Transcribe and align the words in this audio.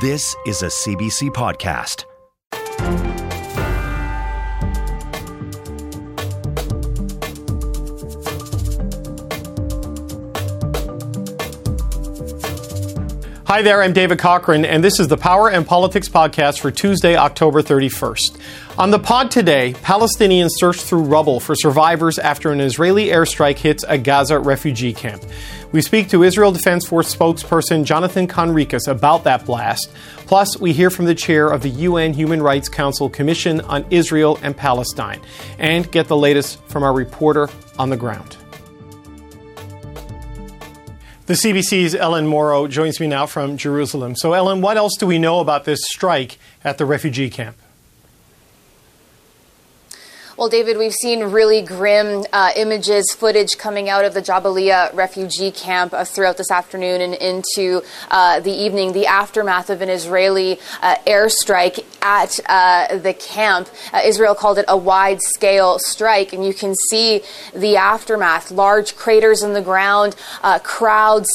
This 0.00 0.36
is 0.46 0.62
a 0.62 0.66
CBC 0.66 1.30
podcast. 1.30 2.07
Hi 13.48 13.62
there, 13.62 13.82
I'm 13.82 13.94
David 13.94 14.18
Cochrane, 14.18 14.66
and 14.66 14.84
this 14.84 15.00
is 15.00 15.08
the 15.08 15.16
Power 15.16 15.48
and 15.48 15.66
Politics 15.66 16.06
podcast 16.06 16.60
for 16.60 16.70
Tuesday, 16.70 17.16
October 17.16 17.62
31st. 17.62 18.38
On 18.76 18.90
the 18.90 18.98
pod 18.98 19.30
today, 19.30 19.72
Palestinians 19.72 20.50
search 20.56 20.76
through 20.82 21.04
rubble 21.04 21.40
for 21.40 21.54
survivors 21.54 22.18
after 22.18 22.52
an 22.52 22.60
Israeli 22.60 23.06
airstrike 23.06 23.56
hits 23.56 23.86
a 23.88 23.96
Gaza 23.96 24.38
refugee 24.38 24.92
camp. 24.92 25.24
We 25.72 25.80
speak 25.80 26.10
to 26.10 26.24
Israel 26.24 26.52
Defense 26.52 26.86
Force 26.86 27.16
spokesperson 27.16 27.84
Jonathan 27.84 28.28
Conricus 28.28 28.86
about 28.86 29.24
that 29.24 29.46
blast. 29.46 29.90
Plus, 30.26 30.60
we 30.60 30.74
hear 30.74 30.90
from 30.90 31.06
the 31.06 31.14
chair 31.14 31.48
of 31.48 31.62
the 31.62 31.70
UN 31.70 32.12
Human 32.12 32.42
Rights 32.42 32.68
Council 32.68 33.08
Commission 33.08 33.62
on 33.62 33.86
Israel 33.90 34.38
and 34.42 34.54
Palestine, 34.54 35.22
and 35.58 35.90
get 35.90 36.06
the 36.06 36.18
latest 36.18 36.62
from 36.64 36.82
our 36.82 36.92
reporter 36.92 37.48
on 37.78 37.88
the 37.88 37.96
ground. 37.96 38.37
The 41.28 41.34
CBC's 41.34 41.94
Ellen 41.94 42.26
Mauro 42.26 42.66
joins 42.68 43.00
me 43.00 43.06
now 43.06 43.26
from 43.26 43.58
Jerusalem. 43.58 44.16
So, 44.16 44.32
Ellen, 44.32 44.62
what 44.62 44.78
else 44.78 44.96
do 44.98 45.06
we 45.06 45.18
know 45.18 45.40
about 45.40 45.66
this 45.66 45.78
strike 45.82 46.38
at 46.64 46.78
the 46.78 46.86
refugee 46.86 47.28
camp? 47.28 47.58
Well, 50.38 50.48
David, 50.48 50.78
we've 50.78 50.94
seen 50.94 51.24
really 51.24 51.62
grim 51.62 52.24
uh, 52.32 52.52
images, 52.54 53.12
footage 53.12 53.58
coming 53.58 53.88
out 53.88 54.04
of 54.04 54.14
the 54.14 54.22
Jabalia 54.22 54.94
refugee 54.94 55.50
camp 55.50 55.92
uh, 55.92 56.04
throughout 56.04 56.36
this 56.36 56.52
afternoon 56.52 57.00
and 57.00 57.14
into 57.14 57.82
uh, 58.08 58.38
the 58.38 58.52
evening. 58.52 58.92
The 58.92 59.06
aftermath 59.06 59.68
of 59.68 59.82
an 59.82 59.88
Israeli 59.88 60.60
uh, 60.80 60.94
airstrike 61.08 61.84
at 62.02 62.38
uh, 62.46 62.98
the 62.98 63.14
camp. 63.14 63.68
Uh, 63.92 64.02
Israel 64.04 64.36
called 64.36 64.58
it 64.58 64.64
a 64.68 64.76
wide 64.76 65.20
scale 65.20 65.80
strike, 65.80 66.32
and 66.32 66.46
you 66.46 66.54
can 66.54 66.72
see 66.88 67.22
the 67.52 67.76
aftermath 67.76 68.52
large 68.52 68.94
craters 68.94 69.42
in 69.42 69.54
the 69.54 69.60
ground, 69.60 70.14
crowds 70.62 71.28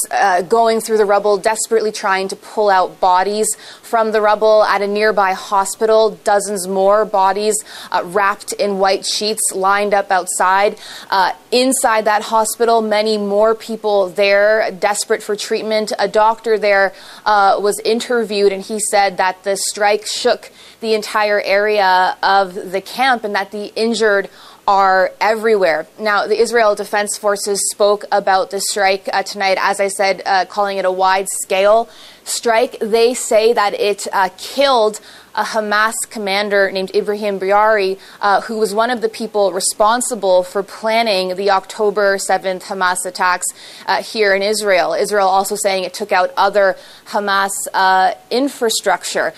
going 0.48 0.80
through 0.80 0.96
the 0.96 1.04
rubble, 1.04 1.36
desperately 1.36 1.92
trying 1.92 2.28
to 2.28 2.36
pull 2.36 2.70
out 2.70 3.00
bodies 3.00 3.54
from 3.82 4.12
the 4.12 4.22
rubble 4.22 4.64
at 4.64 4.80
a 4.80 4.86
nearby 4.86 5.34
hospital. 5.34 6.12
Dozens 6.24 6.66
more 6.66 7.04
bodies 7.04 7.54
wrapped 8.02 8.54
in 8.54 8.78
white 8.78 8.93
white 8.94 9.04
sheets 9.04 9.42
lined 9.52 9.92
up 9.92 10.10
outside. 10.12 10.78
Uh, 11.10 11.32
inside 11.50 12.04
that 12.04 12.22
hospital, 12.22 12.80
many 12.80 13.18
more 13.18 13.54
people 13.54 14.08
there, 14.10 14.70
desperate 14.70 15.20
for 15.20 15.34
treatment. 15.34 15.92
A 15.98 16.06
doctor 16.06 16.58
there 16.58 16.92
uh, 17.26 17.58
was 17.60 17.80
interviewed, 17.84 18.52
and 18.52 18.62
he 18.62 18.78
said 18.78 19.16
that 19.16 19.42
the 19.42 19.56
strike 19.56 20.06
shook 20.06 20.52
the 20.80 20.94
entire 20.94 21.40
area 21.40 22.16
of 22.22 22.54
the 22.70 22.80
camp 22.80 23.24
and 23.24 23.34
that 23.34 23.50
the 23.50 23.72
injured 23.74 24.30
are 24.66 25.10
everywhere. 25.20 25.86
Now, 25.98 26.26
the 26.26 26.40
Israel 26.40 26.74
Defense 26.74 27.18
Forces 27.18 27.60
spoke 27.72 28.04
about 28.12 28.50
the 28.50 28.60
strike 28.60 29.08
uh, 29.12 29.22
tonight, 29.22 29.58
as 29.60 29.80
I 29.80 29.88
said, 29.88 30.22
uh, 30.24 30.44
calling 30.46 30.78
it 30.78 30.84
a 30.84 30.92
wide 30.92 31.28
scale 31.28 31.88
strike. 32.24 32.78
They 32.80 33.14
say 33.14 33.52
that 33.52 33.74
it 33.74 34.06
uh, 34.12 34.30
killed 34.36 35.00
a 35.34 35.42
Hamas 35.42 35.94
commander 36.10 36.70
named 36.70 36.94
Ibrahim 36.94 37.40
Biari, 37.40 37.98
uh, 38.20 38.42
who 38.42 38.58
was 38.58 38.74
one 38.74 38.90
of 38.90 39.00
the 39.00 39.08
people 39.08 39.52
responsible 39.52 40.42
for 40.42 40.62
planning 40.62 41.36
the 41.36 41.50
October 41.50 42.16
7th 42.16 42.62
Hamas 42.62 43.04
attacks 43.04 43.46
uh, 43.86 44.02
here 44.02 44.34
in 44.34 44.42
Israel. 44.42 44.92
Israel 44.94 45.28
also 45.28 45.56
saying 45.56 45.84
it 45.84 45.94
took 45.94 46.12
out 46.12 46.30
other 46.36 46.76
Hamas 47.06 47.50
uh, 47.72 48.14
infrastructure. 48.30 49.32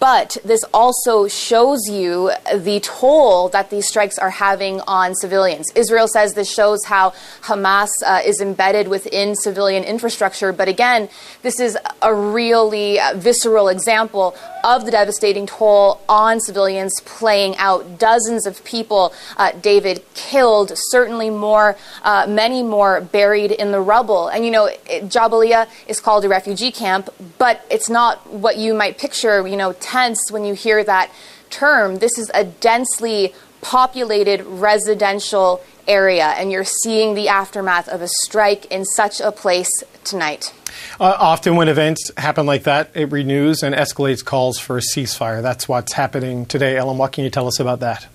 But 0.00 0.38
this 0.42 0.64
also 0.72 1.28
shows 1.28 1.80
you 1.90 2.32
the 2.54 2.80
toll 2.80 3.50
that 3.50 3.68
these 3.68 3.86
strikes 3.86 4.18
are 4.18 4.30
having 4.30 4.80
on 4.82 5.14
civilians. 5.14 5.70
Israel 5.74 6.08
says 6.08 6.32
this 6.32 6.50
shows 6.50 6.86
how 6.86 7.12
Hamas 7.42 7.90
uh, 8.06 8.20
is 8.24 8.40
embedded 8.40 8.88
within 8.88 9.36
civilian 9.36 9.84
infrastructure. 9.84 10.52
But 10.54 10.68
again, 10.68 11.10
this 11.42 11.60
is 11.60 11.76
a 12.00 12.14
really 12.14 12.98
uh, 12.98 13.12
visceral 13.16 13.68
example 13.68 14.34
of 14.64 14.86
the 14.86 14.90
devastating 14.90 15.46
toll 15.46 16.00
on 16.08 16.40
civilians 16.40 17.00
playing 17.04 17.56
out. 17.56 17.98
Dozens 17.98 18.46
of 18.46 18.64
people, 18.64 19.12
uh, 19.36 19.52
David, 19.52 20.02
killed, 20.14 20.72
certainly 20.74 21.28
more, 21.28 21.76
uh, 22.02 22.26
many 22.26 22.62
more 22.62 23.02
buried 23.02 23.52
in 23.52 23.70
the 23.70 23.80
rubble. 23.80 24.28
And 24.28 24.46
you 24.46 24.50
know, 24.50 24.70
Jabalia 24.86 25.68
is 25.86 26.00
called 26.00 26.24
a 26.24 26.28
refugee 26.28 26.70
camp, 26.70 27.10
but 27.38 27.66
it's 27.70 27.90
not 27.90 28.26
what 28.30 28.56
you 28.56 28.72
might 28.72 28.96
picture, 28.96 29.46
you 29.46 29.56
know, 29.56 29.72
tense 29.90 30.30
when 30.30 30.44
you 30.44 30.54
hear 30.54 30.84
that 30.84 31.10
term. 31.50 31.98
This 31.98 32.16
is 32.18 32.30
a 32.34 32.44
densely 32.44 33.34
populated 33.60 34.42
residential 34.44 35.62
area, 35.86 36.26
and 36.38 36.52
you're 36.52 36.64
seeing 36.64 37.14
the 37.14 37.28
aftermath 37.28 37.88
of 37.88 38.00
a 38.00 38.08
strike 38.22 38.66
in 38.66 38.84
such 38.84 39.20
a 39.20 39.32
place 39.32 39.70
tonight. 40.04 40.52
Uh, 41.00 41.16
often, 41.18 41.56
when 41.56 41.68
events 41.68 42.10
happen 42.16 42.46
like 42.46 42.62
that, 42.62 42.90
it 42.94 43.10
renews 43.10 43.62
and 43.62 43.74
escalates 43.74 44.24
calls 44.24 44.58
for 44.58 44.78
a 44.78 44.80
ceasefire. 44.94 45.42
That's 45.42 45.68
what's 45.68 45.94
happening 45.94 46.46
today. 46.46 46.76
Ellen, 46.76 46.96
what 46.96 47.12
can 47.12 47.24
you 47.24 47.30
tell 47.30 47.48
us 47.48 47.58
about 47.58 47.80
that? 47.80 48.06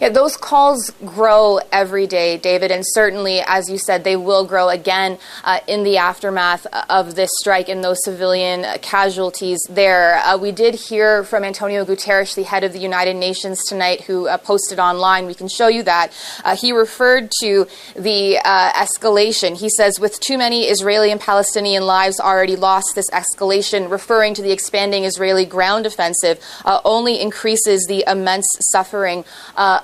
Yeah, 0.00 0.08
those 0.08 0.36
calls 0.36 0.90
grow 1.04 1.60
every 1.70 2.06
day, 2.06 2.36
David, 2.36 2.70
and 2.72 2.82
certainly, 2.84 3.40
as 3.46 3.70
you 3.70 3.78
said, 3.78 4.02
they 4.02 4.16
will 4.16 4.44
grow 4.44 4.68
again 4.68 5.18
uh, 5.44 5.60
in 5.68 5.84
the 5.84 5.98
aftermath 5.98 6.66
of 6.90 7.14
this 7.14 7.30
strike 7.38 7.68
and 7.68 7.84
those 7.84 7.98
civilian 8.04 8.66
casualties 8.80 9.60
there. 9.70 10.16
Uh, 10.16 10.36
we 10.36 10.50
did 10.50 10.74
hear 10.74 11.22
from 11.22 11.44
Antonio 11.44 11.84
Guterres, 11.84 12.34
the 12.34 12.42
head 12.42 12.64
of 12.64 12.72
the 12.72 12.78
United 12.80 13.14
Nations, 13.14 13.62
tonight, 13.68 14.02
who 14.02 14.26
uh, 14.26 14.36
posted 14.38 14.80
online. 14.80 15.26
We 15.26 15.34
can 15.34 15.48
show 15.48 15.68
you 15.68 15.84
that. 15.84 16.12
Uh, 16.44 16.56
he 16.56 16.72
referred 16.72 17.30
to 17.42 17.66
the 17.94 18.38
uh, 18.44 18.72
escalation. 18.72 19.56
He 19.56 19.68
says, 19.68 20.00
with 20.00 20.18
too 20.20 20.38
many 20.38 20.64
Israeli 20.64 21.12
and 21.12 21.20
Palestinian 21.20 21.86
lives 21.86 22.18
already 22.18 22.56
lost, 22.56 22.92
this 22.96 23.10
escalation, 23.10 23.90
referring 23.90 24.34
to 24.34 24.42
the 24.42 24.50
expanding 24.50 25.04
Israeli 25.04 25.44
ground 25.44 25.86
offensive, 25.86 26.40
uh, 26.64 26.80
only 26.84 27.20
increases 27.20 27.84
the 27.86 28.04
immense 28.08 28.46
suffering 28.72 29.24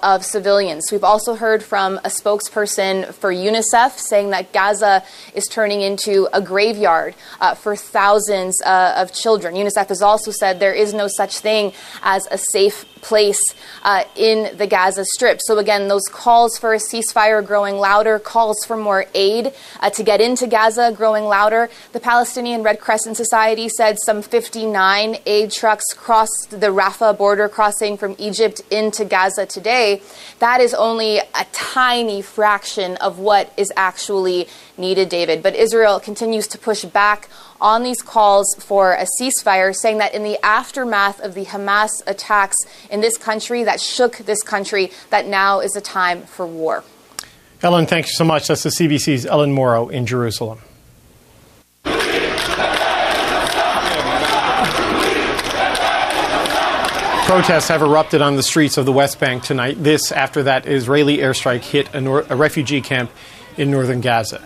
of 0.03 0.25
civilians. 0.25 0.85
We've 0.91 1.05
also 1.05 1.35
heard 1.35 1.63
from 1.63 1.99
a 1.99 2.09
spokesperson 2.09 3.13
for 3.15 3.33
UNICEF 3.33 3.99
saying 3.99 4.31
that 4.31 4.53
Gaza 4.53 5.03
is 5.35 5.47
turning 5.47 5.81
into 5.81 6.29
a 6.33 6.41
graveyard 6.41 7.15
uh, 7.41 7.55
for 7.55 7.77
thousands 7.77 8.61
uh, 8.63 8.95
of 8.97 9.13
children. 9.13 9.55
UNICEF 9.55 9.89
has 9.89 10.03
also 10.03 10.31
said 10.31 10.61
there 10.61 10.75
is 10.75 10.95
no 10.95 11.09
such 11.09 11.39
thing 11.39 11.73
as 12.03 12.27
a 12.31 12.39
safe 12.39 12.85
place 13.01 13.41
uh, 13.83 14.05
in 14.17 14.57
the 14.57 14.67
Gaza 14.67 15.05
Strip. 15.05 15.41
So, 15.43 15.59
again, 15.59 15.89
those 15.89 16.07
calls 16.11 16.59
for 16.59 16.75
a 16.75 16.79
ceasefire 16.79 17.45
growing 17.45 17.77
louder, 17.77 18.19
calls 18.19 18.65
for 18.67 18.77
more 18.77 19.07
aid 19.15 19.53
uh, 19.81 19.91
to 19.91 20.03
get 20.03 20.21
into 20.21 20.47
Gaza 20.47 20.93
growing 20.95 21.25
louder. 21.25 21.71
The 21.93 22.01
Palestinian 22.01 22.63
Red 22.63 22.81
Crescent 22.81 23.17
Society 23.17 23.69
said 23.69 23.97
some 24.05 24.23
59 24.23 25.17
aid 25.27 25.51
trucks 25.51 25.85
crossed 25.95 26.51
the 26.51 26.69
Rafah 26.69 27.17
border 27.17 27.49
crossing 27.49 27.97
from 27.97 28.15
Egypt 28.19 28.61
into 28.71 29.05
Gaza 29.05 29.47
today. 29.47 29.90
That 30.39 30.61
is 30.61 30.75
only 30.75 31.19
a 31.19 31.47
tiny 31.53 32.23
fraction 32.23 32.97
of 32.97 33.19
what 33.19 33.53
is 33.57 33.73
actually 33.77 34.49
needed, 34.77 35.09
David. 35.09 35.43
But 35.43 35.55
Israel 35.55 36.01
continues 36.01 36.47
to 36.49 36.59
push 36.59 36.85
back 36.85 37.29
on 37.61 37.83
these 37.83 38.03
calls 38.03 38.55
for 38.59 38.95
a 38.95 39.07
ceasefire, 39.21 39.75
saying 39.75 39.99
that 39.99 40.15
in 40.15 40.23
the 40.23 40.39
aftermath 40.45 41.21
of 41.21 41.35
the 41.35 41.45
Hamas 41.45 41.91
attacks 42.07 42.57
in 42.91 43.01
this 43.01 43.17
country 43.17 43.65
that 43.65 43.81
shook 43.81 44.19
this 44.19 44.43
country, 44.43 44.91
that 45.11 45.27
now 45.27 45.61
is 45.61 45.77
a 45.77 45.81
time 45.81 46.23
for 46.23 46.47
war. 46.47 46.85
Ellen, 47.63 47.87
thank 47.87 48.07
you 48.07 48.13
so 48.15 48.25
much. 48.25 48.49
That's 48.49 48.63
the 48.63 48.71
CBC's 48.71 49.27
Ellen 49.27 49.53
Mauro 49.53 49.89
in 49.89 50.07
Jerusalem. 50.07 50.61
Protests 57.31 57.69
have 57.69 57.81
erupted 57.81 58.23
on 58.23 58.35
the 58.35 58.43
streets 58.43 58.77
of 58.77 58.87
the 58.87 58.93
West 58.93 59.21
Bank 59.21 59.45
tonight. 59.45 59.81
This 59.81 60.11
after 60.11 60.43
that 60.43 60.67
Israeli 60.67 61.19
airstrike 61.19 61.61
hit 61.61 61.95
a, 61.95 62.01
nor- 62.01 62.27
a 62.29 62.35
refugee 62.35 62.81
camp 62.81 63.09
in 63.57 63.71
northern 63.71 64.01
Gaza. 64.01 64.43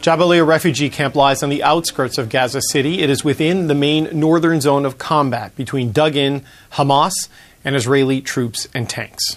Jabalia 0.00 0.44
refugee 0.44 0.90
camp 0.90 1.14
lies 1.14 1.44
on 1.44 1.48
the 1.48 1.62
outskirts 1.62 2.18
of 2.18 2.28
Gaza 2.28 2.60
City. 2.60 3.02
It 3.02 3.08
is 3.08 3.22
within 3.22 3.68
the 3.68 3.74
main 3.76 4.08
northern 4.18 4.60
zone 4.60 4.84
of 4.84 4.98
combat 4.98 5.54
between 5.54 5.92
dug 5.92 6.16
in 6.16 6.42
Hamas 6.72 7.28
and 7.64 7.76
Israeli 7.76 8.20
troops 8.20 8.66
and 8.74 8.90
tanks. 8.90 9.36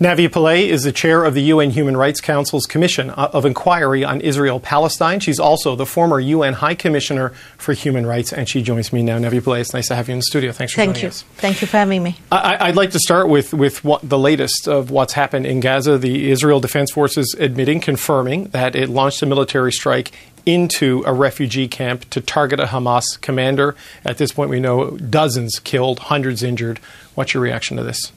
Navi 0.00 0.28
Pillay 0.28 0.66
is 0.66 0.82
the 0.82 0.90
chair 0.90 1.24
of 1.24 1.34
the 1.34 1.42
UN 1.42 1.70
Human 1.70 1.96
Rights 1.96 2.20
Council's 2.20 2.66
Commission 2.66 3.10
uh, 3.10 3.30
of 3.32 3.46
Inquiry 3.46 4.02
on 4.04 4.20
Israel 4.22 4.58
Palestine. 4.58 5.20
She's 5.20 5.38
also 5.38 5.76
the 5.76 5.86
former 5.86 6.18
UN 6.18 6.54
High 6.54 6.74
Commissioner 6.74 7.28
for 7.58 7.74
Human 7.74 8.04
Rights, 8.04 8.32
and 8.32 8.48
she 8.48 8.60
joins 8.60 8.92
me 8.92 9.04
now. 9.04 9.18
Navi 9.18 9.40
Pillay, 9.40 9.60
it's 9.60 9.72
nice 9.72 9.86
to 9.88 9.94
have 9.94 10.08
you 10.08 10.14
in 10.14 10.18
the 10.18 10.24
studio. 10.24 10.50
Thanks 10.50 10.72
for 10.72 10.78
Thank 10.78 10.94
joining 10.94 11.02
you. 11.02 11.08
us. 11.10 11.22
Thank 11.36 11.60
you 11.60 11.68
for 11.68 11.76
having 11.76 12.02
me. 12.02 12.16
I, 12.32 12.66
would 12.66 12.76
like 12.76 12.90
to 12.90 12.98
start 12.98 13.28
with, 13.28 13.54
with 13.54 13.84
what, 13.84 14.06
the 14.06 14.18
latest 14.18 14.66
of 14.66 14.90
what's 14.90 15.12
happened 15.12 15.46
in 15.46 15.60
Gaza. 15.60 15.96
The 15.96 16.32
Israel 16.32 16.58
Defense 16.58 16.90
Forces 16.90 17.32
admitting, 17.38 17.78
confirming 17.78 18.46
that 18.46 18.74
it 18.74 18.88
launched 18.88 19.22
a 19.22 19.26
military 19.26 19.70
strike 19.70 20.10
into 20.44 21.04
a 21.06 21.12
refugee 21.12 21.68
camp 21.68 22.10
to 22.10 22.20
target 22.20 22.58
a 22.58 22.64
Hamas 22.64 23.20
commander. 23.20 23.76
At 24.04 24.18
this 24.18 24.32
point, 24.32 24.50
we 24.50 24.58
know 24.58 24.90
dozens 24.96 25.60
killed, 25.60 26.00
hundreds 26.00 26.42
injured. 26.42 26.78
What's 27.14 27.32
your 27.32 27.44
reaction 27.44 27.76
to 27.76 27.84
this? 27.84 28.10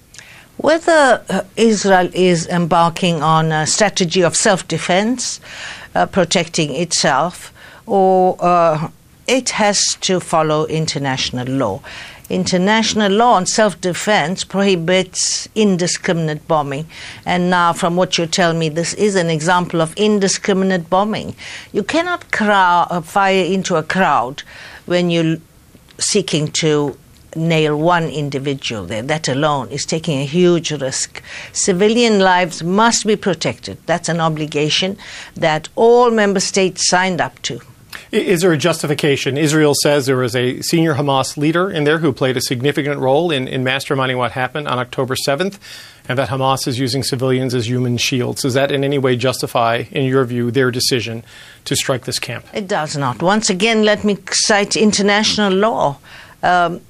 Whether 0.57 1.23
uh, 1.29 1.41
Israel 1.55 2.09
is 2.13 2.47
embarking 2.47 3.21
on 3.21 3.51
a 3.51 3.67
strategy 3.67 4.21
of 4.21 4.35
self 4.35 4.67
defense, 4.67 5.39
uh, 5.93 6.07
protecting 6.07 6.75
itself, 6.75 7.53
or 7.85 8.35
uh, 8.39 8.89
it 9.27 9.51
has 9.51 9.95
to 10.01 10.19
follow 10.19 10.65
international 10.65 11.47
law. 11.47 11.81
International 12.29 13.11
law 13.11 13.33
on 13.33 13.45
self 13.45 13.79
defense 13.79 14.43
prohibits 14.43 15.47
indiscriminate 15.53 16.47
bombing. 16.47 16.87
And 17.25 17.49
now, 17.49 17.71
from 17.71 17.95
what 17.95 18.17
you 18.17 18.25
tell 18.25 18.53
me, 18.53 18.67
this 18.67 18.95
is 18.95 19.15
an 19.15 19.29
example 19.29 19.79
of 19.79 19.95
indiscriminate 19.95 20.89
bombing. 20.89 21.35
You 21.71 21.83
cannot 21.83 22.25
uh, 22.41 23.01
fire 23.01 23.45
into 23.45 23.75
a 23.75 23.83
crowd 23.83 24.41
when 24.87 25.09
you're 25.11 25.37
seeking 25.99 26.47
to 26.49 26.97
nail 27.35 27.77
one 27.77 28.05
individual 28.05 28.85
there. 28.85 29.01
That 29.01 29.27
alone 29.27 29.69
is 29.69 29.85
taking 29.85 30.19
a 30.19 30.25
huge 30.25 30.71
risk. 30.71 31.21
Civilian 31.53 32.19
lives 32.19 32.63
must 32.63 33.05
be 33.05 33.15
protected. 33.15 33.77
That's 33.85 34.09
an 34.09 34.19
obligation 34.19 34.97
that 35.35 35.69
all 35.75 36.11
member 36.11 36.39
states 36.39 36.87
signed 36.87 37.21
up 37.21 37.41
to. 37.43 37.61
Is 38.11 38.41
there 38.41 38.53
a 38.53 38.57
justification? 38.57 39.37
Israel 39.37 39.73
says 39.81 40.05
there 40.05 40.17
was 40.17 40.35
a 40.35 40.61
senior 40.61 40.95
Hamas 40.95 41.35
leader 41.35 41.69
in 41.69 41.83
there 41.83 41.99
who 41.99 42.13
played 42.13 42.37
a 42.37 42.41
significant 42.41 42.99
role 42.99 43.31
in, 43.31 43.47
in 43.47 43.63
masterminding 43.63 44.17
what 44.17 44.31
happened 44.31 44.67
on 44.67 44.79
October 44.79 45.15
7th, 45.27 45.57
and 46.07 46.17
that 46.17 46.29
Hamas 46.29 46.67
is 46.67 46.79
using 46.79 47.03
civilians 47.03 47.53
as 47.53 47.67
human 47.67 47.97
shields. 47.97 48.43
Does 48.43 48.53
that 48.53 48.71
in 48.71 48.83
any 48.83 48.97
way 48.97 49.17
justify, 49.17 49.83
in 49.91 50.05
your 50.05 50.23
view, 50.23 50.51
their 50.51 50.71
decision 50.71 51.23
to 51.65 51.75
strike 51.75 52.05
this 52.05 52.19
camp? 52.19 52.45
It 52.53 52.67
does 52.67 52.95
not. 52.95 53.21
Once 53.21 53.49
again, 53.49 53.83
let 53.83 54.03
me 54.03 54.17
cite 54.31 54.77
international 54.77 55.53
law. 55.53 55.97
Um, 56.43 56.81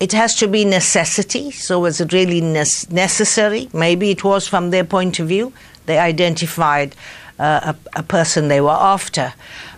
it 0.00 0.12
has 0.12 0.34
to 0.36 0.48
be 0.48 0.64
necessity. 0.64 1.50
So, 1.50 1.80
was 1.80 2.00
it 2.00 2.12
really 2.12 2.40
ne- 2.40 2.88
necessary? 2.90 3.68
Maybe 3.72 4.10
it 4.10 4.24
was 4.24 4.48
from 4.48 4.70
their 4.70 4.84
point 4.84 5.20
of 5.20 5.28
view. 5.28 5.52
They 5.86 5.98
identified 5.98 6.96
uh, 7.38 7.74
a, 7.94 8.00
a 8.00 8.02
person 8.02 8.48
they 8.48 8.60
were 8.60 8.70
after 8.70 9.32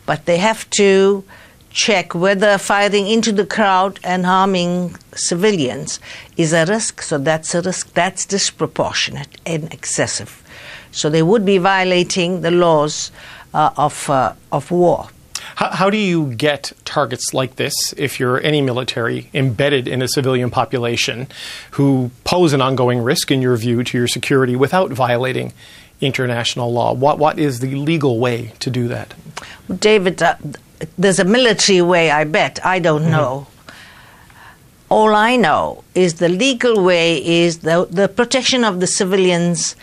but 0.06 0.26
they 0.26 0.38
have 0.38 0.68
to 0.70 1.24
check 1.70 2.14
whether 2.14 2.58
firing 2.58 3.06
into 3.08 3.32
the 3.32 3.46
crowd 3.46 3.98
and 4.04 4.26
harming 4.26 4.94
civilians 5.14 6.00
is 6.36 6.52
a 6.52 6.66
risk. 6.66 7.00
So 7.00 7.18
that's 7.18 7.54
a 7.54 7.62
risk 7.62 7.94
that's 7.94 8.26
disproportionate 8.26 9.40
and 9.46 9.72
excessive. 9.72 10.42
So 10.90 11.08
they 11.08 11.22
would 11.22 11.46
be 11.46 11.58
violating 11.58 12.42
the 12.42 12.50
laws 12.50 13.10
uh, 13.54 13.70
of, 13.76 14.10
uh, 14.10 14.34
of 14.50 14.70
war. 14.70 15.08
How, 15.56 15.70
how, 15.70 15.90
do 15.90 15.96
you 15.96 16.32
get 16.34 16.72
targets 16.84 17.34
like 17.34 17.56
this 17.56 17.74
if 17.96 18.18
you're 18.18 18.40
any 18.42 18.60
military 18.60 19.28
embedded 19.34 19.88
in 19.88 20.02
a 20.02 20.08
civilian 20.08 20.50
population 20.50 21.28
who 21.72 22.10
pose 22.24 22.52
an 22.52 22.60
ongoing 22.60 23.00
risk, 23.02 23.30
in 23.30 23.42
your 23.42 23.56
view, 23.56 23.82
to 23.84 23.98
your 23.98 24.08
security 24.08 24.56
without 24.56 24.90
violating 24.90 25.52
international 26.00 26.72
law? 26.72 26.92
What, 26.92 27.18
what 27.18 27.38
is 27.38 27.60
the 27.60 27.74
legal 27.74 28.18
way 28.18 28.52
to 28.60 28.70
do 28.70 28.88
that? 28.88 29.14
David, 29.78 30.22
uh, 30.22 30.36
there's 30.98 31.18
a 31.18 31.24
military 31.24 31.82
way, 31.82 32.10
I 32.10 32.24
bet. 32.24 32.64
I 32.64 32.78
don't 32.78 33.02
mm-hmm. 33.02 33.10
know. 33.10 33.46
All 34.88 35.14
I 35.14 35.36
know 35.36 35.84
is 35.94 36.14
the 36.14 36.28
legal 36.28 36.84
way 36.84 37.24
is 37.24 37.60
the, 37.60 37.86
the 37.90 38.08
protection 38.08 38.62
of 38.62 38.80
the 38.80 38.86
civilians 38.86 39.74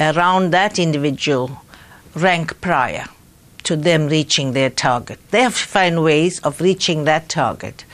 around 0.00 0.50
that 0.50 0.78
individual 0.78 1.62
rank 2.14 2.60
prior 2.60 3.06
to 3.70 3.76
them 3.76 4.08
reaching 4.08 4.52
their 4.52 4.68
target. 4.68 5.20
They 5.30 5.42
have 5.42 5.56
to 5.56 5.64
find 5.64 6.02
ways 6.02 6.40
of 6.40 6.60
reaching 6.60 7.04
that 7.04 7.28
target 7.28 7.84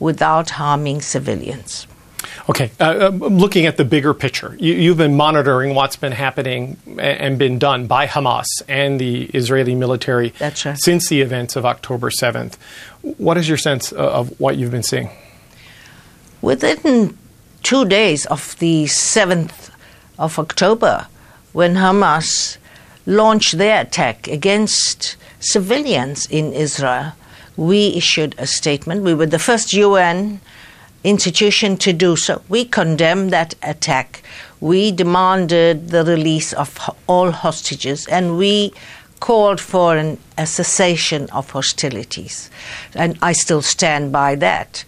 without 0.00 0.48
harming 0.50 1.02
civilians. 1.02 1.86
Okay, 2.48 2.70
uh, 2.80 3.08
um, 3.08 3.18
looking 3.18 3.66
at 3.66 3.76
the 3.76 3.84
bigger 3.84 4.14
picture, 4.14 4.56
you, 4.58 4.88
have 4.88 4.96
been 4.96 5.14
monitoring 5.14 5.74
what's 5.74 5.96
been 5.96 6.12
happening 6.12 6.78
and 6.98 7.38
been 7.38 7.58
done 7.58 7.86
by 7.86 8.06
Hamas 8.06 8.46
and 8.66 8.98
the 8.98 9.24
Israeli 9.34 9.74
military 9.74 10.32
right. 10.40 10.56
since 10.76 11.10
the 11.10 11.20
events 11.20 11.56
of 11.56 11.66
October 11.66 12.08
7th. 12.08 12.56
What 13.02 13.36
is 13.36 13.46
your 13.50 13.58
sense 13.58 13.92
of 13.92 14.40
what 14.40 14.56
you've 14.56 14.70
been 14.70 14.82
seeing? 14.82 15.10
Within 16.40 17.18
two 17.62 17.84
days 17.84 18.24
of 18.26 18.58
the 18.60 18.84
7th 18.84 19.68
of 20.18 20.38
October, 20.38 21.06
when 21.52 21.74
Hamas 21.74 22.56
launched 23.06 23.58
their 23.58 23.80
attack 23.82 24.28
against 24.28 25.16
civilians 25.40 26.26
in 26.26 26.52
Israel, 26.52 27.12
we 27.56 27.88
issued 27.88 28.34
a 28.38 28.46
statement. 28.46 29.02
We 29.02 29.14
were 29.14 29.26
the 29.26 29.38
first 29.38 29.72
UN 29.72 30.40
institution 31.04 31.76
to 31.78 31.92
do 31.92 32.16
so. 32.16 32.42
We 32.48 32.64
condemned 32.64 33.32
that 33.32 33.54
attack. 33.62 34.22
We 34.60 34.92
demanded 34.92 35.88
the 35.88 36.04
release 36.04 36.52
of 36.52 36.78
all 37.06 37.32
hostages 37.32 38.06
and 38.06 38.38
we 38.38 38.72
called 39.20 39.60
for 39.60 39.96
an, 39.96 40.18
a 40.38 40.46
cessation 40.46 41.28
of 41.30 41.50
hostilities. 41.50 42.50
And 42.94 43.18
I 43.22 43.32
still 43.32 43.62
stand 43.62 44.12
by 44.12 44.34
that. 44.36 44.84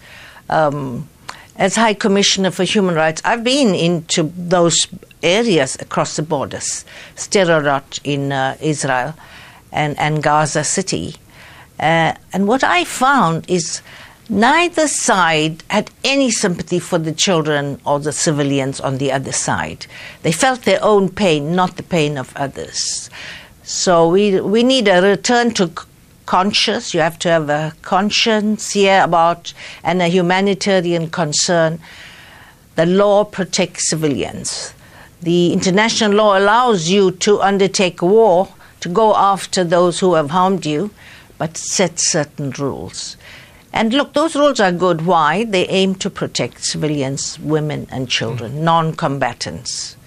Um, 0.49 1.09
as 1.55 1.75
High 1.75 1.93
Commissioner 1.93 2.51
for 2.51 2.63
Human 2.63 2.95
Rights, 2.95 3.21
I've 3.25 3.43
been 3.43 3.73
into 3.75 4.23
those 4.37 4.87
areas 5.23 5.75
across 5.79 6.15
the 6.15 6.21
borders, 6.21 6.85
Sderot 7.15 7.99
in 8.03 8.31
uh, 8.31 8.57
Israel 8.61 9.13
and, 9.71 9.97
and 9.99 10.21
Gaza 10.21 10.63
City. 10.63 11.15
Uh, 11.79 12.13
and 12.33 12.47
what 12.47 12.63
I 12.63 12.83
found 12.83 13.49
is 13.49 13.81
Neither 14.27 14.87
side 14.87 15.63
had 15.69 15.91
any 16.03 16.31
sympathy 16.31 16.79
for 16.79 16.97
the 16.97 17.11
children 17.11 17.79
or 17.85 17.99
the 17.99 18.11
civilians 18.11 18.79
on 18.79 18.97
the 18.97 19.11
other 19.11 19.31
side. 19.31 19.85
They 20.23 20.31
felt 20.31 20.63
their 20.63 20.83
own 20.83 21.09
pain, 21.09 21.55
not 21.55 21.77
the 21.77 21.83
pain 21.83 22.17
of 22.17 22.35
others. 22.35 23.11
So 23.61 24.09
we, 24.09 24.41
we 24.41 24.63
need 24.63 24.87
a 24.87 25.01
return 25.01 25.53
to 25.55 25.69
conscious. 26.25 26.93
You 26.93 26.99
have 27.01 27.19
to 27.19 27.29
have 27.29 27.49
a 27.49 27.73
conscience 27.81 28.71
here 28.71 29.01
about 29.03 29.53
and 29.83 30.01
a 30.01 30.07
humanitarian 30.07 31.09
concern. 31.09 31.79
The 32.75 32.85
law 32.85 33.23
protects 33.23 33.89
civilians. 33.89 34.73
The 35.21 35.53
international 35.53 36.11
law 36.11 36.37
allows 36.37 36.89
you 36.89 37.11
to 37.11 37.41
undertake 37.41 38.01
war, 38.01 38.49
to 38.81 38.89
go 38.89 39.15
after 39.15 39.63
those 39.63 39.99
who 39.99 40.13
have 40.15 40.29
harmed 40.29 40.65
you, 40.65 40.91
but 41.37 41.57
sets 41.57 42.11
certain 42.11 42.51
rules. 42.51 43.17
And 43.73 43.93
look, 43.93 44.13
those 44.13 44.35
rules 44.35 44.59
are 44.59 44.71
good. 44.71 45.05
Why? 45.05 45.43
They 45.43 45.67
aim 45.67 45.95
to 45.95 46.09
protect 46.09 46.63
civilians, 46.63 47.37
women, 47.39 47.87
and 47.91 48.07
children, 48.07 48.53
mm. 48.53 48.61
non 48.61 48.93
combatants. 48.93 49.97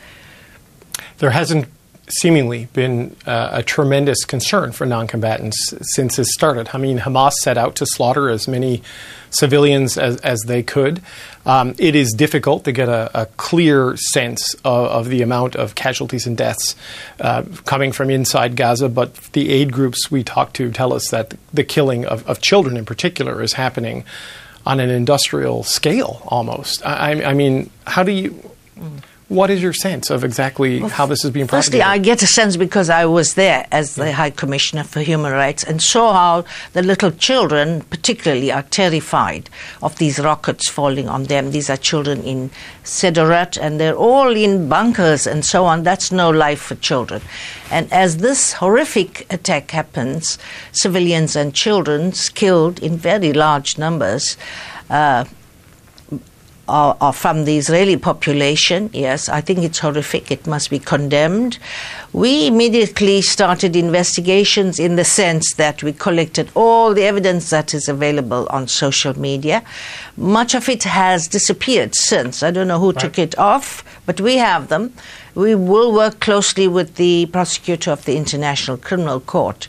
There 1.19 1.31
hasn't 1.31 1.67
seemingly 2.11 2.69
been 2.73 3.17
uh, 3.27 3.51
a 3.53 3.63
tremendous 3.63 4.25
concern 4.25 4.73
for 4.73 4.87
non 4.87 5.07
combatants 5.07 5.75
since 5.95 6.19
it 6.19 6.27
started. 6.27 6.71
I 6.73 6.79
mean, 6.79 6.99
Hamas 6.99 7.33
set 7.33 7.59
out 7.59 7.77
to 7.77 7.87
slaughter 7.87 8.29
as 8.29 8.49
many 8.49 8.83
civilians 9.31 9.99
as, 9.99 10.17
as 10.19 10.41
they 10.47 10.63
could. 10.63 11.03
Um, 11.47 11.75
it 11.79 11.95
is 11.95 12.13
difficult 12.13 12.65
to 12.65 12.73
get 12.73 12.89
a, 12.89 13.23
a 13.23 13.27
clear 13.27 13.97
sense 13.97 14.55
of, 14.65 14.87
of, 14.87 15.09
the 15.09 15.23
amount 15.23 15.57
of 15.57 15.75
casualties 15.75 16.27
and 16.27 16.37
deaths 16.37 16.77
uh, 17.21 17.45
coming 17.65 17.93
from 17.93 18.11
inside 18.11 18.57
Gaza, 18.57 18.89
but 18.89 19.15
the 19.33 19.51
aid 19.51 19.73
groups 19.73 20.11
we 20.11 20.23
talk 20.23 20.53
to 20.55 20.71
tell 20.71 20.93
us 20.93 21.09
that 21.09 21.35
the 21.53 21.65
killing 21.65 22.05
of, 22.05 22.27
of 22.29 22.41
children 22.41 22.77
in 22.77 22.85
particular 22.85 23.43
is 23.43 23.55
happening 23.55 24.05
on 24.67 24.81
an 24.81 24.91
industrial 24.91 25.63
scale 25.63 26.23
almost. 26.27 26.85
I, 26.85 27.23
I 27.25 27.35
mean, 27.35 27.71
how 27.87 28.03
do 28.03 28.13
you. 28.13 28.43
What 29.29 29.51
is 29.51 29.63
your 29.63 29.75
sense 29.75 30.09
of 30.09 30.25
exactly 30.25 30.81
well, 30.81 30.89
how 30.89 31.05
this 31.05 31.23
is 31.23 31.31
being 31.31 31.47
propagated? 31.47 31.73
Firstly, 31.73 31.83
I 31.83 31.99
get 31.99 32.23
a 32.23 32.27
sense 32.27 32.57
because 32.57 32.89
I 32.89 33.05
was 33.05 33.35
there 33.35 33.67
as 33.71 33.95
the 33.95 34.11
High 34.13 34.31
Commissioner 34.31 34.85
for 34.85 35.01
Human 35.01 35.33
Rights 35.33 35.63
and 35.63 35.83
saw 35.83 36.15
how 36.15 36.45
the 36.73 36.83
little 36.83 37.11
children, 37.11 37.83
particularly, 37.83 38.51
are 38.51 38.63
terrified 38.63 39.51
of 39.83 39.99
these 39.99 40.19
rockets 40.19 40.71
falling 40.71 41.11
on 41.11 41.25
them. 41.25 41.51
These 41.51 41.69
are 41.69 41.77
children 41.77 42.23
in 42.23 42.51
Sderot 42.85 43.59
and 43.61 43.79
they're 43.79 43.95
all 43.95 44.35
in 44.35 44.67
bunkers 44.67 45.27
and 45.27 45.45
so 45.45 45.67
on. 45.67 45.83
That's 45.83 46.11
no 46.11 46.31
life 46.31 46.61
for 46.61 46.77
children. 46.77 47.21
And 47.71 47.93
as 47.93 48.17
this 48.17 48.55
horrific 48.55 49.31
attack 49.31 49.73
happens, 49.73 50.39
civilians 50.73 51.37
and 51.37 51.53
children 51.53 52.13
killed 52.35 52.79
in 52.79 52.97
very 52.97 53.35
large 53.35 53.77
numbers. 53.77 54.39
Uh, 54.89 55.27
are, 56.69 56.97
are 57.01 57.13
from 57.13 57.45
the 57.45 57.57
Israeli 57.57 57.97
population. 57.97 58.91
Yes, 58.93 59.29
I 59.29 59.41
think 59.41 59.61
it's 59.61 59.79
horrific. 59.79 60.31
It 60.31 60.47
must 60.47 60.71
be 60.71 60.79
condemned. 60.79 61.59
We 62.13 62.47
immediately 62.47 63.23
started 63.23 63.77
investigations 63.77 64.79
in 64.79 64.97
the 64.97 65.05
sense 65.05 65.55
that 65.55 65.83
we 65.83 65.93
collected 65.93 66.51
all 66.55 66.95
the 66.95 67.05
evidence 67.05 67.51
that 67.51 67.75
is 67.75 67.89
available 67.89 68.47
on 68.51 68.69
social 68.69 69.19
media. 69.19 69.63
Much 70.17 70.55
of 70.55 70.69
it 70.69 70.85
has 70.85 71.29
disappeared 71.29 71.95
since. 71.95 72.43
I 72.43 72.51
don't 72.51 72.69
know 72.69 72.79
who 72.79 72.93
right. 72.93 73.01
took 73.01 73.19
it 73.19 73.39
off, 73.39 73.85
but 74.07 74.21
we 74.21 74.37
have 74.37 74.69
them. 74.69 74.93
We 75.35 75.55
will 75.55 75.93
work 75.93 76.21
closely 76.21 76.67
with 76.67 76.97
the 76.97 77.27
prosecutor 77.27 77.93
of 77.93 78.05
the 78.05 78.17
International 78.17 78.77
Criminal 78.77 79.21
Court, 79.21 79.69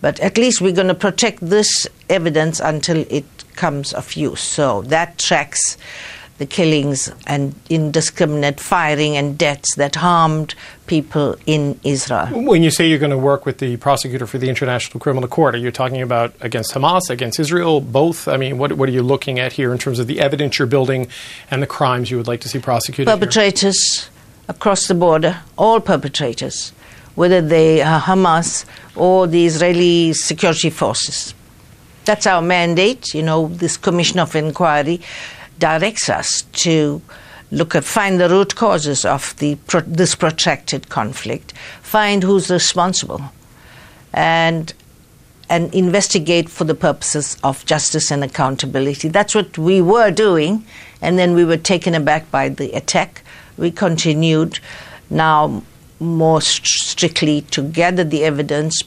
but 0.00 0.18
at 0.20 0.38
least 0.38 0.60
we're 0.60 0.72
going 0.72 0.88
to 0.88 0.94
protect 0.94 1.40
this 1.40 1.86
evidence 2.08 2.60
until 2.60 3.04
it 3.10 3.26
comes 3.56 3.92
of 3.92 4.14
use. 4.14 4.40
So 4.40 4.82
that 4.82 5.18
tracks 5.18 5.76
the 6.40 6.46
killings 6.46 7.12
and 7.26 7.54
indiscriminate 7.68 8.58
firing 8.58 9.14
and 9.14 9.36
deaths 9.36 9.74
that 9.74 9.94
harmed 9.96 10.54
people 10.86 11.36
in 11.44 11.78
Israel. 11.84 12.28
When 12.28 12.62
you 12.62 12.70
say 12.70 12.88
you're 12.88 12.98
going 12.98 13.10
to 13.10 13.18
work 13.18 13.44
with 13.44 13.58
the 13.58 13.76
prosecutor 13.76 14.26
for 14.26 14.38
the 14.38 14.48
International 14.48 14.98
Criminal 14.98 15.28
Court, 15.28 15.54
are 15.54 15.58
you 15.58 15.70
talking 15.70 16.00
about 16.00 16.34
against 16.40 16.72
Hamas, 16.72 17.10
against 17.10 17.38
Israel, 17.38 17.82
both? 17.82 18.26
I 18.26 18.38
mean, 18.38 18.56
what, 18.56 18.72
what 18.72 18.88
are 18.88 18.92
you 18.92 19.02
looking 19.02 19.38
at 19.38 19.52
here 19.52 19.70
in 19.70 19.76
terms 19.76 19.98
of 19.98 20.06
the 20.06 20.18
evidence 20.18 20.58
you're 20.58 20.66
building 20.66 21.08
and 21.50 21.62
the 21.62 21.66
crimes 21.66 22.10
you 22.10 22.16
would 22.16 22.26
like 22.26 22.40
to 22.40 22.48
see 22.48 22.58
prosecuted? 22.58 23.12
Perpetrators 23.12 24.04
here? 24.04 24.12
across 24.48 24.86
the 24.86 24.94
border, 24.94 25.38
all 25.58 25.78
perpetrators, 25.78 26.70
whether 27.16 27.42
they 27.42 27.82
are 27.82 28.00
Hamas 28.00 28.64
or 28.96 29.26
the 29.26 29.44
Israeli 29.44 30.14
security 30.14 30.70
forces. 30.70 31.34
That's 32.06 32.26
our 32.26 32.40
mandate. 32.40 33.12
You 33.12 33.24
know, 33.24 33.48
this 33.48 33.76
commission 33.76 34.18
of 34.18 34.34
inquiry 34.34 35.02
directs 35.60 36.08
us 36.08 36.42
to 36.64 37.00
look 37.52 37.74
at 37.74 37.84
find 37.84 38.20
the 38.20 38.28
root 38.28 38.54
causes 38.56 39.04
of 39.04 39.36
the 39.36 39.56
this 39.86 40.14
protracted 40.14 40.88
conflict, 40.88 41.52
find 41.82 42.22
who's 42.22 42.50
responsible, 42.50 43.22
and 44.12 44.74
and 45.48 45.74
investigate 45.74 46.48
for 46.48 46.64
the 46.64 46.76
purposes 46.76 47.36
of 47.42 47.64
justice 47.66 48.12
and 48.12 48.22
accountability. 48.22 49.08
That's 49.08 49.34
what 49.34 49.58
we 49.58 49.82
were 49.82 50.12
doing, 50.12 50.64
and 51.02 51.18
then 51.18 51.34
we 51.34 51.44
were 51.44 51.56
taken 51.56 51.94
aback 51.94 52.30
by 52.30 52.48
the 52.48 52.70
attack. 52.72 53.22
We 53.56 53.72
continued 53.72 54.60
now 55.10 55.62
more 55.98 56.40
strictly 56.40 57.42
to 57.42 57.62
gather 57.62 58.04
the 58.04 58.24
evidence 58.24 58.82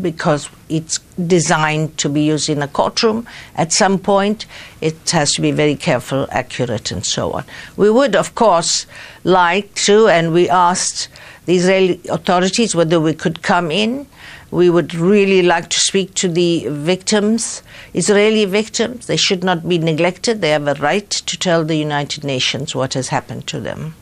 because 0.00 0.48
it's 0.68 0.98
designed 1.26 1.96
to 1.98 2.08
be 2.08 2.22
used 2.22 2.48
in 2.48 2.62
a 2.62 2.68
courtroom 2.68 3.26
at 3.56 3.72
some 3.72 3.98
point. 3.98 4.46
It 4.80 5.10
has 5.10 5.32
to 5.32 5.42
be 5.42 5.50
very 5.50 5.76
careful, 5.76 6.28
accurate, 6.30 6.90
and 6.90 7.04
so 7.04 7.32
on. 7.32 7.44
We 7.76 7.90
would, 7.90 8.14
of 8.14 8.34
course, 8.34 8.86
like 9.24 9.74
to, 9.86 10.08
and 10.08 10.32
we 10.32 10.48
asked 10.48 11.08
the 11.46 11.56
Israeli 11.56 12.00
authorities 12.08 12.74
whether 12.74 13.00
we 13.00 13.14
could 13.14 13.42
come 13.42 13.70
in. 13.70 14.06
We 14.50 14.68
would 14.68 14.94
really 14.94 15.42
like 15.42 15.70
to 15.70 15.78
speak 15.78 16.14
to 16.14 16.28
the 16.28 16.66
victims, 16.68 17.62
Israeli 17.94 18.44
victims. 18.44 19.06
They 19.06 19.16
should 19.16 19.44
not 19.44 19.68
be 19.68 19.78
neglected. 19.78 20.40
They 20.40 20.50
have 20.50 20.66
a 20.66 20.74
right 20.74 21.08
to 21.08 21.38
tell 21.38 21.64
the 21.64 21.76
United 21.76 22.24
Nations 22.24 22.74
what 22.74 22.94
has 22.94 23.08
happened 23.08 23.46
to 23.48 23.60
them. 23.60 23.94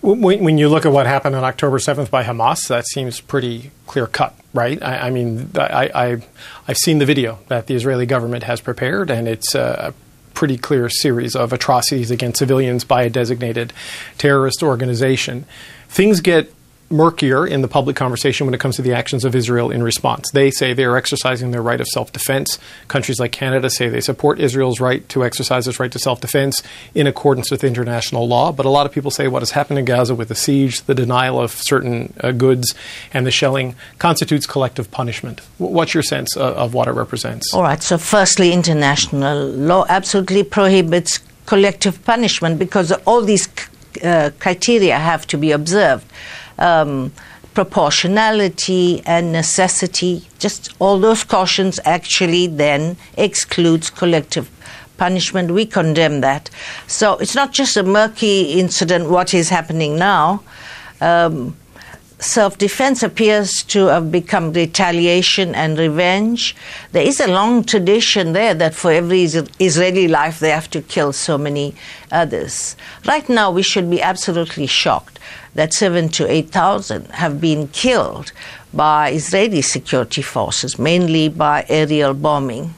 When, 0.00 0.58
you 0.58 0.68
look 0.68 0.86
at 0.86 0.92
what 0.92 1.06
happened 1.06 1.36
on 1.36 1.44
October 1.44 1.78
7th 1.78 2.10
by 2.10 2.24
Hamas, 2.24 2.68
that 2.68 2.86
seems 2.86 3.20
pretty 3.20 3.70
clear 3.86 4.06
cut, 4.06 4.34
right? 4.52 4.82
I, 4.82 5.08
I 5.08 5.10
mean, 5.10 5.50
I, 5.54 5.90
I, 5.94 6.22
I've 6.66 6.76
seen 6.76 6.98
the 6.98 7.06
video 7.06 7.38
that 7.48 7.66
the 7.66 7.74
Israeli 7.74 8.06
government 8.06 8.44
has 8.44 8.60
prepared, 8.60 9.10
and 9.10 9.28
it's 9.28 9.54
a 9.54 9.94
pretty 10.34 10.56
clear 10.56 10.88
series 10.88 11.36
of 11.36 11.52
atrocities 11.52 12.10
against 12.10 12.38
civilians 12.38 12.84
by 12.84 13.02
a 13.02 13.10
designated 13.10 13.72
terrorist 14.18 14.62
organization. 14.62 15.44
Things 15.88 16.20
get 16.20 16.52
murkier 16.90 17.46
in 17.46 17.62
the 17.62 17.68
public 17.68 17.94
conversation 17.94 18.46
when 18.46 18.54
it 18.54 18.60
comes 18.60 18.76
to 18.76 18.82
the 18.82 18.92
actions 18.92 19.24
of 19.24 19.34
Israel 19.34 19.70
in 19.70 19.82
response. 19.82 20.30
They 20.32 20.50
say 20.50 20.72
they 20.72 20.84
are 20.84 20.96
exercising 20.96 21.52
their 21.52 21.62
right 21.62 21.80
of 21.80 21.86
self 21.86 22.12
defense. 22.12 22.58
Countries 22.88 23.20
like 23.20 23.32
Canada 23.32 23.70
say 23.70 23.88
they 23.88 24.00
support 24.00 24.40
Israel's 24.40 24.80
right 24.80 25.08
to 25.10 25.24
exercise 25.24 25.68
its 25.68 25.78
right 25.78 25.92
to 25.92 25.98
self 25.98 26.20
defense 26.20 26.62
in 26.94 27.06
accordance 27.06 27.50
with 27.50 27.62
international 27.62 28.26
law. 28.26 28.52
But 28.52 28.66
a 28.66 28.70
lot 28.70 28.86
of 28.86 28.92
people 28.92 29.10
say 29.10 29.28
what 29.28 29.42
has 29.42 29.52
happened 29.52 29.78
in 29.78 29.84
Gaza 29.84 30.14
with 30.14 30.28
the 30.28 30.34
siege, 30.34 30.82
the 30.82 30.94
denial 30.94 31.40
of 31.40 31.52
certain 31.52 32.12
uh, 32.20 32.32
goods, 32.32 32.74
and 33.12 33.24
the 33.24 33.30
shelling 33.30 33.76
constitutes 33.98 34.46
collective 34.46 34.90
punishment. 34.90 35.40
What's 35.58 35.94
your 35.94 36.02
sense 36.02 36.36
of, 36.36 36.56
of 36.56 36.74
what 36.74 36.88
it 36.88 36.92
represents? 36.92 37.54
All 37.54 37.62
right. 37.62 37.82
So, 37.82 37.98
firstly, 37.98 38.52
international 38.52 39.46
law 39.46 39.86
absolutely 39.88 40.42
prohibits 40.42 41.20
collective 41.46 42.04
punishment 42.04 42.58
because 42.58 42.92
all 43.06 43.22
these 43.22 43.48
uh, 44.04 44.30
criteria 44.38 44.98
have 44.98 45.26
to 45.26 45.36
be 45.36 45.52
observed 45.52 46.06
um, 46.60 47.12
proportionality 47.54 49.02
and 49.06 49.32
necessity, 49.32 50.26
just 50.38 50.72
all 50.78 50.98
those 50.98 51.24
cautions 51.24 51.80
actually 51.84 52.46
then 52.46 52.96
excludes 53.16 53.90
collective 53.90 54.48
punishment. 54.96 55.50
We 55.50 55.66
condemn 55.66 56.20
that. 56.20 56.50
So 56.86 57.16
it's 57.18 57.34
not 57.34 57.52
just 57.52 57.76
a 57.76 57.82
murky 57.82 58.52
incident, 58.52 59.10
what 59.10 59.34
is 59.34 59.48
happening 59.48 59.96
now. 59.96 60.42
Um, 61.00 61.56
self 62.20 62.58
defense 62.58 63.02
appears 63.02 63.62
to 63.64 63.86
have 63.86 64.12
become 64.12 64.52
retaliation 64.52 65.54
and 65.54 65.78
revenge. 65.78 66.54
There 66.92 67.02
is 67.02 67.18
a 67.18 67.26
long 67.26 67.64
tradition 67.64 68.32
there 68.32 68.54
that 68.54 68.74
for 68.74 68.92
every 68.92 69.22
Israeli 69.22 70.06
life 70.06 70.38
they 70.38 70.50
have 70.50 70.70
to 70.70 70.82
kill 70.82 71.12
so 71.12 71.38
many 71.38 71.74
others. 72.12 72.76
Right 73.06 73.28
now, 73.28 73.50
we 73.50 73.62
should 73.62 73.90
be 73.90 74.02
absolutely 74.02 74.66
shocked 74.66 75.18
that 75.54 75.72
seven 75.72 76.08
to 76.10 76.30
eight 76.30 76.50
thousand 76.50 77.06
have 77.06 77.40
been 77.40 77.68
killed 77.68 78.32
by 78.72 79.10
Israeli 79.10 79.62
security 79.62 80.22
forces, 80.22 80.78
mainly 80.78 81.28
by 81.28 81.64
aerial 81.68 82.14
bombing. 82.14 82.74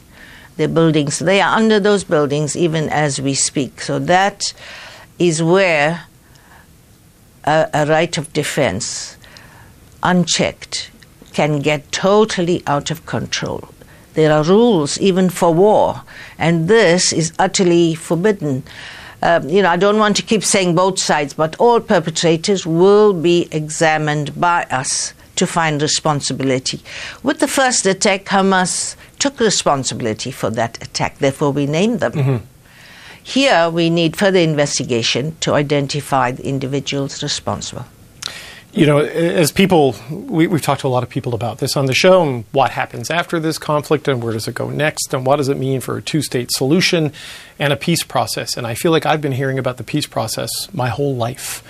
The 0.56 0.68
buildings, 0.68 1.18
they 1.18 1.40
are 1.40 1.56
under 1.56 1.80
those 1.80 2.04
buildings 2.04 2.56
even 2.56 2.88
as 2.90 3.20
we 3.20 3.34
speak. 3.34 3.80
So 3.80 3.98
that 3.98 4.54
is 5.18 5.42
where 5.42 6.04
a, 7.44 7.68
a 7.72 7.86
right 7.86 8.16
of 8.18 8.32
defense 8.32 9.16
unchecked, 10.02 10.90
can 11.32 11.60
get 11.60 11.90
totally 11.92 12.62
out 12.66 12.90
of 12.90 13.06
control. 13.06 13.68
There 14.14 14.32
are 14.32 14.44
rules 14.44 14.98
even 15.00 15.30
for 15.30 15.54
war, 15.54 16.02
and 16.38 16.68
this 16.68 17.12
is 17.12 17.32
utterly 17.38 17.94
forbidden. 17.94 18.62
Um, 19.22 19.48
you 19.48 19.62
know, 19.62 19.70
I 19.70 19.76
don't 19.76 19.98
want 19.98 20.16
to 20.16 20.22
keep 20.22 20.44
saying 20.44 20.74
both 20.74 20.98
sides, 20.98 21.32
but 21.32 21.56
all 21.58 21.80
perpetrators 21.80 22.66
will 22.66 23.12
be 23.14 23.48
examined 23.52 24.38
by 24.38 24.64
us 24.64 25.14
to 25.36 25.46
find 25.46 25.80
responsibility. 25.80 26.82
With 27.22 27.38
the 27.38 27.48
first 27.48 27.86
attack, 27.86 28.26
Hamas 28.26 28.96
took 29.18 29.40
responsibility 29.40 30.30
for 30.30 30.50
that 30.50 30.82
attack, 30.82 31.18
therefore, 31.18 31.52
we 31.52 31.66
named 31.66 32.00
them. 32.00 32.12
Mm-hmm. 32.12 32.44
Here, 33.22 33.70
we 33.70 33.88
need 33.88 34.16
further 34.16 34.40
investigation 34.40 35.36
to 35.40 35.54
identify 35.54 36.32
the 36.32 36.44
individuals 36.46 37.22
responsible 37.22 37.86
you 38.72 38.86
know, 38.86 38.98
as 38.98 39.52
people, 39.52 39.94
we, 40.10 40.48
have 40.48 40.62
talked 40.62 40.80
to 40.80 40.86
a 40.86 40.88
lot 40.88 41.02
of 41.02 41.10
people 41.10 41.34
about 41.34 41.58
this 41.58 41.76
on 41.76 41.86
the 41.86 41.94
show 41.94 42.22
and 42.22 42.44
what 42.52 42.70
happens 42.70 43.10
after 43.10 43.38
this 43.38 43.58
conflict 43.58 44.08
and 44.08 44.22
where 44.22 44.32
does 44.32 44.48
it 44.48 44.54
go 44.54 44.70
next 44.70 45.12
and 45.12 45.26
what 45.26 45.36
does 45.36 45.50
it 45.50 45.58
mean 45.58 45.80
for 45.80 45.98
a 45.98 46.02
two 46.02 46.22
state 46.22 46.50
solution 46.50 47.12
and 47.58 47.72
a 47.72 47.76
peace 47.76 48.02
process. 48.02 48.56
And 48.56 48.66
I 48.66 48.74
feel 48.74 48.90
like 48.90 49.04
I've 49.04 49.20
been 49.20 49.32
hearing 49.32 49.58
about 49.58 49.76
the 49.76 49.84
peace 49.84 50.06
process 50.06 50.50
my 50.72 50.88
whole 50.88 51.14
life. 51.14 51.62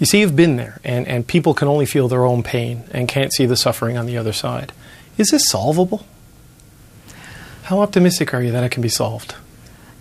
You 0.00 0.06
see, 0.06 0.20
you've 0.20 0.34
been 0.34 0.56
there, 0.56 0.80
and, 0.82 1.06
and 1.06 1.26
people 1.26 1.52
can 1.54 1.68
only 1.68 1.86
feel 1.86 2.08
their 2.08 2.24
own 2.24 2.42
pain 2.42 2.84
and 2.90 3.06
can't 3.06 3.32
see 3.32 3.46
the 3.46 3.56
suffering 3.56 3.96
on 3.96 4.06
the 4.06 4.16
other 4.16 4.32
side. 4.32 4.72
Is 5.18 5.28
this 5.28 5.42
solvable? 5.48 6.06
How 7.64 7.80
optimistic 7.80 8.34
are 8.34 8.42
you 8.42 8.50
that 8.50 8.64
it 8.64 8.70
can 8.72 8.82
be 8.82 8.88
solved? 8.88 9.34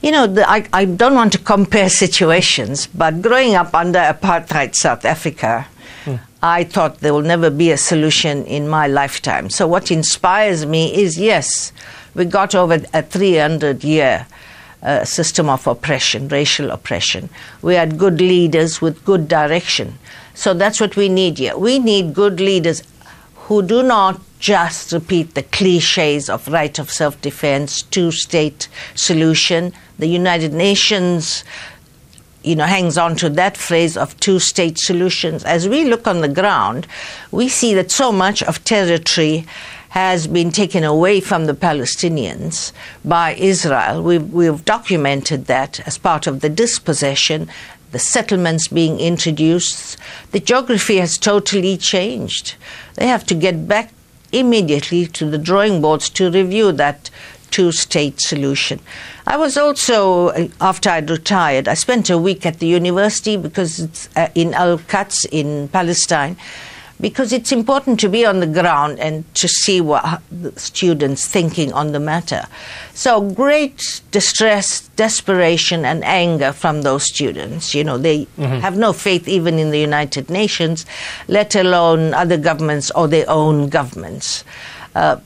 You 0.02 0.12
know, 0.12 0.26
the, 0.26 0.50
I, 0.50 0.66
I 0.72 0.86
don't 0.86 1.14
want 1.14 1.34
to 1.34 1.38
compare 1.38 1.90
situations, 1.90 2.88
but 2.88 3.22
growing 3.22 3.56
up 3.56 3.76
under 3.76 4.00
apartheid 4.00 4.74
South 4.74 5.04
Africa, 5.04 5.68
hmm. 6.06 6.16
I 6.42 6.64
thought 6.64 7.00
there 7.00 7.14
will 7.14 7.22
never 7.22 7.50
be 7.50 7.72
a 7.72 7.78
solution 7.78 8.46
in 8.46 8.70
my 8.70 8.88
lifetime. 8.88 9.50
So, 9.50 9.68
what 9.68 9.92
inspires 9.92 10.66
me 10.66 10.96
is 10.96 11.18
yes, 11.18 11.74
we 12.16 12.24
got 12.26 12.56
over 12.56 12.80
a 12.94 13.02
300 13.04 13.84
year 13.84 14.26
uh, 14.82 15.04
system 15.04 15.50
of 15.50 15.68
oppression, 15.68 16.30
racial 16.30 16.72
oppression. 16.72 17.30
We 17.62 17.76
had 17.76 17.98
good 17.98 18.22
leaders 18.22 18.80
with 18.80 19.04
good 19.04 19.28
direction. 19.28 20.00
So, 20.34 20.54
that's 20.54 20.80
what 20.80 20.96
we 20.96 21.10
need 21.10 21.40
here. 21.40 21.58
We 21.58 21.78
need 21.78 22.14
good 22.14 22.40
leaders 22.40 22.84
who 23.36 23.62
do 23.62 23.84
not 23.84 24.22
just 24.40 24.94
repeat 24.94 25.36
the 25.36 25.44
cliches 25.44 26.30
of 26.30 26.48
right 26.48 26.80
of 26.80 26.90
self 26.90 27.20
defense, 27.22 27.82
two 27.82 28.12
state 28.12 28.70
solution. 28.96 29.74
The 29.98 30.08
United 30.08 30.54
Nations 30.54 31.44
you 32.50 32.56
know, 32.56 32.66
hangs 32.66 32.98
on 32.98 33.16
to 33.16 33.30
that 33.30 33.56
phrase 33.56 33.96
of 33.96 34.20
two 34.20 34.40
state 34.40 34.80
solutions. 34.80 35.44
As 35.44 35.70
we 35.70 35.84
look 35.84 36.08
on 36.08 36.22
the 36.22 36.28
ground, 36.28 36.88
we 37.32 37.48
see 37.48 37.76
that 37.76 37.92
so 37.92 38.12
much 38.12 38.42
of 38.42 38.64
territory 38.64 39.46
has 39.90 40.26
been 40.26 40.50
taken 40.50 40.84
away 40.84 41.20
from 41.20 41.46
the 41.46 41.54
Palestinians 41.54 42.72
by 43.06 43.34
Israel. 43.36 44.02
We've, 44.02 44.34
we've 44.34 44.66
documented 44.66 45.46
that 45.46 45.80
as 45.86 46.00
part 46.00 46.26
of 46.26 46.42
the 46.42 46.50
dispossession, 46.50 47.52
the 47.92 48.00
settlements 48.00 48.68
being 48.68 49.00
introduced. 49.00 49.98
The 50.32 50.40
geography 50.40 50.98
has 50.98 51.20
totally 51.20 51.78
changed. 51.78 52.56
They 52.96 53.06
have 53.06 53.28
to 53.28 53.36
get 53.36 53.68
back 53.68 53.94
immediately 54.32 55.06
to 55.06 55.30
the 55.30 55.38
drawing 55.38 55.82
boards 55.82 56.10
to 56.10 56.32
review 56.32 56.72
that 56.72 57.12
two 57.52 57.72
state 57.72 58.20
solution. 58.20 58.80
I 59.28 59.38
was 59.38 59.58
also, 59.58 60.50
after 60.60 60.90
I'd 60.90 61.10
retired, 61.10 61.68
I 61.68 61.74
spent 61.74 62.10
a 62.10 62.18
week 62.18 62.46
at 62.46 62.60
the 62.60 62.68
university 62.68 63.38
because 63.38 63.80
it's 63.80 64.10
uh, 64.16 64.30
in 64.36 64.54
Al 64.54 64.78
Quds 64.80 65.26
in 65.32 65.68
Palestine 65.70 66.38
because 67.02 67.32
it's 67.32 67.52
important 67.52 68.00
to 68.02 68.10
be 68.10 68.26
on 68.26 68.40
the 68.40 68.48
ground 68.48 69.00
and 69.00 69.24
to 69.36 69.48
see 69.48 69.80
what 69.80 70.22
the 70.32 70.58
students 70.60 71.26
thinking 71.26 71.72
on 71.72 71.92
the 71.92 72.00
matter. 72.00 72.46
So 72.94 73.22
great 73.22 74.02
distress, 74.12 74.82
desperation, 74.96 75.86
and 75.86 76.04
anger 76.04 76.52
from 76.52 76.82
those 76.82 77.04
students. 77.04 77.74
You 77.74 77.84
know, 77.84 77.98
they 77.98 78.26
mm-hmm. 78.26 78.60
have 78.60 78.78
no 78.78 78.92
faith 78.92 79.28
even 79.28 79.60
in 79.60 79.72
the 79.72 79.80
United 79.80 80.30
Nations, 80.30 80.86
let 81.28 81.56
alone 81.56 82.14
other 82.14 82.38
governments 82.38 82.92
or 82.92 83.08
their 83.08 83.30
own 83.30 83.70
governments. 83.70 84.44
Uh, 84.96 85.18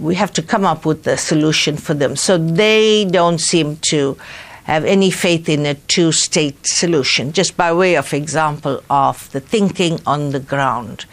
we 0.00 0.14
have 0.14 0.32
to 0.32 0.42
come 0.42 0.64
up 0.64 0.86
with 0.86 1.06
a 1.06 1.16
solution 1.16 1.76
for 1.76 1.94
them. 1.94 2.16
So 2.16 2.38
they 2.38 3.04
don't 3.04 3.40
seem 3.40 3.76
to 3.90 4.16
have 4.64 4.84
any 4.84 5.10
faith 5.10 5.48
in 5.48 5.66
a 5.66 5.74
two 5.74 6.12
state 6.12 6.58
solution, 6.66 7.32
just 7.32 7.56
by 7.56 7.72
way 7.72 7.96
of 7.96 8.12
example 8.14 8.82
of 8.88 9.30
the 9.32 9.40
thinking 9.40 10.00
on 10.06 10.30
the 10.30 10.40
ground. 10.40 11.04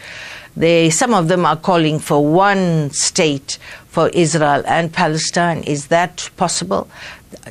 They, 0.55 0.89
some 0.89 1.13
of 1.13 1.27
them 1.27 1.45
are 1.45 1.55
calling 1.55 1.99
for 1.99 2.25
one 2.25 2.89
state 2.91 3.59
for 3.89 4.09
Israel 4.09 4.63
and 4.65 4.91
Palestine. 4.91 5.63
Is 5.63 5.87
that 5.87 6.29
possible? 6.37 6.89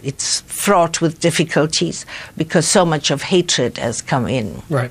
It's 0.02 0.40
fraught 0.40 1.00
with 1.00 1.20
difficulties 1.20 2.06
because 2.36 2.66
so 2.66 2.84
much 2.84 3.10
of 3.10 3.22
hatred 3.22 3.78
has 3.78 4.02
come 4.02 4.26
in. 4.26 4.62
Right. 4.68 4.90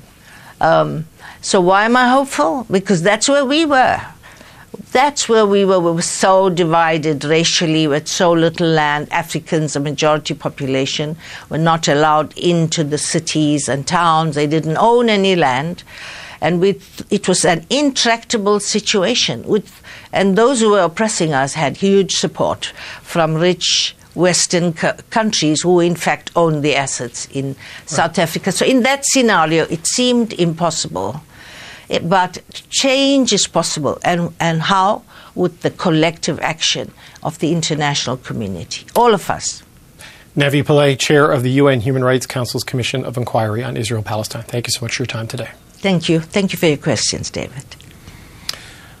Um, 0.60 1.06
so 1.42 1.60
why 1.60 1.84
am 1.84 1.96
I 1.96 2.08
hopeful? 2.08 2.66
Because 2.70 3.02
that's 3.02 3.28
where 3.28 3.44
we 3.44 3.66
were 3.66 4.00
that's 4.92 5.28
where 5.28 5.46
we 5.46 5.64
were. 5.64 5.80
We 5.80 5.92
were 5.92 6.02
so 6.02 6.48
divided 6.48 7.24
racially 7.24 7.86
with 7.86 8.08
so 8.08 8.32
little 8.32 8.68
land. 8.68 9.08
Africans, 9.10 9.76
a 9.76 9.80
majority 9.80 10.34
population, 10.34 11.16
were 11.48 11.58
not 11.58 11.88
allowed 11.88 12.36
into 12.38 12.84
the 12.84 12.98
cities 12.98 13.68
and 13.68 13.86
towns. 13.86 14.34
They 14.34 14.46
didn't 14.46 14.76
own 14.76 15.08
any 15.08 15.36
land. 15.36 15.82
And 16.40 16.60
with, 16.60 17.06
it 17.10 17.28
was 17.28 17.44
an 17.44 17.66
intractable 17.70 18.60
situation. 18.60 19.42
With, 19.44 19.82
and 20.12 20.36
those 20.36 20.60
who 20.60 20.70
were 20.70 20.82
oppressing 20.82 21.32
us 21.32 21.54
had 21.54 21.78
huge 21.78 22.12
support 22.12 22.66
from 23.02 23.34
rich 23.34 23.96
Western 24.14 24.72
countries 24.72 25.62
who, 25.62 25.80
in 25.80 25.94
fact, 25.94 26.30
owned 26.34 26.62
the 26.62 26.74
assets 26.74 27.28
in 27.32 27.48
right. 27.48 27.56
South 27.86 28.18
Africa. 28.18 28.50
So, 28.50 28.64
in 28.64 28.82
that 28.82 29.04
scenario, 29.04 29.64
it 29.64 29.86
seemed 29.86 30.32
impossible 30.34 31.20
Eh, 31.90 31.98
but 32.00 32.38
change 32.70 33.32
is 33.32 33.46
possible, 33.46 33.98
and, 34.04 34.34
and 34.40 34.62
how? 34.62 35.02
With 35.34 35.62
the 35.62 35.70
collective 35.70 36.40
action 36.40 36.92
of 37.22 37.38
the 37.40 37.52
international 37.52 38.16
community, 38.16 38.86
all 38.94 39.12
of 39.12 39.28
us. 39.30 39.62
Navi 40.36 40.62
Pillay, 40.62 40.98
Chair 40.98 41.30
of 41.30 41.42
the 41.42 41.50
UN 41.52 41.80
Human 41.80 42.04
Rights 42.04 42.26
Council's 42.26 42.64
Commission 42.64 43.04
of 43.04 43.16
Inquiry 43.16 43.62
on 43.62 43.76
Israel 43.76 44.02
Palestine. 44.02 44.42
Thank 44.42 44.66
you 44.66 44.72
so 44.72 44.84
much 44.84 44.96
for 44.96 45.02
your 45.02 45.06
time 45.06 45.26
today. 45.26 45.50
Thank 45.78 46.08
you. 46.08 46.20
Thank 46.20 46.52
you 46.52 46.58
for 46.58 46.66
your 46.66 46.76
questions, 46.76 47.30
David. 47.30 47.64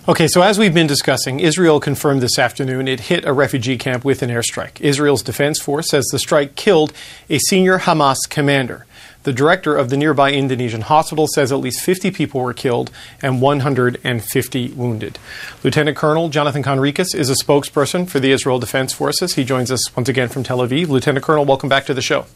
Okay, 0.08 0.28
so 0.28 0.40
as 0.40 0.56
we've 0.56 0.72
been 0.72 0.86
discussing, 0.86 1.40
Israel 1.40 1.80
confirmed 1.80 2.22
this 2.22 2.38
afternoon 2.38 2.86
it 2.86 3.00
hit 3.00 3.24
a 3.24 3.32
refugee 3.32 3.76
camp 3.76 4.04
with 4.04 4.22
an 4.22 4.30
airstrike. 4.30 4.80
Israel's 4.80 5.20
Defense 5.20 5.60
Force 5.60 5.90
says 5.90 6.06
the 6.12 6.20
strike 6.20 6.54
killed 6.54 6.92
a 7.28 7.38
senior 7.38 7.80
Hamas 7.80 8.18
commander. 8.30 8.86
The 9.26 9.32
director 9.32 9.76
of 9.76 9.90
the 9.90 9.96
nearby 9.96 10.30
Indonesian 10.30 10.82
hospital 10.82 11.26
says 11.26 11.50
at 11.50 11.58
least 11.58 11.80
50 11.80 12.12
people 12.12 12.40
were 12.42 12.54
killed 12.54 12.92
and 13.20 13.42
150 13.42 14.68
wounded. 14.68 15.18
Lieutenant 15.64 15.96
Colonel 15.96 16.28
Jonathan 16.28 16.62
Conricus 16.62 17.12
is 17.12 17.28
a 17.28 17.34
spokesperson 17.34 18.08
for 18.08 18.20
the 18.20 18.30
Israel 18.30 18.60
Defense 18.60 18.92
Forces. 18.92 19.34
He 19.34 19.42
joins 19.42 19.72
us 19.72 19.96
once 19.96 20.08
again 20.08 20.28
from 20.28 20.44
Tel 20.44 20.58
Aviv. 20.58 20.86
Lieutenant 20.86 21.24
Colonel, 21.24 21.44
welcome 21.44 21.68
back 21.68 21.86
to 21.86 21.92
the 21.92 22.00
show. 22.00 22.26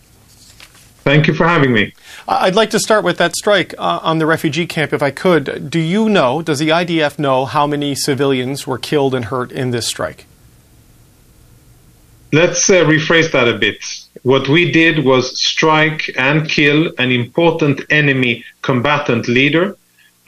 Thank 1.05 1.29
you 1.29 1.35
for 1.35 1.47
having 1.47 1.73
me. 1.73 1.95
I'd 2.27 2.57
like 2.57 2.71
to 2.71 2.81
start 2.81 3.05
with 3.05 3.19
that 3.19 3.37
strike 3.37 3.73
uh, 3.79 4.01
on 4.03 4.19
the 4.19 4.27
refugee 4.27 4.67
camp, 4.67 4.93
if 4.93 5.01
I 5.01 5.13
could. 5.13 5.71
Do 5.71 5.79
you 5.79 6.09
know, 6.09 6.43
does 6.43 6.59
the 6.59 6.71
IDF 6.71 7.21
know 7.21 7.45
how 7.45 7.69
many 7.69 7.95
civilians 7.95 8.67
were 8.67 8.79
killed 8.79 9.15
and 9.15 9.27
hurt 9.27 9.53
in 9.53 9.71
this 9.71 9.87
strike? 9.87 10.27
Let's 12.33 12.69
uh, 12.69 12.85
rephrase 12.85 13.31
that 13.31 13.47
a 13.47 13.57
bit. 13.57 14.09
What 14.23 14.49
we 14.49 14.71
did 14.71 15.05
was 15.05 15.41
strike 15.41 16.11
and 16.17 16.49
kill 16.49 16.93
an 16.99 17.11
important 17.11 17.81
enemy 17.91 18.45
combatant 18.61 19.29
leader. 19.29 19.77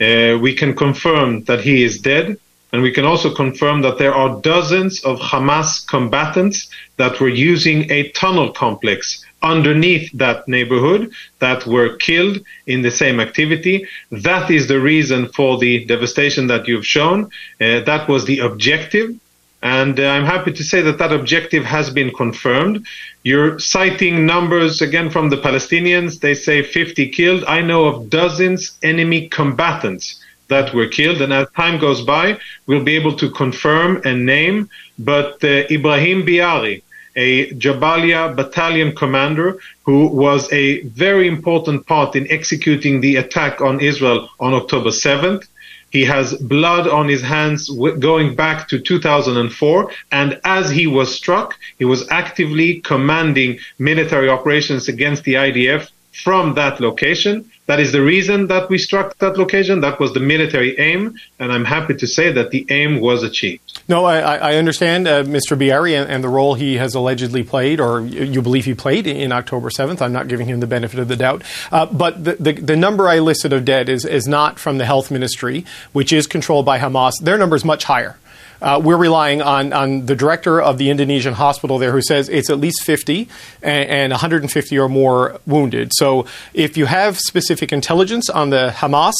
Uh, 0.01 0.37
we 0.41 0.55
can 0.55 0.73
confirm 0.75 1.43
that 1.43 1.61
he 1.61 1.83
is 1.83 1.99
dead. 1.99 2.37
And 2.71 2.81
we 2.81 2.91
can 2.91 3.05
also 3.05 3.31
confirm 3.31 3.83
that 3.83 3.99
there 3.99 4.15
are 4.15 4.41
dozens 4.41 5.03
of 5.03 5.19
Hamas 5.19 5.85
combatants 5.87 6.67
that 6.97 7.19
were 7.19 7.29
using 7.29 7.89
a 7.91 8.09
tunnel 8.09 8.51
complex 8.51 9.23
underneath 9.43 10.09
that 10.13 10.47
neighborhood 10.47 11.11
that 11.37 11.67
were 11.67 11.95
killed 11.97 12.39
in 12.65 12.81
the 12.81 12.89
same 12.89 13.19
activity. 13.19 13.85
That 14.09 14.49
is 14.49 14.67
the 14.67 14.79
reason 14.79 15.27
for 15.33 15.59
the 15.59 15.85
devastation 15.85 16.47
that 16.47 16.67
you've 16.67 16.87
shown. 16.87 17.25
Uh, 17.61 17.81
that 17.81 18.09
was 18.09 18.25
the 18.25 18.39
objective. 18.39 19.19
And 19.63 19.97
uh, 19.97 20.07
I'm 20.09 20.25
happy 20.25 20.51
to 20.51 20.63
say 20.63 20.81
that 20.81 20.97
that 20.97 21.13
objective 21.13 21.63
has 21.63 21.89
been 21.89 22.11
confirmed. 22.13 22.85
You're 23.23 23.57
citing 23.59 24.25
numbers 24.25 24.81
again 24.81 25.09
from 25.09 25.29
the 25.29 25.37
Palestinians. 25.37 26.19
They 26.19 26.35
say 26.35 26.61
50 26.61 27.09
killed. 27.09 27.45
I 27.45 27.61
know 27.61 27.85
of 27.85 28.09
dozens 28.09 28.77
enemy 28.83 29.29
combatants 29.29 30.21
that 30.49 30.73
were 30.73 30.87
killed. 30.87 31.21
And 31.21 31.31
as 31.31 31.47
time 31.55 31.79
goes 31.79 32.01
by, 32.01 32.37
we'll 32.67 32.83
be 32.83 32.95
able 32.95 33.15
to 33.15 33.31
confirm 33.31 34.01
and 34.03 34.25
name. 34.25 34.69
But 34.99 35.41
uh, 35.41 35.63
Ibrahim 35.71 36.25
Biari, 36.25 36.81
a 37.15 37.51
Jabalia 37.51 38.35
battalion 38.35 38.93
commander 38.93 39.59
who 39.83 40.07
was 40.07 40.51
a 40.51 40.81
very 41.03 41.29
important 41.29 41.87
part 41.87 42.17
in 42.17 42.29
executing 42.29 42.99
the 42.99 43.15
attack 43.15 43.61
on 43.61 43.79
Israel 43.79 44.27
on 44.41 44.53
October 44.53 44.89
7th. 44.89 45.47
He 45.93 46.05
has 46.05 46.33
blood 46.33 46.87
on 46.87 47.07
his 47.07 47.21
hands 47.21 47.69
going 47.99 48.33
back 48.33 48.67
to 48.69 48.79
2004. 48.79 49.91
And 50.11 50.41
as 50.43 50.71
he 50.71 50.87
was 50.87 51.13
struck, 51.13 51.55
he 51.77 51.85
was 51.85 52.09
actively 52.09 52.81
commanding 52.81 53.59
military 53.77 54.27
operations 54.27 54.87
against 54.87 55.23
the 55.23 55.35
IDF 55.35 55.91
from 56.23 56.55
that 56.55 56.81
location. 56.81 57.51
That 57.65 57.79
is 57.79 57.93
the 57.93 58.01
reason 58.01 58.47
that 58.47 58.69
we 58.69 58.77
struck 58.77 59.17
that 59.19 59.37
location. 59.37 59.79
That 59.79 59.99
was 59.99 60.13
the 60.13 60.19
military 60.19 60.77
aim, 60.77 61.15
and 61.39 61.51
I'm 61.51 61.63
happy 61.63 61.95
to 61.95 62.05
say 62.05 62.31
that 62.33 62.51
the 62.51 62.65
aim 62.69 62.99
was 62.99 63.23
achieved. 63.23 63.81
No, 63.87 64.03
I, 64.03 64.35
I 64.35 64.55
understand 64.55 65.07
uh, 65.07 65.23
Mr. 65.23 65.57
Biari 65.57 65.99
and, 65.99 66.11
and, 66.11 66.23
the 66.23 66.29
role 66.29 66.55
he 66.55 66.75
has 66.75 66.93
allegedly 66.93 67.43
played, 67.43 67.79
or 67.79 68.01
you 68.01 68.41
believe 68.41 68.65
he 68.65 68.73
played 68.73 69.07
in 69.07 69.31
October 69.31 69.69
7th. 69.69 70.01
I'm 70.01 70.11
not 70.11 70.27
giving 70.27 70.47
him 70.47 70.59
the 70.59 70.67
benefit 70.67 70.99
of 70.99 71.07
the 71.07 71.15
doubt. 71.15 71.43
Uh, 71.71 71.85
but 71.85 72.23
the, 72.23 72.35
the, 72.35 72.53
the, 72.53 72.75
number 72.75 73.07
I 73.07 73.19
listed 73.19 73.53
of 73.53 73.63
dead 73.63 73.87
is, 73.87 74.03
is 74.03 74.27
not 74.27 74.59
from 74.59 74.77
the 74.77 74.85
health 74.85 75.09
ministry, 75.09 75.65
which 75.93 76.11
is 76.11 76.27
controlled 76.27 76.65
by 76.65 76.79
Hamas. 76.79 77.13
Their 77.21 77.37
number 77.37 77.55
is 77.55 77.63
much 77.63 77.85
higher. 77.85 78.17
Uh, 78.63 78.79
we're 78.81 78.97
relying 78.97 79.41
on, 79.41 79.73
on 79.73 80.05
the 80.05 80.15
director 80.15 80.61
of 80.61 80.77
the 80.77 80.89
Indonesian 80.89 81.33
hospital 81.33 81.77
there 81.77 81.91
who 81.91 82.01
says 82.01 82.29
it's 82.29 82.49
at 82.49 82.59
least 82.59 82.81
50 82.83 83.27
and, 83.61 83.89
and 83.89 84.11
150 84.11 84.79
or 84.79 84.87
more 84.87 85.39
wounded. 85.45 85.91
So 85.93 86.25
if 86.53 86.77
you 86.77 86.85
have 86.85 87.19
specific 87.19 87.73
intelligence 87.73 88.29
on 88.29 88.51
the 88.51 88.73
Hamas 88.73 89.13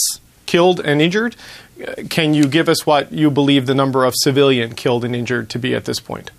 killed 0.45 0.79
and 0.79 1.01
injured, 1.01 1.35
uh, 1.85 2.03
can 2.09 2.33
you 2.33 2.45
give 2.45 2.69
us 2.69 2.85
what 2.85 3.11
you 3.11 3.29
believe 3.29 3.65
the 3.65 3.75
number 3.75 4.05
of 4.05 4.13
civilian 4.15 4.75
killed 4.75 5.03
and 5.03 5.13
injured 5.13 5.49
to 5.49 5.59
be 5.59 5.75
at 5.75 5.83
this 5.83 5.99
point? 5.99 6.31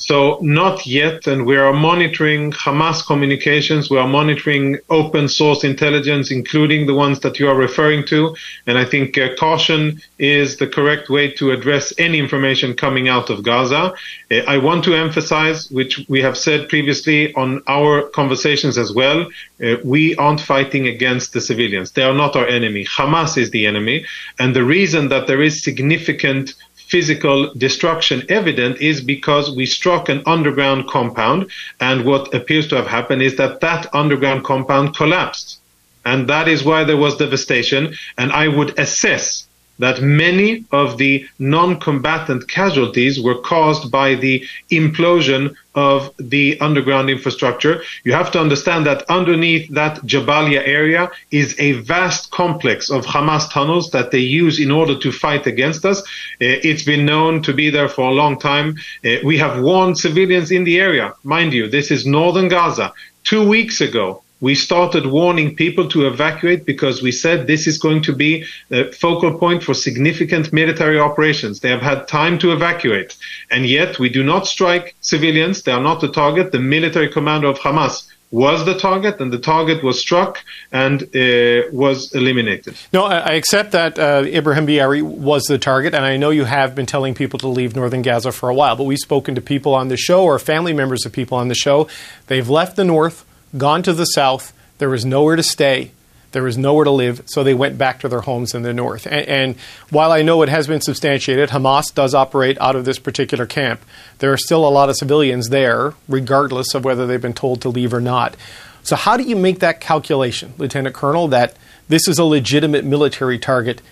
So 0.00 0.38
not 0.40 0.86
yet, 0.86 1.26
and 1.26 1.44
we 1.44 1.56
are 1.56 1.72
monitoring 1.72 2.52
Hamas 2.52 3.06
communications. 3.06 3.90
We 3.90 3.98
are 3.98 4.08
monitoring 4.08 4.78
open 4.88 5.28
source 5.28 5.62
intelligence, 5.62 6.30
including 6.30 6.86
the 6.86 6.94
ones 6.94 7.20
that 7.20 7.38
you 7.38 7.48
are 7.48 7.54
referring 7.54 8.06
to. 8.06 8.34
And 8.66 8.78
I 8.78 8.86
think 8.86 9.18
uh, 9.18 9.34
caution 9.36 10.00
is 10.18 10.56
the 10.56 10.66
correct 10.66 11.10
way 11.10 11.30
to 11.32 11.50
address 11.50 11.92
any 11.98 12.18
information 12.18 12.74
coming 12.74 13.08
out 13.08 13.28
of 13.28 13.42
Gaza. 13.42 13.92
Uh, 14.30 14.36
I 14.48 14.56
want 14.56 14.84
to 14.84 14.94
emphasize, 14.94 15.70
which 15.70 16.00
we 16.08 16.22
have 16.22 16.36
said 16.36 16.68
previously 16.70 17.34
on 17.34 17.62
our 17.66 18.08
conversations 18.08 18.78
as 18.78 18.92
well, 18.92 19.28
uh, 19.62 19.76
we 19.84 20.16
aren't 20.16 20.40
fighting 20.40 20.86
against 20.86 21.34
the 21.34 21.42
civilians. 21.42 21.92
They 21.92 22.02
are 22.02 22.14
not 22.14 22.36
our 22.36 22.46
enemy. 22.46 22.86
Hamas 22.86 23.36
is 23.36 23.50
the 23.50 23.66
enemy. 23.66 24.06
And 24.38 24.56
the 24.56 24.64
reason 24.64 25.08
that 25.10 25.26
there 25.26 25.42
is 25.42 25.62
significant 25.62 26.54
physical 26.90 27.54
destruction 27.54 28.24
evident 28.28 28.78
is 28.80 29.00
because 29.00 29.54
we 29.54 29.64
struck 29.64 30.08
an 30.08 30.22
underground 30.26 30.88
compound, 30.88 31.50
and 31.78 32.04
what 32.04 32.34
appears 32.34 32.66
to 32.68 32.76
have 32.76 32.88
happened 32.88 33.22
is 33.22 33.36
that 33.36 33.60
that 33.60 33.86
underground 33.94 34.44
compound 34.44 34.96
collapsed. 34.96 35.58
And 36.04 36.28
that 36.28 36.48
is 36.48 36.64
why 36.64 36.84
there 36.84 36.96
was 36.96 37.16
devastation. 37.16 37.94
And 38.18 38.32
I 38.32 38.48
would 38.48 38.78
assess 38.78 39.46
that 39.80 40.02
many 40.02 40.64
of 40.72 40.98
the 40.98 41.26
non-combatant 41.38 42.48
casualties 42.48 43.20
were 43.20 43.40
caused 43.40 43.90
by 43.90 44.14
the 44.14 44.44
implosion 44.70 45.54
of 45.74 46.12
the 46.18 46.58
underground 46.60 47.08
infrastructure. 47.10 47.82
You 48.04 48.12
have 48.12 48.30
to 48.32 48.40
understand 48.40 48.86
that 48.86 49.04
underneath 49.08 49.68
that 49.70 49.98
Jabalia 49.98 50.66
area 50.66 51.10
is 51.30 51.54
a 51.58 51.72
vast 51.72 52.30
complex 52.30 52.90
of 52.90 53.06
Hamas 53.06 53.50
tunnels 53.50 53.90
that 53.90 54.10
they 54.10 54.18
use 54.18 54.58
in 54.60 54.70
order 54.70 54.98
to 54.98 55.12
fight 55.12 55.46
against 55.46 55.84
us. 55.84 56.00
Uh, 56.00 56.58
it's 56.68 56.82
been 56.82 57.06
known 57.06 57.42
to 57.42 57.52
be 57.52 57.70
there 57.70 57.88
for 57.88 58.08
a 58.08 58.14
long 58.14 58.38
time. 58.38 58.76
Uh, 59.04 59.16
we 59.24 59.38
have 59.38 59.62
warned 59.62 59.98
civilians 59.98 60.50
in 60.50 60.64
the 60.64 60.78
area. 60.78 61.14
Mind 61.22 61.52
you, 61.52 61.68
this 61.68 61.90
is 61.90 62.04
northern 62.04 62.48
Gaza. 62.48 62.92
Two 63.24 63.46
weeks 63.46 63.80
ago, 63.80 64.22
we 64.40 64.54
started 64.54 65.06
warning 65.06 65.54
people 65.54 65.88
to 65.88 66.06
evacuate 66.06 66.64
because 66.64 67.02
we 67.02 67.12
said 67.12 67.46
this 67.46 67.66
is 67.66 67.78
going 67.78 68.02
to 68.02 68.12
be 68.12 68.44
a 68.70 68.90
focal 68.92 69.38
point 69.38 69.62
for 69.62 69.74
significant 69.74 70.52
military 70.52 70.98
operations. 70.98 71.60
They 71.60 71.70
have 71.70 71.82
had 71.82 72.08
time 72.08 72.38
to 72.38 72.52
evacuate. 72.52 73.16
And 73.50 73.66
yet 73.66 73.98
we 73.98 74.08
do 74.08 74.22
not 74.22 74.46
strike 74.46 74.94
civilians. 75.00 75.62
They 75.62 75.72
are 75.72 75.82
not 75.82 76.00
the 76.00 76.10
target. 76.10 76.52
The 76.52 76.60
military 76.60 77.08
commander 77.08 77.48
of 77.48 77.58
Hamas 77.58 78.08
was 78.30 78.64
the 78.64 78.78
target, 78.78 79.20
and 79.20 79.32
the 79.32 79.38
target 79.38 79.82
was 79.82 79.98
struck 79.98 80.38
and 80.70 81.02
uh, 81.02 81.62
was 81.72 82.14
eliminated. 82.14 82.76
No, 82.92 83.04
I 83.04 83.32
accept 83.32 83.72
that 83.72 83.98
uh, 83.98 84.22
Ibrahim 84.24 84.66
Biari 84.68 85.02
was 85.02 85.42
the 85.44 85.58
target, 85.58 85.94
and 85.94 86.04
I 86.04 86.16
know 86.16 86.30
you 86.30 86.44
have 86.44 86.76
been 86.76 86.86
telling 86.86 87.14
people 87.14 87.40
to 87.40 87.48
leave 87.48 87.74
northern 87.74 88.02
Gaza 88.02 88.30
for 88.30 88.48
a 88.48 88.54
while, 88.54 88.76
but 88.76 88.84
we've 88.84 89.00
spoken 89.00 89.34
to 89.34 89.40
people 89.40 89.74
on 89.74 89.88
the 89.88 89.96
show 89.96 90.22
or 90.22 90.38
family 90.38 90.72
members 90.72 91.04
of 91.04 91.12
people 91.12 91.36
on 91.38 91.48
the 91.48 91.56
show. 91.56 91.88
They've 92.28 92.48
left 92.48 92.76
the 92.76 92.84
north 92.84 93.24
gone 93.56 93.82
to 93.82 93.92
the 93.92 94.04
south. 94.04 94.52
There 94.78 94.90
was 94.90 95.04
nowhere 95.04 95.36
to 95.36 95.42
stay. 95.42 95.92
There 96.32 96.42
was 96.44 96.56
nowhere 96.56 96.84
to 96.84 96.90
live, 96.90 97.22
so 97.26 97.42
they 97.42 97.54
went 97.54 97.76
back 97.76 98.00
to 98.00 98.08
their 98.08 98.20
homes 98.20 98.54
in 98.54 98.62
the 98.62 98.72
north. 98.72 99.06
And, 99.06 99.26
and, 99.26 99.56
while 99.90 100.12
I 100.12 100.22
know 100.22 100.42
it 100.42 100.48
has 100.48 100.68
been 100.68 100.80
substantiated, 100.80 101.48
Hamas 101.48 101.92
does 101.92 102.14
operate 102.14 102.56
out 102.60 102.76
of 102.76 102.84
this 102.84 103.00
particular 103.00 103.46
camp, 103.46 103.80
there 104.18 104.32
are 104.32 104.36
still 104.36 104.66
a 104.66 104.70
lot 104.70 104.88
of 104.88 104.96
civilians 104.96 105.48
there, 105.48 105.94
regardless 106.08 106.74
of 106.74 106.84
whether 106.84 107.06
they've 107.06 107.20
been 107.20 107.34
told 107.34 107.62
to 107.62 107.68
leave 107.68 107.92
or 107.92 108.00
not. 108.00 108.36
So, 108.84 108.94
how 108.94 109.16
do 109.16 109.24
you 109.24 109.34
make 109.34 109.58
that 109.58 109.80
calculation, 109.80 110.54
Lieutenant 110.56 110.94
Colonel, 110.94 111.28
that 111.28 111.56
this 111.88 112.06
is 112.06 112.18
a 112.18 112.24
legitimate 112.24 112.84
military 112.84 113.38
target, 113.38 113.82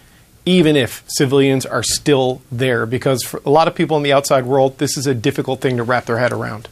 even 0.47 0.77
if 0.77 1.03
civilians 1.09 1.67
are 1.67 1.83
still 1.83 2.41
there? 2.53 2.87
Because 2.87 3.25
for 3.25 3.43
a 3.45 3.51
lot 3.51 3.67
of 3.67 3.75
people 3.75 3.97
in 3.97 4.05
the 4.05 4.13
outside 4.13 4.47
world, 4.47 4.79
this 4.79 4.97
is 4.97 5.09
a 5.09 5.15
difficult 5.15 5.61
thing 5.61 5.77
to 5.77 5.83
wrap 5.83 6.07
their 6.07 6.19
head 6.19 6.33
around. 6.33 6.69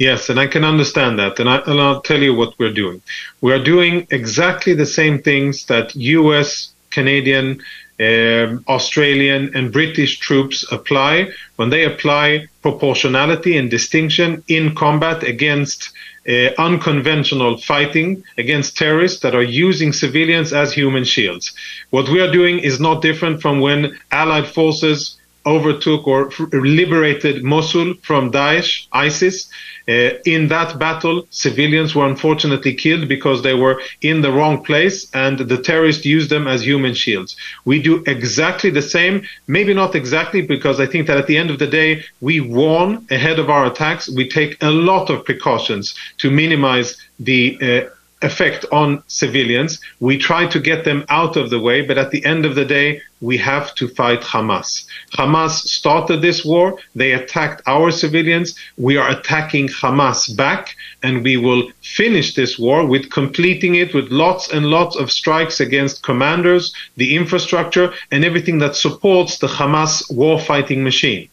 Yes, 0.00 0.30
and 0.30 0.40
I 0.40 0.46
can 0.46 0.64
understand 0.64 1.18
that. 1.18 1.38
And, 1.38 1.48
I, 1.50 1.60
will 1.66 2.00
tell 2.00 2.22
you 2.22 2.34
what 2.34 2.58
we're 2.58 2.72
doing. 2.72 3.02
We 3.42 3.52
are 3.52 3.62
doing 3.62 4.06
exactly 4.10 4.72
the 4.72 4.86
same 4.86 5.20
things 5.20 5.66
that 5.66 5.94
US, 5.94 6.70
Canadian, 6.90 7.60
um, 8.00 8.64
Australian, 8.66 9.54
and 9.54 9.70
British 9.70 10.18
troops 10.18 10.64
apply 10.72 11.28
when 11.56 11.68
they 11.68 11.84
apply 11.84 12.46
proportionality 12.62 13.58
and 13.58 13.70
distinction 13.70 14.42
in 14.48 14.74
combat 14.74 15.22
against 15.22 15.90
uh, 16.26 16.48
unconventional 16.56 17.58
fighting 17.58 18.24
against 18.38 18.78
terrorists 18.78 19.20
that 19.20 19.34
are 19.34 19.50
using 19.66 19.92
civilians 19.92 20.54
as 20.54 20.72
human 20.72 21.04
shields. 21.04 21.52
What 21.90 22.08
we 22.08 22.22
are 22.22 22.32
doing 22.32 22.60
is 22.60 22.80
not 22.80 23.02
different 23.02 23.42
from 23.42 23.60
when 23.60 23.98
Allied 24.12 24.46
forces 24.46 25.19
overtook 25.46 26.06
or 26.06 26.30
liberated 26.52 27.42
Mosul 27.42 27.94
from 28.02 28.30
Daesh, 28.30 28.86
ISIS. 28.92 29.48
Uh, 29.88 30.10
in 30.24 30.48
that 30.48 30.78
battle, 30.78 31.26
civilians 31.30 31.94
were 31.94 32.06
unfortunately 32.06 32.74
killed 32.74 33.08
because 33.08 33.42
they 33.42 33.54
were 33.54 33.80
in 34.02 34.20
the 34.20 34.30
wrong 34.30 34.62
place 34.62 35.08
and 35.14 35.38
the 35.38 35.60
terrorists 35.60 36.04
used 36.04 36.30
them 36.30 36.46
as 36.46 36.64
human 36.64 36.94
shields. 36.94 37.36
We 37.64 37.82
do 37.82 38.02
exactly 38.06 38.70
the 38.70 38.82
same, 38.82 39.22
maybe 39.46 39.74
not 39.74 39.94
exactly 39.94 40.42
because 40.42 40.78
I 40.78 40.86
think 40.86 41.06
that 41.06 41.16
at 41.16 41.26
the 41.26 41.38
end 41.38 41.50
of 41.50 41.58
the 41.58 41.66
day, 41.66 42.04
we 42.20 42.40
warn 42.40 43.06
ahead 43.10 43.38
of 43.38 43.50
our 43.50 43.66
attacks. 43.66 44.08
We 44.08 44.28
take 44.28 44.62
a 44.62 44.70
lot 44.70 45.10
of 45.10 45.24
precautions 45.24 45.94
to 46.18 46.30
minimize 46.30 46.96
the 47.18 47.58
uh, 47.60 47.90
effect 48.22 48.64
on 48.70 49.02
civilians. 49.06 49.80
We 50.00 50.18
try 50.18 50.46
to 50.46 50.60
get 50.60 50.84
them 50.84 51.04
out 51.08 51.36
of 51.36 51.50
the 51.50 51.60
way, 51.60 51.82
but 51.82 51.98
at 51.98 52.10
the 52.10 52.24
end 52.24 52.44
of 52.44 52.54
the 52.54 52.64
day, 52.64 53.00
we 53.20 53.36
have 53.38 53.74
to 53.74 53.88
fight 53.88 54.20
Hamas. 54.20 54.86
Hamas 55.12 55.50
started 55.50 56.22
this 56.22 56.44
war. 56.44 56.78
They 56.94 57.12
attacked 57.12 57.62
our 57.66 57.90
civilians. 57.90 58.54
We 58.78 58.96
are 58.96 59.10
attacking 59.10 59.68
Hamas 59.68 60.34
back, 60.36 60.76
and 61.02 61.22
we 61.22 61.36
will 61.36 61.70
finish 61.82 62.34
this 62.34 62.58
war 62.58 62.86
with 62.86 63.10
completing 63.10 63.74
it 63.74 63.94
with 63.94 64.10
lots 64.10 64.50
and 64.50 64.66
lots 64.66 64.96
of 64.96 65.10
strikes 65.10 65.60
against 65.60 66.02
commanders, 66.02 66.74
the 66.96 67.16
infrastructure, 67.16 67.92
and 68.10 68.24
everything 68.24 68.58
that 68.58 68.76
supports 68.76 69.38
the 69.38 69.48
Hamas 69.48 70.10
war 70.14 70.40
fighting 70.40 70.82
machine. 70.82 71.28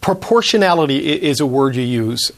Proportionality 0.00 0.98
is 1.22 1.40
a 1.40 1.46
word 1.46 1.76
you 1.76 1.82
use. 1.82 2.32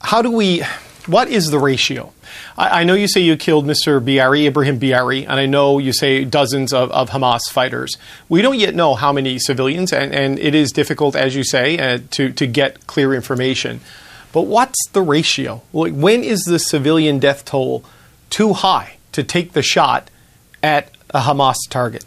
How 0.00 0.22
do 0.22 0.30
we 0.30 0.64
what 1.06 1.28
is 1.28 1.50
the 1.50 1.58
ratio? 1.58 2.12
I, 2.60 2.80
I, 2.80 2.84
know 2.84 2.92
you 2.92 3.08
say 3.08 3.22
you 3.22 3.38
killed 3.38 3.64
Mr. 3.64 4.04
Biari, 4.04 4.46
Ibrahim 4.46 4.78
Biari, 4.78 5.22
and 5.22 5.40
I 5.40 5.46
know 5.46 5.78
you 5.78 5.94
say 5.94 6.24
dozens 6.26 6.74
of, 6.74 6.90
of 6.90 7.08
Hamas 7.08 7.40
fighters. 7.50 7.96
We 8.28 8.42
don't 8.42 8.58
yet 8.58 8.74
know 8.74 8.94
how 8.94 9.14
many 9.14 9.38
civilians, 9.38 9.94
and, 9.94 10.14
and 10.14 10.38
it 10.38 10.54
is 10.54 10.70
difficult, 10.70 11.16
as 11.16 11.34
you 11.34 11.42
say, 11.42 11.78
uh, 11.78 12.00
to, 12.10 12.30
to 12.32 12.46
get 12.46 12.86
clear 12.86 13.14
information. 13.14 13.80
But 14.32 14.42
what's 14.42 14.78
the 14.92 15.00
ratio? 15.00 15.62
When 15.72 16.22
is 16.22 16.42
the 16.42 16.58
civilian 16.58 17.18
death 17.18 17.46
toll 17.46 17.82
too 18.28 18.52
high 18.52 18.98
to 19.12 19.24
take 19.24 19.52
the 19.52 19.62
shot 19.62 20.10
at 20.62 20.90
a 21.14 21.20
Hamas 21.20 21.56
target? 21.70 22.04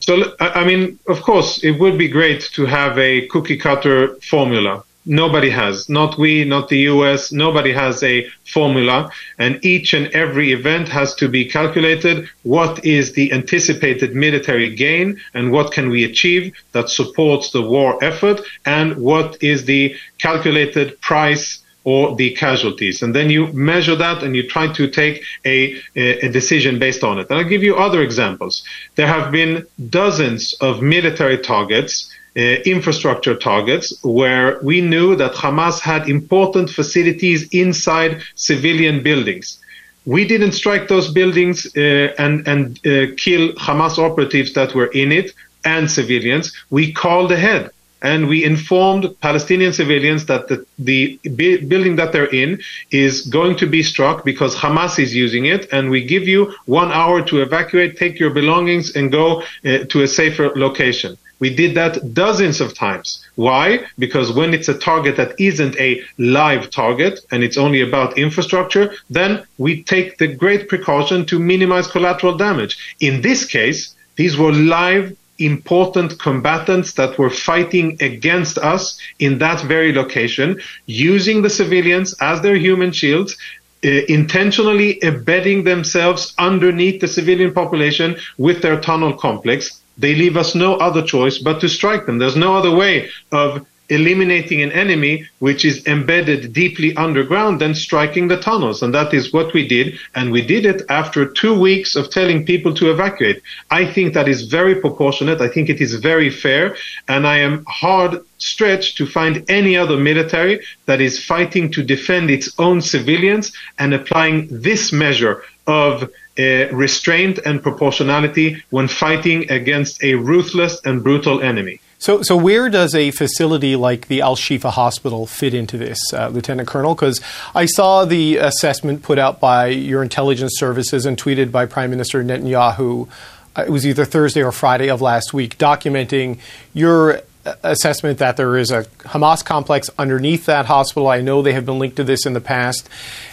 So, 0.00 0.34
I 0.40 0.64
mean, 0.64 0.98
of 1.06 1.22
course, 1.22 1.62
it 1.62 1.78
would 1.78 1.98
be 1.98 2.08
great 2.08 2.40
to 2.54 2.66
have 2.66 2.98
a 2.98 3.26
cookie 3.28 3.58
cutter 3.58 4.16
formula 4.16 4.82
nobody 5.08 5.50
has. 5.50 5.88
Not 5.88 6.18
we, 6.18 6.44
not 6.44 6.68
the 6.68 6.80
US. 6.92 7.32
Nobody 7.32 7.72
has 7.72 8.02
a 8.02 8.28
formula. 8.44 9.10
And 9.38 9.64
each 9.64 9.94
and 9.94 10.06
every 10.08 10.52
event 10.52 10.88
has 10.88 11.14
to 11.16 11.28
be 11.28 11.44
calculated. 11.44 12.28
What 12.42 12.84
is 12.84 13.12
the 13.12 13.32
anticipated 13.32 14.14
military 14.14 14.74
gain 14.74 15.20
and 15.34 15.50
what 15.50 15.72
can 15.72 15.88
we 15.88 16.04
achieve 16.04 16.54
that 16.72 16.90
supports 16.90 17.50
the 17.50 17.62
war 17.62 18.02
effort? 18.04 18.40
And 18.64 18.96
what 18.98 19.42
is 19.42 19.64
the 19.64 19.96
calculated 20.18 21.00
price 21.00 21.62
or 21.84 22.14
the 22.16 22.34
casualties. 22.34 23.02
And 23.02 23.14
then 23.14 23.30
you 23.30 23.46
measure 23.54 23.96
that 23.96 24.22
and 24.22 24.36
you 24.36 24.46
try 24.46 24.70
to 24.72 24.90
take 24.90 25.24
a, 25.46 25.80
a, 25.96 26.28
decision 26.28 26.78
based 26.78 27.02
on 27.02 27.18
it. 27.18 27.28
And 27.30 27.38
I'll 27.38 27.48
give 27.48 27.62
you 27.62 27.76
other 27.76 28.02
examples. 28.02 28.62
There 28.96 29.06
have 29.06 29.32
been 29.32 29.64
dozens 29.88 30.52
of 30.60 30.82
military 30.82 31.38
targets 31.38 32.12
infrastructure 32.38 33.34
targets 33.34 33.92
where 34.02 34.58
we 34.62 34.80
knew 34.80 35.16
that 35.16 35.32
Hamas 35.32 35.80
had 35.80 36.08
important 36.08 36.70
facilities 36.70 37.48
inside 37.52 38.22
civilian 38.34 39.02
buildings. 39.02 39.58
We 40.06 40.26
didn't 40.26 40.52
strike 40.52 40.88
those 40.88 41.10
buildings 41.10 41.66
uh, 41.76 42.14
and, 42.18 42.46
and 42.46 42.78
uh, 42.78 43.14
kill 43.16 43.52
Hamas 43.54 43.98
operatives 43.98 44.52
that 44.54 44.74
were 44.74 44.86
in 44.86 45.12
it 45.12 45.32
and 45.64 45.90
civilians. 45.90 46.52
We 46.70 46.92
called 46.92 47.32
ahead 47.32 47.70
and 48.02 48.28
we 48.28 48.44
informed 48.44 49.14
Palestinian 49.20 49.72
civilians 49.72 50.26
that 50.26 50.48
the, 50.48 50.64
the 50.78 51.18
building 51.28 51.96
that 51.96 52.12
they're 52.12 52.32
in 52.34 52.60
is 52.90 53.22
going 53.22 53.56
to 53.56 53.66
be 53.66 53.82
struck 53.82 54.24
because 54.24 54.54
Hamas 54.54 54.98
is 54.98 55.14
using 55.14 55.46
it, 55.46 55.72
and 55.72 55.90
we 55.90 56.04
give 56.04 56.28
you 56.28 56.54
one 56.66 56.92
hour 56.92 57.22
to 57.22 57.42
evacuate, 57.42 57.96
take 57.96 58.18
your 58.18 58.30
belongings, 58.30 58.94
and 58.94 59.10
go 59.10 59.42
uh, 59.64 59.78
to 59.90 60.02
a 60.02 60.08
safer 60.08 60.52
location. 60.54 61.16
We 61.40 61.54
did 61.54 61.74
that 61.76 62.14
dozens 62.14 62.60
of 62.60 62.74
times. 62.74 63.24
Why? 63.36 63.84
Because 63.98 64.32
when 64.32 64.52
it's 64.52 64.68
a 64.68 64.76
target 64.76 65.16
that 65.16 65.38
isn't 65.38 65.76
a 65.78 66.02
live 66.18 66.70
target 66.70 67.20
and 67.30 67.44
it's 67.44 67.56
only 67.56 67.80
about 67.80 68.18
infrastructure, 68.18 68.94
then 69.08 69.44
we 69.56 69.84
take 69.84 70.18
the 70.18 70.26
great 70.26 70.68
precaution 70.68 71.24
to 71.26 71.38
minimize 71.38 71.86
collateral 71.86 72.36
damage. 72.36 72.76
In 72.98 73.20
this 73.20 73.44
case, 73.44 73.94
these 74.16 74.36
were 74.36 74.52
live 74.52 75.16
important 75.38 76.18
combatants 76.18 76.92
that 76.94 77.18
were 77.18 77.30
fighting 77.30 77.96
against 78.00 78.58
us 78.58 78.98
in 79.18 79.38
that 79.38 79.60
very 79.62 79.92
location, 79.92 80.60
using 80.86 81.42
the 81.42 81.50
civilians 81.50 82.14
as 82.20 82.40
their 82.40 82.56
human 82.56 82.92
shields, 82.92 83.36
uh, 83.84 83.88
intentionally 84.08 85.02
embedding 85.04 85.64
themselves 85.64 86.34
underneath 86.38 87.00
the 87.00 87.08
civilian 87.08 87.52
population 87.52 88.16
with 88.36 88.60
their 88.62 88.80
tunnel 88.80 89.12
complex, 89.12 89.80
they 89.96 90.14
leave 90.14 90.36
us 90.36 90.54
no 90.54 90.74
other 90.76 91.02
choice 91.02 91.38
but 91.38 91.60
to 91.60 91.68
strike 91.68 92.06
them. 92.06 92.18
There's 92.18 92.36
no 92.36 92.56
other 92.56 92.74
way 92.74 93.08
of 93.32 93.66
eliminating 93.88 94.62
an 94.62 94.72
enemy 94.72 95.26
which 95.38 95.64
is 95.64 95.86
embedded 95.86 96.52
deeply 96.52 96.94
underground 96.96 97.60
than 97.60 97.74
striking 97.74 98.28
the 98.28 98.40
tunnels. 98.40 98.82
And 98.82 98.94
that 98.94 99.14
is 99.14 99.32
what 99.32 99.52
we 99.54 99.66
did. 99.66 99.98
And 100.14 100.30
we 100.30 100.42
did 100.42 100.66
it 100.66 100.82
after 100.88 101.26
two 101.26 101.58
weeks 101.58 101.96
of 101.96 102.10
telling 102.10 102.44
people 102.44 102.74
to 102.74 102.90
evacuate. 102.90 103.42
I 103.70 103.86
think 103.86 104.14
that 104.14 104.28
is 104.28 104.42
very 104.42 104.74
proportionate. 104.74 105.40
I 105.40 105.48
think 105.48 105.68
it 105.68 105.80
is 105.80 105.94
very 105.94 106.30
fair. 106.30 106.76
And 107.08 107.26
I 107.26 107.38
am 107.38 107.64
hard 107.66 108.20
stretched 108.38 108.96
to 108.98 109.06
find 109.06 109.44
any 109.48 109.76
other 109.76 109.96
military 109.96 110.60
that 110.86 111.00
is 111.00 111.24
fighting 111.24 111.70
to 111.72 111.82
defend 111.82 112.30
its 112.30 112.48
own 112.58 112.80
civilians 112.80 113.52
and 113.78 113.94
applying 113.94 114.46
this 114.50 114.92
measure 114.92 115.42
of 115.66 116.04
uh, 116.38 116.68
restraint 116.72 117.40
and 117.44 117.62
proportionality 117.62 118.62
when 118.70 118.86
fighting 118.86 119.50
against 119.50 120.02
a 120.04 120.14
ruthless 120.14 120.80
and 120.84 121.02
brutal 121.02 121.40
enemy. 121.40 121.80
So, 122.00 122.22
so 122.22 122.36
where 122.36 122.68
does 122.68 122.94
a 122.94 123.10
facility 123.10 123.74
like 123.74 124.06
the 124.06 124.20
Al 124.20 124.36
Shifa 124.36 124.70
Hospital 124.70 125.26
fit 125.26 125.52
into 125.52 125.76
this, 125.76 125.98
uh, 126.12 126.28
Lieutenant 126.28 126.68
Colonel? 126.68 126.94
Because 126.94 127.20
I 127.54 127.66
saw 127.66 128.04
the 128.04 128.36
assessment 128.36 129.02
put 129.02 129.18
out 129.18 129.40
by 129.40 129.66
your 129.66 130.02
intelligence 130.02 130.54
services 130.56 131.04
and 131.06 131.18
tweeted 131.18 131.50
by 131.50 131.66
Prime 131.66 131.90
Minister 131.90 132.22
Netanyahu. 132.22 133.08
Uh, 133.56 133.64
it 133.66 133.70
was 133.70 133.84
either 133.84 134.04
Thursday 134.04 134.42
or 134.42 134.52
Friday 134.52 134.88
of 134.88 135.00
last 135.00 135.34
week, 135.34 135.58
documenting 135.58 136.38
your 136.72 137.20
assessment 137.64 138.18
that 138.18 138.36
there 138.36 138.56
is 138.56 138.70
a 138.70 138.84
Hamas 139.00 139.44
complex 139.44 139.90
underneath 139.98 140.46
that 140.46 140.66
hospital. 140.66 141.08
I 141.08 141.20
know 141.20 141.42
they 141.42 141.52
have 141.52 141.66
been 141.66 141.78
linked 141.78 141.96
to 141.96 142.04
this 142.04 142.26
in 142.26 142.32
the 142.32 142.40
past. 142.40 142.88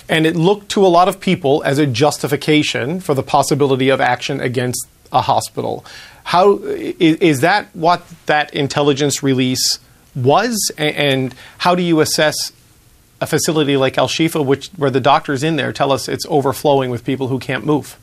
And 0.09 0.25
it 0.25 0.35
looked 0.35 0.69
to 0.69 0.85
a 0.85 0.87
lot 0.87 1.07
of 1.07 1.19
people 1.19 1.63
as 1.65 1.77
a 1.77 1.85
justification 1.85 2.99
for 2.99 3.13
the 3.13 3.23
possibility 3.23 3.89
of 3.89 4.01
action 4.01 4.39
against 4.39 4.87
a 5.11 5.21
hospital. 5.21 5.85
How 6.25 6.57
is, 6.57 7.17
is 7.17 7.41
that 7.41 7.67
what 7.73 8.03
that 8.25 8.53
intelligence 8.53 9.21
release 9.21 9.79
was? 10.15 10.71
And 10.77 11.33
how 11.59 11.75
do 11.75 11.83
you 11.83 11.99
assess 12.01 12.51
a 13.21 13.27
facility 13.27 13.77
like 13.77 13.97
Al 13.97 14.07
Shifa, 14.07 14.45
which 14.45 14.67
where 14.69 14.89
the 14.89 14.99
doctors 14.99 15.43
in 15.43 15.55
there 15.55 15.71
tell 15.71 15.91
us 15.91 16.07
it's 16.07 16.25
overflowing 16.27 16.89
with 16.89 17.05
people 17.05 17.27
who 17.27 17.39
can't 17.39 17.65
move? 17.65 17.97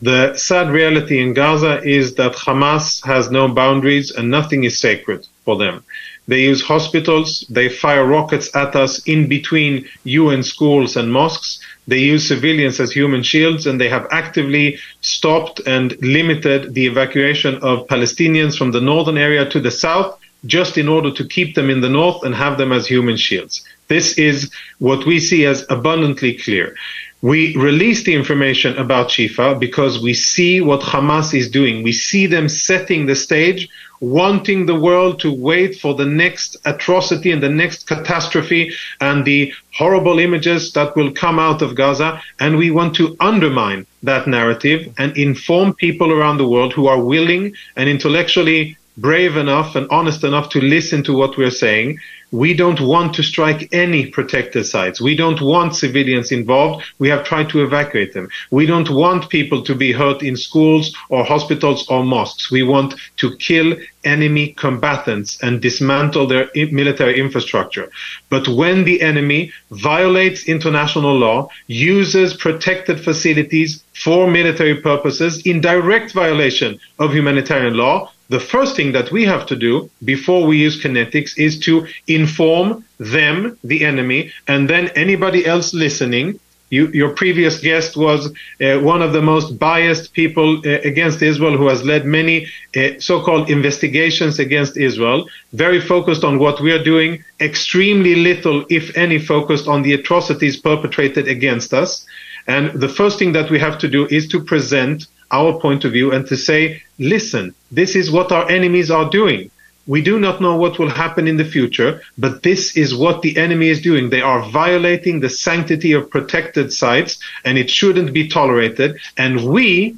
The 0.00 0.36
sad 0.36 0.70
reality 0.70 1.20
in 1.20 1.32
Gaza 1.32 1.82
is 1.82 2.14
that 2.16 2.34
Hamas 2.34 3.04
has 3.04 3.30
no 3.30 3.48
boundaries 3.48 4.12
and 4.12 4.30
nothing 4.30 4.62
is 4.64 4.78
sacred 4.78 5.26
for 5.44 5.56
them. 5.56 5.82
They 6.28 6.42
use 6.42 6.62
hospitals, 6.62 7.44
they 7.48 7.70
fire 7.70 8.06
rockets 8.06 8.54
at 8.54 8.76
us 8.76 9.02
in 9.04 9.28
between 9.28 9.88
UN 10.04 10.42
schools 10.42 10.96
and 10.96 11.10
mosques. 11.10 11.58
They 11.88 12.00
use 12.00 12.28
civilians 12.28 12.78
as 12.80 12.92
human 12.92 13.22
shields 13.22 13.66
and 13.66 13.80
they 13.80 13.88
have 13.88 14.06
actively 14.10 14.78
stopped 15.00 15.60
and 15.66 15.96
limited 16.02 16.74
the 16.74 16.86
evacuation 16.86 17.54
of 17.56 17.86
Palestinians 17.86 18.58
from 18.58 18.72
the 18.72 18.80
northern 18.80 19.16
area 19.16 19.48
to 19.48 19.58
the 19.58 19.70
south 19.70 20.18
just 20.44 20.76
in 20.76 20.86
order 20.86 21.10
to 21.10 21.26
keep 21.26 21.54
them 21.54 21.70
in 21.70 21.80
the 21.80 21.88
north 21.88 22.22
and 22.24 22.34
have 22.34 22.58
them 22.58 22.72
as 22.72 22.86
human 22.86 23.16
shields. 23.16 23.64
This 23.88 24.18
is 24.18 24.52
what 24.78 25.06
we 25.06 25.18
see 25.18 25.46
as 25.46 25.64
abundantly 25.70 26.34
clear. 26.34 26.76
We 27.20 27.56
release 27.56 28.04
the 28.04 28.14
information 28.14 28.76
about 28.78 29.08
Shifa 29.08 29.58
because 29.58 30.00
we 30.00 30.14
see 30.14 30.60
what 30.60 30.80
Hamas 30.80 31.34
is 31.34 31.50
doing. 31.50 31.82
We 31.82 31.90
see 31.90 32.26
them 32.26 32.48
setting 32.48 33.06
the 33.06 33.16
stage, 33.16 33.68
wanting 34.00 34.66
the 34.66 34.78
world 34.78 35.18
to 35.20 35.32
wait 35.32 35.80
for 35.80 35.96
the 35.96 36.04
next 36.04 36.56
atrocity 36.64 37.32
and 37.32 37.42
the 37.42 37.48
next 37.48 37.88
catastrophe 37.88 38.72
and 39.00 39.24
the 39.24 39.52
horrible 39.74 40.20
images 40.20 40.72
that 40.74 40.94
will 40.94 41.10
come 41.10 41.40
out 41.40 41.60
of 41.60 41.74
Gaza. 41.74 42.22
And 42.38 42.56
we 42.56 42.70
want 42.70 42.94
to 42.96 43.16
undermine 43.18 43.84
that 44.04 44.28
narrative 44.28 44.94
and 44.96 45.16
inform 45.16 45.74
people 45.74 46.12
around 46.12 46.38
the 46.38 46.46
world 46.48 46.72
who 46.72 46.86
are 46.86 47.02
willing 47.02 47.52
and 47.74 47.88
intellectually 47.88 48.78
brave 48.98 49.36
enough 49.36 49.76
and 49.76 49.86
honest 49.90 50.24
enough 50.24 50.48
to 50.50 50.60
listen 50.60 51.02
to 51.04 51.16
what 51.16 51.36
we're 51.36 51.50
saying. 51.50 51.98
We 52.30 52.52
don't 52.52 52.80
want 52.80 53.14
to 53.14 53.22
strike 53.22 53.72
any 53.72 54.06
protected 54.06 54.66
sites. 54.66 55.00
We 55.00 55.16
don't 55.16 55.40
want 55.40 55.76
civilians 55.76 56.30
involved. 56.30 56.84
We 56.98 57.08
have 57.08 57.24
tried 57.24 57.48
to 57.50 57.62
evacuate 57.62 58.12
them. 58.12 58.28
We 58.50 58.66
don't 58.66 58.90
want 58.90 59.30
people 59.30 59.62
to 59.62 59.74
be 59.74 59.92
hurt 59.92 60.22
in 60.22 60.36
schools 60.36 60.94
or 61.08 61.24
hospitals 61.24 61.88
or 61.88 62.04
mosques. 62.04 62.50
We 62.50 62.64
want 62.64 62.94
to 63.18 63.36
kill 63.36 63.76
enemy 64.04 64.52
combatants 64.58 65.38
and 65.42 65.62
dismantle 65.62 66.26
their 66.26 66.50
military 66.54 67.18
infrastructure. 67.18 67.90
But 68.28 68.46
when 68.48 68.84
the 68.84 69.00
enemy 69.00 69.52
violates 69.70 70.48
international 70.48 71.16
law, 71.16 71.48
uses 71.68 72.34
protected 72.34 73.02
facilities 73.02 73.82
for 73.94 74.30
military 74.30 74.76
purposes 74.82 75.40
in 75.46 75.62
direct 75.62 76.12
violation 76.12 76.78
of 76.98 77.14
humanitarian 77.14 77.74
law, 77.74 78.12
the 78.28 78.40
first 78.40 78.76
thing 78.76 78.92
that 78.92 79.10
we 79.10 79.24
have 79.24 79.46
to 79.46 79.56
do 79.56 79.90
before 80.04 80.46
we 80.46 80.58
use 80.58 80.82
kinetics 80.82 81.38
is 81.38 81.58
to 81.60 81.86
inform 82.06 82.84
them, 82.98 83.58
the 83.64 83.84
enemy, 83.84 84.32
and 84.46 84.68
then 84.68 84.88
anybody 84.88 85.46
else 85.46 85.72
listening. 85.72 86.38
You, 86.70 86.88
your 86.88 87.14
previous 87.14 87.58
guest 87.60 87.96
was 87.96 88.30
uh, 88.60 88.78
one 88.80 89.00
of 89.00 89.14
the 89.14 89.22
most 89.22 89.58
biased 89.58 90.12
people 90.12 90.58
uh, 90.58 90.80
against 90.84 91.22
Israel 91.22 91.56
who 91.56 91.66
has 91.68 91.82
led 91.82 92.04
many 92.04 92.46
uh, 92.76 93.00
so-called 93.00 93.48
investigations 93.48 94.38
against 94.38 94.76
Israel, 94.76 95.26
very 95.54 95.80
focused 95.80 96.24
on 96.24 96.38
what 96.38 96.60
we 96.60 96.70
are 96.72 96.84
doing, 96.84 97.24
extremely 97.40 98.16
little, 98.16 98.66
if 98.68 98.94
any, 98.98 99.18
focused 99.18 99.66
on 99.66 99.80
the 99.80 99.94
atrocities 99.94 100.58
perpetrated 100.58 101.26
against 101.26 101.72
us. 101.72 102.04
And 102.46 102.78
the 102.78 102.88
first 102.88 103.18
thing 103.18 103.32
that 103.32 103.50
we 103.50 103.58
have 103.58 103.78
to 103.78 103.88
do 103.88 104.06
is 104.08 104.28
to 104.28 104.38
present 104.38 105.06
our 105.30 105.58
point 105.60 105.84
of 105.84 105.92
view 105.92 106.12
and 106.12 106.26
to 106.26 106.36
say, 106.36 106.82
listen, 106.98 107.54
this 107.70 107.94
is 107.94 108.10
what 108.10 108.32
our 108.32 108.48
enemies 108.50 108.90
are 108.90 109.10
doing. 109.10 109.50
We 109.86 110.02
do 110.02 110.18
not 110.18 110.42
know 110.42 110.54
what 110.54 110.78
will 110.78 110.90
happen 110.90 111.26
in 111.26 111.38
the 111.38 111.46
future, 111.46 112.02
but 112.18 112.42
this 112.42 112.76
is 112.76 112.94
what 112.94 113.22
the 113.22 113.38
enemy 113.38 113.68
is 113.68 113.80
doing. 113.80 114.10
They 114.10 114.20
are 114.20 114.42
violating 114.50 115.20
the 115.20 115.30
sanctity 115.30 115.92
of 115.92 116.10
protected 116.10 116.72
sites 116.72 117.18
and 117.44 117.56
it 117.56 117.70
shouldn't 117.70 118.12
be 118.12 118.28
tolerated. 118.28 118.98
And 119.16 119.48
we 119.48 119.96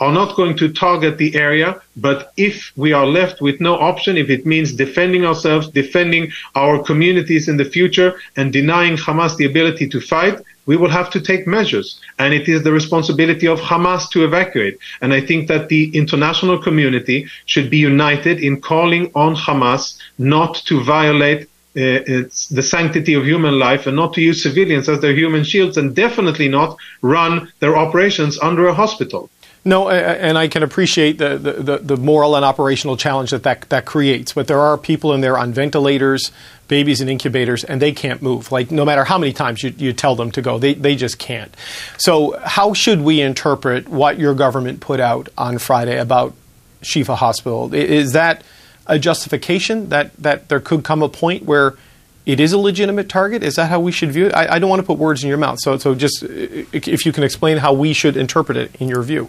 are 0.00 0.12
not 0.12 0.34
going 0.34 0.56
to 0.56 0.72
target 0.72 1.18
the 1.18 1.34
area, 1.36 1.80
but 1.96 2.32
if 2.36 2.72
we 2.76 2.92
are 2.92 3.06
left 3.06 3.40
with 3.42 3.60
no 3.60 3.74
option, 3.78 4.16
if 4.16 4.30
it 4.30 4.46
means 4.46 4.72
defending 4.72 5.26
ourselves, 5.26 5.68
defending 5.68 6.32
our 6.54 6.82
communities 6.82 7.48
in 7.48 7.58
the 7.58 7.64
future 7.64 8.18
and 8.36 8.52
denying 8.52 8.96
Hamas 8.96 9.36
the 9.36 9.44
ability 9.44 9.86
to 9.90 10.00
fight, 10.00 10.40
we 10.64 10.76
will 10.76 10.88
have 10.88 11.10
to 11.10 11.20
take 11.20 11.46
measures. 11.46 12.00
And 12.18 12.32
it 12.32 12.48
is 12.48 12.62
the 12.62 12.72
responsibility 12.72 13.46
of 13.46 13.60
Hamas 13.60 14.08
to 14.10 14.24
evacuate. 14.24 14.78
And 15.02 15.12
I 15.12 15.20
think 15.20 15.48
that 15.48 15.68
the 15.68 15.94
international 15.94 16.58
community 16.58 17.26
should 17.44 17.68
be 17.70 17.78
united 17.78 18.40
in 18.40 18.60
calling 18.60 19.10
on 19.14 19.34
Hamas 19.36 19.98
not 20.18 20.54
to 20.68 20.82
violate 20.82 21.42
uh, 21.76 22.26
the 22.50 22.66
sanctity 22.76 23.14
of 23.14 23.24
human 23.24 23.58
life 23.58 23.86
and 23.86 23.94
not 23.94 24.12
to 24.14 24.20
use 24.20 24.42
civilians 24.42 24.88
as 24.88 25.00
their 25.00 25.14
human 25.14 25.44
shields 25.44 25.76
and 25.76 25.94
definitely 25.94 26.48
not 26.48 26.76
run 27.00 27.52
their 27.60 27.76
operations 27.76 28.38
under 28.40 28.66
a 28.66 28.74
hospital. 28.74 29.30
No, 29.62 29.90
and 29.90 30.38
I 30.38 30.48
can 30.48 30.62
appreciate 30.62 31.18
the, 31.18 31.36
the, 31.36 31.78
the, 31.78 31.96
moral 31.98 32.34
and 32.34 32.46
operational 32.46 32.96
challenge 32.96 33.30
that, 33.30 33.42
that 33.42 33.68
that 33.68 33.84
creates. 33.84 34.32
But 34.32 34.46
there 34.46 34.58
are 34.58 34.78
people 34.78 35.12
in 35.12 35.20
there 35.20 35.36
on 35.36 35.52
ventilators, 35.52 36.32
babies 36.66 37.02
in 37.02 37.10
incubators, 37.10 37.62
and 37.62 37.80
they 37.80 37.92
can't 37.92 38.22
move. 38.22 38.50
Like, 38.50 38.70
no 38.70 38.86
matter 38.86 39.04
how 39.04 39.18
many 39.18 39.34
times 39.34 39.62
you, 39.62 39.74
you 39.76 39.92
tell 39.92 40.16
them 40.16 40.30
to 40.30 40.40
go, 40.40 40.58
they, 40.58 40.72
they 40.72 40.96
just 40.96 41.18
can't. 41.18 41.54
So, 41.98 42.38
how 42.42 42.72
should 42.72 43.02
we 43.02 43.20
interpret 43.20 43.86
what 43.86 44.18
your 44.18 44.34
government 44.34 44.80
put 44.80 44.98
out 44.98 45.28
on 45.36 45.58
Friday 45.58 45.98
about 45.98 46.34
Shifa 46.80 47.16
Hospital? 47.16 47.74
Is 47.74 48.12
that 48.12 48.42
a 48.86 48.98
justification 48.98 49.90
that, 49.90 50.16
that 50.16 50.48
there 50.48 50.60
could 50.60 50.84
come 50.84 51.02
a 51.02 51.08
point 51.10 51.44
where 51.44 51.76
it 52.24 52.40
is 52.40 52.54
a 52.54 52.58
legitimate 52.58 53.10
target? 53.10 53.42
Is 53.42 53.56
that 53.56 53.68
how 53.68 53.80
we 53.80 53.92
should 53.92 54.10
view 54.10 54.26
it? 54.26 54.34
I, 54.34 54.54
I 54.54 54.58
don't 54.58 54.70
want 54.70 54.80
to 54.80 54.86
put 54.86 54.96
words 54.96 55.22
in 55.22 55.28
your 55.28 55.36
mouth. 55.36 55.58
So, 55.60 55.76
so 55.76 55.94
just 55.94 56.22
if 56.22 57.04
you 57.04 57.12
can 57.12 57.24
explain 57.24 57.58
how 57.58 57.74
we 57.74 57.92
should 57.92 58.16
interpret 58.16 58.56
it 58.56 58.74
in 58.76 58.88
your 58.88 59.02
view. 59.02 59.28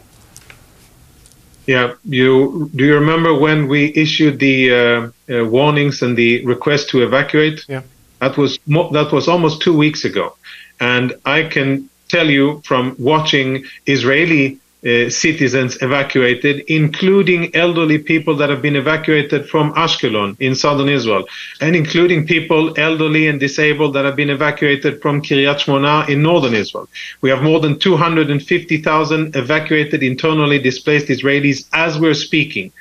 Yeah, 1.68 1.94
you 2.04 2.70
do 2.76 2.86
you 2.86 2.96
remember 2.96 3.34
when 3.34 3.68
we 3.68 3.94
issued 3.96 4.40
the 4.40 4.58
uh, 4.74 4.78
uh, 5.30 5.46
warnings 5.46 6.02
and 6.02 6.18
the 6.18 6.44
request 6.46 6.90
to 6.90 7.04
evacuate? 7.04 7.66
Yeah, 7.68 7.82
that 8.20 8.38
was 8.38 8.58
mo- 8.68 8.92
that 8.92 9.12
was 9.12 9.28
almost 9.28 9.62
two 9.62 9.76
weeks 9.78 10.04
ago, 10.06 10.36
and 10.80 11.14
I 11.26 11.44
can 11.44 11.90
tell 12.10 12.30
you 12.30 12.62
from 12.66 12.96
watching 13.00 13.64
Israeli 13.86 14.58
uh, 14.84 15.10
citizens 15.10 15.78
evacuated, 15.82 16.64
including 16.68 17.56
elderly 17.56 18.00
people 18.00 18.36
that 18.36 18.50
have 18.50 18.62
been 18.62 18.76
evacuated 18.76 19.48
from 19.48 19.72
Ashkelon 19.74 20.36
in 20.40 20.56
southern 20.56 20.90
Israel, 20.90 21.28
and 21.60 21.76
including 21.76 22.26
people 22.26 22.74
elderly 22.80 23.28
and 23.28 23.40
disabled 23.40 23.94
that 23.94 24.06
have 24.06 24.16
been 24.16 24.32
evacuated 24.32 25.02
from 25.02 25.22
Kiryat 25.22 25.60
Shmona 25.60 26.10
in 26.10 26.24
northern 26.24 26.56
Israel. 26.56 26.88
We 27.22 27.30
have 27.30 27.44
more 27.44 27.60
than 27.60 27.78
250,000 27.78 29.36
evacuated 29.36 30.02
internally 30.02 30.58
displaced 30.58 31.08
Israelis 31.08 31.68
as 31.74 32.00
we're 32.00 32.16
speaking. 32.16 32.72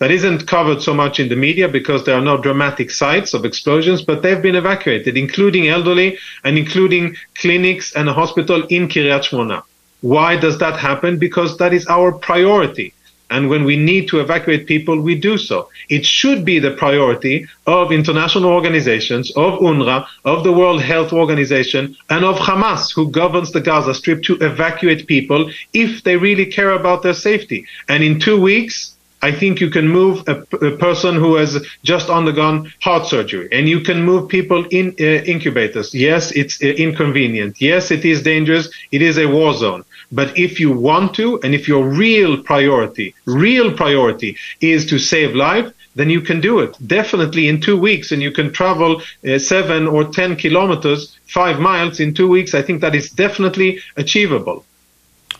That 0.00 0.10
isn't 0.10 0.48
covered 0.48 0.82
so 0.82 0.92
much 0.92 1.20
in 1.20 1.28
the 1.28 1.36
media 1.36 1.68
because 1.68 2.04
there 2.04 2.16
are 2.16 2.20
no 2.20 2.36
dramatic 2.36 2.90
sites 2.90 3.32
of 3.32 3.44
explosions, 3.44 4.02
but 4.02 4.22
they've 4.22 4.42
been 4.42 4.56
evacuated, 4.56 5.16
including 5.16 5.68
elderly 5.68 6.18
and 6.42 6.58
including 6.58 7.14
clinics 7.36 7.94
and 7.94 8.08
a 8.08 8.12
hospital 8.12 8.66
in 8.70 8.88
Kiryat 8.88 9.28
Shmona. 9.28 9.62
Why 10.04 10.36
does 10.36 10.58
that 10.58 10.78
happen? 10.78 11.18
Because 11.18 11.56
that 11.56 11.72
is 11.72 11.86
our 11.86 12.12
priority. 12.12 12.92
And 13.30 13.48
when 13.48 13.64
we 13.64 13.76
need 13.76 14.06
to 14.08 14.20
evacuate 14.20 14.66
people, 14.66 15.00
we 15.00 15.14
do 15.14 15.38
so. 15.38 15.70
It 15.88 16.04
should 16.04 16.44
be 16.44 16.58
the 16.58 16.72
priority 16.72 17.46
of 17.66 17.90
international 17.90 18.50
organizations, 18.50 19.30
of 19.30 19.60
UNRWA, 19.60 20.06
of 20.26 20.44
the 20.44 20.52
World 20.52 20.82
Health 20.82 21.14
Organization, 21.14 21.96
and 22.10 22.22
of 22.22 22.36
Hamas, 22.36 22.94
who 22.94 23.10
governs 23.10 23.52
the 23.52 23.62
Gaza 23.62 23.94
Strip, 23.94 24.22
to 24.24 24.36
evacuate 24.42 25.06
people 25.06 25.50
if 25.72 26.04
they 26.04 26.18
really 26.18 26.44
care 26.44 26.72
about 26.72 27.02
their 27.02 27.14
safety. 27.14 27.64
And 27.88 28.04
in 28.04 28.20
two 28.20 28.38
weeks, 28.38 28.93
I 29.28 29.32
think 29.40 29.52
you 29.64 29.70
can 29.76 29.86
move 30.00 30.16
a, 30.32 30.36
a 30.70 30.72
person 30.86 31.12
who 31.22 31.32
has 31.40 31.52
just 31.92 32.06
undergone 32.18 32.58
heart 32.86 33.04
surgery, 33.06 33.48
and 33.56 33.64
you 33.72 33.80
can 33.88 33.98
move 34.10 34.28
people 34.28 34.60
in 34.78 34.86
uh, 35.00 35.04
incubators. 35.34 35.88
Yes, 36.08 36.22
it's 36.40 36.54
uh, 36.62 36.66
inconvenient. 36.86 37.52
Yes, 37.70 37.90
it 37.96 38.04
is 38.12 38.18
dangerous. 38.32 38.66
It 38.96 39.02
is 39.08 39.16
a 39.16 39.26
war 39.36 39.52
zone. 39.54 39.82
But 40.20 40.28
if 40.46 40.52
you 40.62 40.70
want 40.88 41.08
to, 41.20 41.26
and 41.42 41.54
if 41.58 41.64
your 41.72 41.84
real 42.04 42.32
priority, 42.50 43.08
real 43.46 43.68
priority 43.82 44.30
is 44.60 44.80
to 44.90 44.98
save 44.98 45.34
life, 45.34 45.68
then 45.98 46.10
you 46.10 46.20
can 46.20 46.40
do 46.40 46.54
it 46.64 46.72
definitely 46.98 47.44
in 47.48 47.60
two 47.60 47.78
weeks, 47.88 48.12
and 48.12 48.20
you 48.26 48.32
can 48.38 48.52
travel 48.52 48.92
uh, 49.00 49.38
seven 49.38 49.86
or 49.86 50.02
ten 50.20 50.36
kilometers, 50.44 51.00
five 51.40 51.56
miles 51.70 51.98
in 52.04 52.12
two 52.12 52.28
weeks. 52.36 52.52
I 52.54 52.62
think 52.62 52.80
that 52.80 52.94
is 52.94 53.10
definitely 53.24 53.70
achievable. 53.96 54.58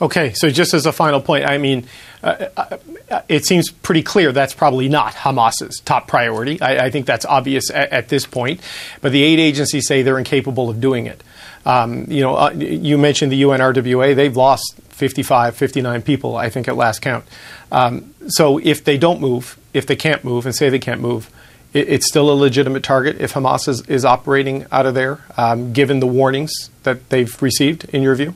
Okay, 0.01 0.33
so 0.35 0.51
just 0.51 0.75
as 0.75 0.87
a 0.87 0.93
final 0.93 1.21
point, 1.21 1.45
I 1.45 1.59
mean, 1.59 1.87
uh, 2.23 2.47
uh, 2.57 2.79
it 3.29 3.45
seems 3.45 3.71
pretty 3.71 4.03
clear 4.03 4.33
that's 4.33 4.55
probably 4.55 4.89
not 4.89 5.15
Hamas's 5.15 5.81
top 5.85 6.09
priority. 6.09 6.61
I, 6.61 6.87
I 6.87 6.91
think 6.91 7.07
that's 7.07 7.25
obvious 7.25 7.71
at, 7.71 7.93
at, 7.93 8.09
this 8.09 8.27
point. 8.27 8.61
But 9.03 9.13
the 9.13 9.23
aid 9.23 9.39
agencies 9.39 9.87
say 9.87 10.03
they're 10.03 10.19
incapable 10.19 10.69
of 10.69 10.81
doing 10.81 11.07
it. 11.07 11.23
Um, 11.65 12.07
you 12.09 12.23
know, 12.23 12.35
uh, 12.37 12.51
you 12.51 12.99
mentioned 12.99 13.31
the 13.31 13.43
UNRWA; 13.43 14.17
they've 14.17 14.37
lost 14.37 14.75
55, 14.91 15.57
59 15.57 16.03
people, 16.03 16.37
I 16.37 16.51
think, 16.51 16.67
at 16.67 16.77
last 16.77 17.01
count. 17.01 17.25
Um, 17.71 18.15
so 18.27 18.59
if 18.59 18.85
they 18.85 18.99
don't 18.99 19.21
move, 19.21 19.59
if 19.73 19.87
they 19.87 19.97
can't 19.97 20.25
move, 20.25 20.45
and 20.45 20.55
say 20.55 20.71
they 20.71 20.79
can't 20.79 21.01
move, 21.01 21.31
it, 21.73 21.89
it's 21.89 22.09
still 22.09 22.31
a 22.31 22.35
legitimate 22.35 22.83
target 22.83 23.21
if 23.21 23.35
Hamas 23.35 23.69
is, 23.69 23.83
is 23.83 24.05
operating 24.05 24.67
out 24.73 24.87
of 24.87 24.95
there, 24.95 25.21
um, 25.37 25.73
given 25.73 26.01
the 26.01 26.07
warnings 26.07 26.71
that 26.83 27.11
they've 27.11 27.41
received. 27.41 27.85
In 27.91 28.03
your 28.03 28.17
view? 28.17 28.35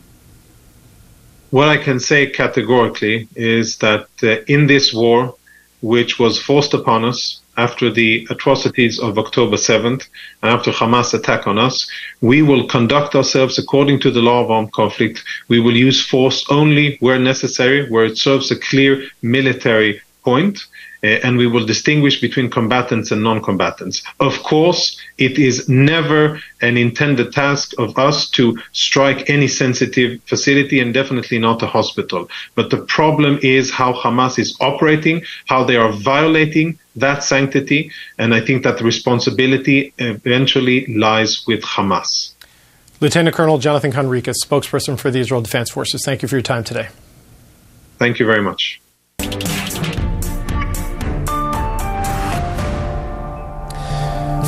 What 1.51 1.69
I 1.69 1.77
can 1.77 1.99
say 1.99 2.27
categorically 2.27 3.29
is 3.35 3.79
that 3.79 4.07
uh, 4.23 4.43
in 4.47 4.67
this 4.67 4.93
war, 4.93 5.35
which 5.81 6.19
was 6.19 6.41
forced 6.41 6.75
upon 6.75 7.05
us 7.05 7.41
after 7.57 7.91
the 7.91 8.27
atrocities 8.31 8.99
of 9.01 9.19
October 9.19 9.57
7th 9.57 10.07
and 10.43 10.51
after 10.51 10.71
Hamas 10.71 11.15
attack 11.15 11.47
on 11.47 11.59
us, 11.59 11.89
we 12.21 12.43
will 12.43 12.67
conduct 12.69 13.15
ourselves 13.15 13.59
according 13.59 13.99
to 14.01 14.11
the 14.11 14.21
law 14.21 14.45
of 14.45 14.51
armed 14.51 14.73
conflict. 14.73 15.25
We 15.49 15.61
will 15.61 15.77
use 15.77 16.05
force 16.05 16.45
only 16.51 16.97
where 17.01 17.19
necessary, 17.19 17.89
where 17.91 18.05
it 18.05 18.19
serves 18.19 18.51
a 18.51 18.59
clear 18.59 19.05
military 19.23 20.01
point. 20.25 20.61
Uh, 21.03 21.07
and 21.25 21.39
we 21.39 21.47
will 21.47 21.65
distinguish 21.65 22.21
between 22.21 22.51
combatants 22.51 23.13
and 23.13 23.23
non-combatants. 23.23 24.03
Of 24.19 24.43
course, 24.43 25.01
it 25.17 25.39
is 25.39 25.69
never 25.69 26.41
an 26.61 26.77
intended 26.77 27.33
task 27.33 27.73
of 27.79 27.97
us 27.99 28.29
to 28.31 28.59
strike 28.73 29.31
any 29.31 29.47
sensitive 29.47 30.21
facility 30.25 30.81
and 30.81 30.93
definitely 30.93 31.39
not 31.39 31.63
a 31.63 31.67
hospital. 31.67 32.29
But 32.57 32.71
the 32.71 32.79
problem 32.79 33.39
is 33.43 33.71
how 33.71 33.93
Hamas 33.93 34.39
is 34.39 34.57
operating, 34.61 35.23
how 35.47 35.63
they 35.65 35.77
are 35.77 35.93
violating 35.93 36.79
that 36.97 37.23
sanctity, 37.23 37.93
and 38.19 38.35
I 38.35 38.41
think 38.41 38.65
that 38.65 38.79
the 38.79 38.85
responsibility 38.85 39.93
eventually 39.99 40.87
lies 40.87 41.47
with 41.47 41.63
Hamas. 41.63 42.33
Lieutenant 43.01 43.37
Colonel 43.37 43.59
Jonathan 43.59 43.93
Conricus, 43.93 44.35
spokesperson 44.45 44.99
for 44.99 45.13
the 45.13 45.21
Israel 45.21 45.41
Defense 45.41 45.71
Forces. 45.71 46.03
Thank 46.05 46.23
you 46.23 46.29
for 46.29 46.35
your 46.35 46.43
time 46.43 46.65
today. 46.65 46.89
Thank 47.99 48.19
you 48.19 48.27
very 48.27 48.43
much. 48.43 48.81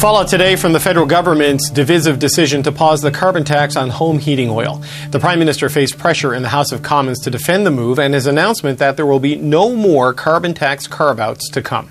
Fallout 0.01 0.29
today 0.29 0.57
from 0.57 0.73
the 0.73 0.81
federal 0.81 1.05
government's 1.05 1.69
divisive 1.69 2.19
decision 2.19 2.63
to 2.63 2.73
pause 2.73 3.03
the 3.03 3.11
carbon 3.11 3.45
tax 3.45 3.77
on 3.77 3.91
home 3.91 4.19
heating 4.19 4.49
oil. 4.49 4.83
The 5.11 5.21
Prime 5.21 5.39
Minister 5.39 5.69
faced 5.69 5.99
pressure 5.99 6.33
in 6.33 6.43
the 6.43 6.49
House 6.49 6.73
of 6.73 6.83
Commons 6.83 7.21
to 7.21 7.31
defend 7.31 7.67
the 7.67 7.71
move 7.71 7.99
and 7.99 8.15
his 8.15 8.27
announcement 8.27 8.79
that 8.79 8.97
there 8.97 9.05
will 9.05 9.21
be 9.21 9.37
no 9.37 9.77
more 9.77 10.15
carbon 10.15 10.55
tax 10.55 10.87
carve 10.87 11.21
outs 11.21 11.51
to 11.51 11.61
come. 11.61 11.91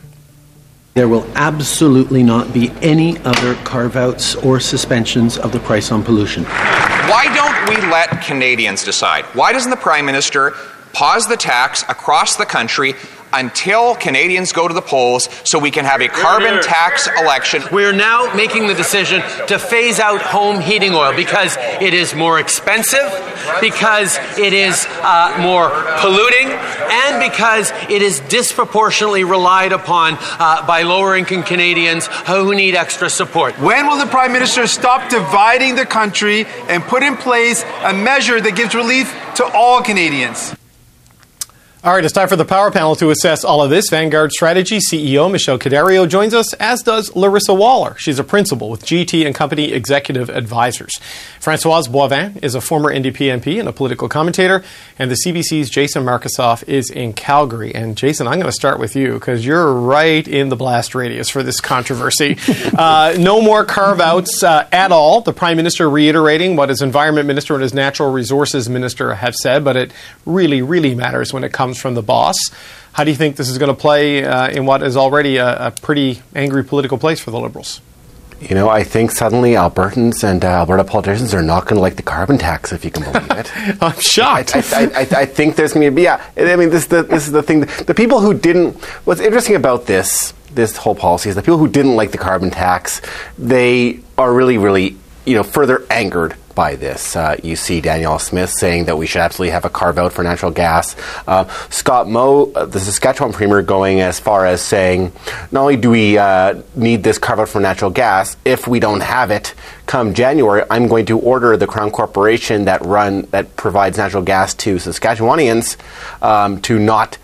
There 0.95 1.07
will 1.07 1.23
absolutely 1.35 2.23
not 2.23 2.51
be 2.51 2.71
any 2.81 3.19
other 3.19 3.53
carve 3.63 3.95
outs 3.95 4.33
or 4.37 4.59
suspensions 4.59 5.37
of 5.37 5.51
the 5.51 5.59
price 5.59 5.91
on 5.91 6.01
pollution. 6.01 6.45
Why 6.45 7.31
don't 7.35 7.69
we 7.69 7.91
let 7.91 8.23
Canadians 8.23 8.83
decide? 8.83 9.23
Why 9.35 9.53
doesn't 9.53 9.69
the 9.69 9.77
Prime 9.77 10.07
Minister 10.07 10.55
pause 10.93 11.27
the 11.27 11.37
tax 11.37 11.83
across 11.83 12.37
the 12.37 12.45
country 12.47 12.95
until 13.33 13.95
Canadians 13.95 14.51
go 14.51 14.67
to 14.67 14.73
the 14.73 14.81
polls 14.81 15.29
so 15.43 15.59
we 15.59 15.71
can 15.71 15.85
have 15.85 16.01
a 16.01 16.07
carbon 16.07 16.61
tax 16.61 17.07
election. 17.19 17.63
We're 17.71 17.93
now 17.93 18.33
making 18.35 18.67
the 18.67 18.73
decision 18.73 19.21
to 19.47 19.59
phase 19.59 19.99
out 19.99 20.21
home 20.21 20.59
heating 20.61 20.93
oil 20.93 21.15
because 21.15 21.57
it 21.81 21.93
is 21.93 22.15
more 22.15 22.39
expensive, 22.39 23.09
because 23.61 24.17
it 24.37 24.53
is 24.53 24.85
uh, 25.01 25.37
more 25.41 25.69
polluting, 25.99 26.49
and 26.49 27.31
because 27.31 27.71
it 27.89 28.01
is 28.01 28.19
disproportionately 28.21 29.23
relied 29.23 29.71
upon 29.71 30.17
uh, 30.19 30.65
by 30.65 30.83
lower 30.83 31.15
income 31.15 31.43
Canadians 31.43 32.07
who 32.27 32.55
need 32.55 32.75
extra 32.75 33.09
support. 33.09 33.57
When 33.59 33.87
will 33.87 33.97
the 33.97 34.05
Prime 34.05 34.33
Minister 34.33 34.67
stop 34.67 35.09
dividing 35.09 35.75
the 35.75 35.85
country 35.85 36.45
and 36.67 36.83
put 36.83 37.03
in 37.03 37.17
place 37.17 37.63
a 37.83 37.93
measure 37.93 38.39
that 38.41 38.55
gives 38.55 38.75
relief 38.75 39.13
to 39.35 39.45
all 39.45 39.81
Canadians? 39.81 40.55
All 41.81 41.93
right, 41.93 42.03
it's 42.03 42.11
time 42.11 42.27
for 42.27 42.35
the 42.35 42.43
Power 42.43 42.71
Panel 42.71 42.93
to 42.97 43.09
assess 43.09 43.45
all 43.45 43.63
of 43.63 43.69
this. 43.69 43.89
Vanguard 43.89 44.33
Strategy 44.33 44.79
CEO 44.79 45.31
Michelle 45.31 45.57
Cadario 45.57 46.05
joins 46.05 46.33
us, 46.33 46.51
as 46.55 46.83
does 46.83 47.15
Larissa 47.15 47.53
Waller. 47.53 47.95
She's 47.97 48.19
a 48.19 48.23
principal 48.25 48.69
with 48.69 48.83
GT 48.85 49.25
and 49.25 49.33
Company 49.33 49.71
Executive 49.71 50.29
Advisors. 50.29 50.91
Francoise 51.39 51.87
Boivin 51.87 52.43
is 52.43 52.53
a 52.53 52.59
former 52.59 52.93
NDP 52.93 53.39
MP 53.39 53.61
and 53.61 53.69
a 53.69 53.71
political 53.71 54.09
commentator, 54.09 54.61
and 54.97 55.09
the 55.09 55.15
CBC's 55.25 55.69
Jason 55.69 56.03
Markusoff 56.03 56.67
is 56.67 56.89
in 56.89 57.13
Calgary. 57.13 57.73
And 57.73 57.95
Jason, 57.95 58.27
I'm 58.27 58.39
going 58.39 58.47
to 58.47 58.51
start 58.51 58.77
with 58.77 58.97
you 58.97 59.13
because 59.13 59.45
you're 59.45 59.71
right 59.71 60.27
in 60.27 60.49
the 60.49 60.57
blast 60.57 60.95
radius 60.95 61.29
for 61.29 61.43
this 61.43 61.61
controversy. 61.61 62.37
uh, 62.77 63.15
no 63.17 63.41
more 63.41 63.63
carve 63.63 64.01
outs 64.01 64.43
uh, 64.43 64.67
at 64.73 64.91
all. 64.91 65.21
The 65.21 65.31
Prime 65.31 65.55
Minister 65.55 65.89
reiterating 65.89 66.57
what 66.57 66.67
his 66.67 66.81
Environment 66.81 67.25
Minister 67.25 67.53
and 67.53 67.63
his 67.63 67.73
Natural 67.73 68.11
Resources 68.11 68.67
Minister 68.67 69.13
have 69.13 69.33
said, 69.33 69.63
but 69.63 69.77
it 69.77 69.93
really, 70.25 70.61
really 70.61 70.93
matters 70.93 71.31
when 71.31 71.45
it 71.45 71.53
comes 71.53 71.68
comes 71.69 71.79
from 71.79 71.93
the 71.93 72.01
boss. 72.01 72.35
How 72.93 73.03
do 73.03 73.11
you 73.11 73.17
think 73.17 73.35
this 73.35 73.47
is 73.47 73.59
going 73.59 73.73
to 73.73 73.79
play 73.79 74.23
uh, 74.23 74.49
in 74.49 74.65
what 74.65 74.81
is 74.81 74.97
already 74.97 75.37
a, 75.37 75.67
a, 75.67 75.71
pretty 75.71 76.21
angry 76.35 76.63
political 76.63 76.97
place 76.97 77.19
for 77.19 77.29
the 77.29 77.39
Liberals? 77.39 77.79
You 78.41 78.55
know, 78.55 78.69
I 78.69 78.83
think 78.83 79.11
suddenly 79.11 79.51
Albertans 79.51 80.23
and 80.23 80.43
uh, 80.43 80.47
Alberta 80.47 80.83
politicians 80.83 81.33
are 81.35 81.43
not 81.43 81.65
going 81.65 81.75
to 81.75 81.81
like 81.81 81.95
the 81.95 82.01
carbon 82.01 82.39
tax, 82.39 82.71
if 82.73 82.83
you 82.83 82.89
can 82.89 83.03
believe 83.03 83.31
it. 83.31 83.51
I'm 83.83 83.99
shocked. 83.99 84.55
I, 84.55 84.59
I, 84.59 84.83
I, 84.95 85.07
I, 85.21 85.25
think 85.25 85.57
there's 85.57 85.73
going 85.73 85.85
to 85.85 85.91
be, 85.91 86.03
yeah. 86.03 86.25
I 86.35 86.55
mean, 86.55 86.71
this, 86.71 86.87
the, 86.87 87.03
this 87.03 87.27
is 87.27 87.33
the 87.33 87.43
thing. 87.43 87.61
The 87.85 87.93
people 87.93 88.21
who 88.21 88.33
didn't, 88.33 88.83
what's 89.05 89.21
interesting 89.21 89.55
about 89.55 89.85
this, 89.85 90.33
this 90.51 90.75
whole 90.75 90.95
policy 90.95 91.29
is 91.29 91.35
the 91.35 91.43
people 91.43 91.59
who 91.59 91.67
didn't 91.67 91.95
like 91.95 92.11
the 92.11 92.17
carbon 92.17 92.49
tax, 92.49 93.01
they 93.37 93.99
are 94.17 94.33
really, 94.33 94.57
really, 94.57 94.97
you 95.25 95.35
know, 95.35 95.43
further 95.43 95.85
angered 95.91 96.35
by 96.59 96.75
this. 96.75 97.15
Uh, 97.15 97.37
you 97.41 97.55
see 97.55 97.79
Danielle 97.79 98.19
Smith 98.19 98.49
saying 98.49 98.83
that 98.83 98.97
we 98.97 99.07
should 99.07 99.21
absolutely 99.21 99.51
have 99.51 99.63
a 99.63 99.69
carve 99.69 99.97
out 99.97 100.11
for 100.11 100.25
natural 100.25 100.51
gas. 100.51 100.93
Uh, 101.25 101.45
Scott 101.69 102.09
Moe, 102.09 102.51
uh, 102.51 102.65
the 102.65 102.81
Saskatchewan 102.81 103.31
Premier, 103.31 103.61
going 103.61 104.01
as 104.01 104.19
far 104.19 104.45
as 104.45 104.61
saying 104.61 105.13
not 105.53 105.61
only 105.61 105.77
do 105.77 105.89
we 105.89 106.17
uh, 106.17 106.61
need 106.75 107.01
this 107.01 107.17
carve 107.17 107.39
out 107.39 107.47
for 107.47 107.61
natural 107.61 107.89
gas, 107.89 108.35
if 108.43 108.67
we 108.67 108.81
don't 108.81 108.99
have 108.99 109.31
it 109.31 109.53
come 109.85 110.13
January, 110.13 110.63
I'm 110.69 110.89
going 110.89 111.05
to 111.05 111.17
order 111.17 111.55
the 111.55 111.65
Crown 111.65 111.91
Corporation 111.91 112.65
that 112.65 112.83
run 112.83 113.21
that 113.31 113.55
provides 113.55 113.97
natural 113.97 114.23
gas 114.23 114.53
to 114.55 114.75
Saskatchewanians 114.75 115.77
um, 116.21 116.59
to 116.63 116.77
not 116.77 117.17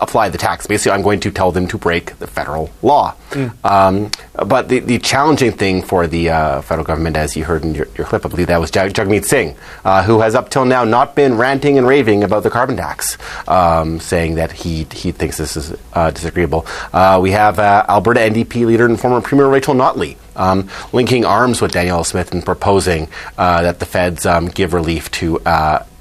apply 0.00 0.28
the 0.28 0.38
tax. 0.38 0.66
Basically, 0.66 0.92
I'm 0.92 1.02
going 1.02 1.20
to 1.20 1.30
tell 1.30 1.52
them 1.52 1.66
to 1.68 1.78
break 1.78 2.18
the 2.18 2.26
federal 2.26 2.70
law. 2.82 3.14
Mm. 3.30 3.64
Um, 3.64 4.10
but 4.46 4.68
the, 4.68 4.80
the 4.80 4.98
challenging 4.98 5.52
thing 5.52 5.82
for 5.82 6.06
the 6.06 6.30
uh, 6.30 6.62
federal 6.62 6.84
government, 6.84 7.16
as 7.16 7.36
you 7.36 7.44
heard 7.44 7.64
in 7.64 7.74
your, 7.74 7.86
your 7.96 8.06
clip, 8.06 8.26
I 8.26 8.28
believe 8.28 8.48
that 8.48 8.60
was 8.60 8.70
Jag- 8.70 8.92
Jagmeet 8.92 9.24
Singh, 9.24 9.56
uh, 9.84 10.02
who 10.02 10.20
has 10.20 10.34
up 10.34 10.50
till 10.50 10.64
now 10.64 10.84
not 10.84 11.14
been 11.14 11.36
ranting 11.36 11.78
and 11.78 11.86
raving 11.86 12.24
about 12.24 12.42
the 12.42 12.50
carbon 12.50 12.76
tax, 12.76 13.16
um, 13.48 14.00
saying 14.00 14.34
that 14.36 14.52
he 14.52 14.84
he 14.92 15.12
thinks 15.12 15.36
this 15.38 15.56
is 15.56 15.76
uh, 15.92 16.10
disagreeable. 16.10 16.66
Uh, 16.92 17.18
we 17.22 17.30
have 17.30 17.58
uh, 17.58 17.84
Alberta 17.88 18.20
NDP 18.20 18.66
leader 18.66 18.86
and 18.86 19.00
former 19.00 19.20
Premier 19.20 19.48
Rachel 19.48 19.74
Notley. 19.74 20.16
Um, 20.36 20.68
linking 20.92 21.24
arms 21.24 21.60
with 21.60 21.72
Danielle 21.72 22.04
Smith 22.04 22.32
and 22.32 22.44
proposing 22.44 23.08
uh, 23.38 23.62
that 23.62 23.78
the 23.78 23.86
feds 23.86 24.26
um, 24.26 24.48
give 24.48 24.74
relief 24.74 25.10
to 25.12 25.40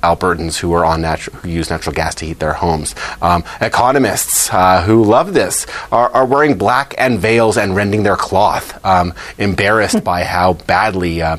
Albertans 0.04 0.58
who 0.58 0.74
are 0.74 0.86
on 0.86 1.02
natural, 1.02 1.38
who 1.38 1.50
use 1.50 1.70
natural 1.70 1.96
gas 1.96 2.14
to 2.16 2.26
heat 2.26 2.40
their 2.40 2.54
homes. 2.54 2.94
Um, 3.22 3.44
economists 3.62 4.54
uh, 4.54 4.84
who 4.84 5.04
love 5.04 5.34
this 5.34 5.66
are, 5.92 6.10
are, 6.10 6.26
wearing 6.26 6.58
black 6.58 6.94
and 6.98 7.20
veils 7.20 7.58
and 7.58 7.76
rending 7.76 8.04
their 8.04 8.18
cloth, 8.18 8.86
um, 8.86 9.14
embarrassed 9.38 10.04
by 10.04 10.24
how 10.24 10.54
badly. 10.54 11.22
Uh, 11.22 11.38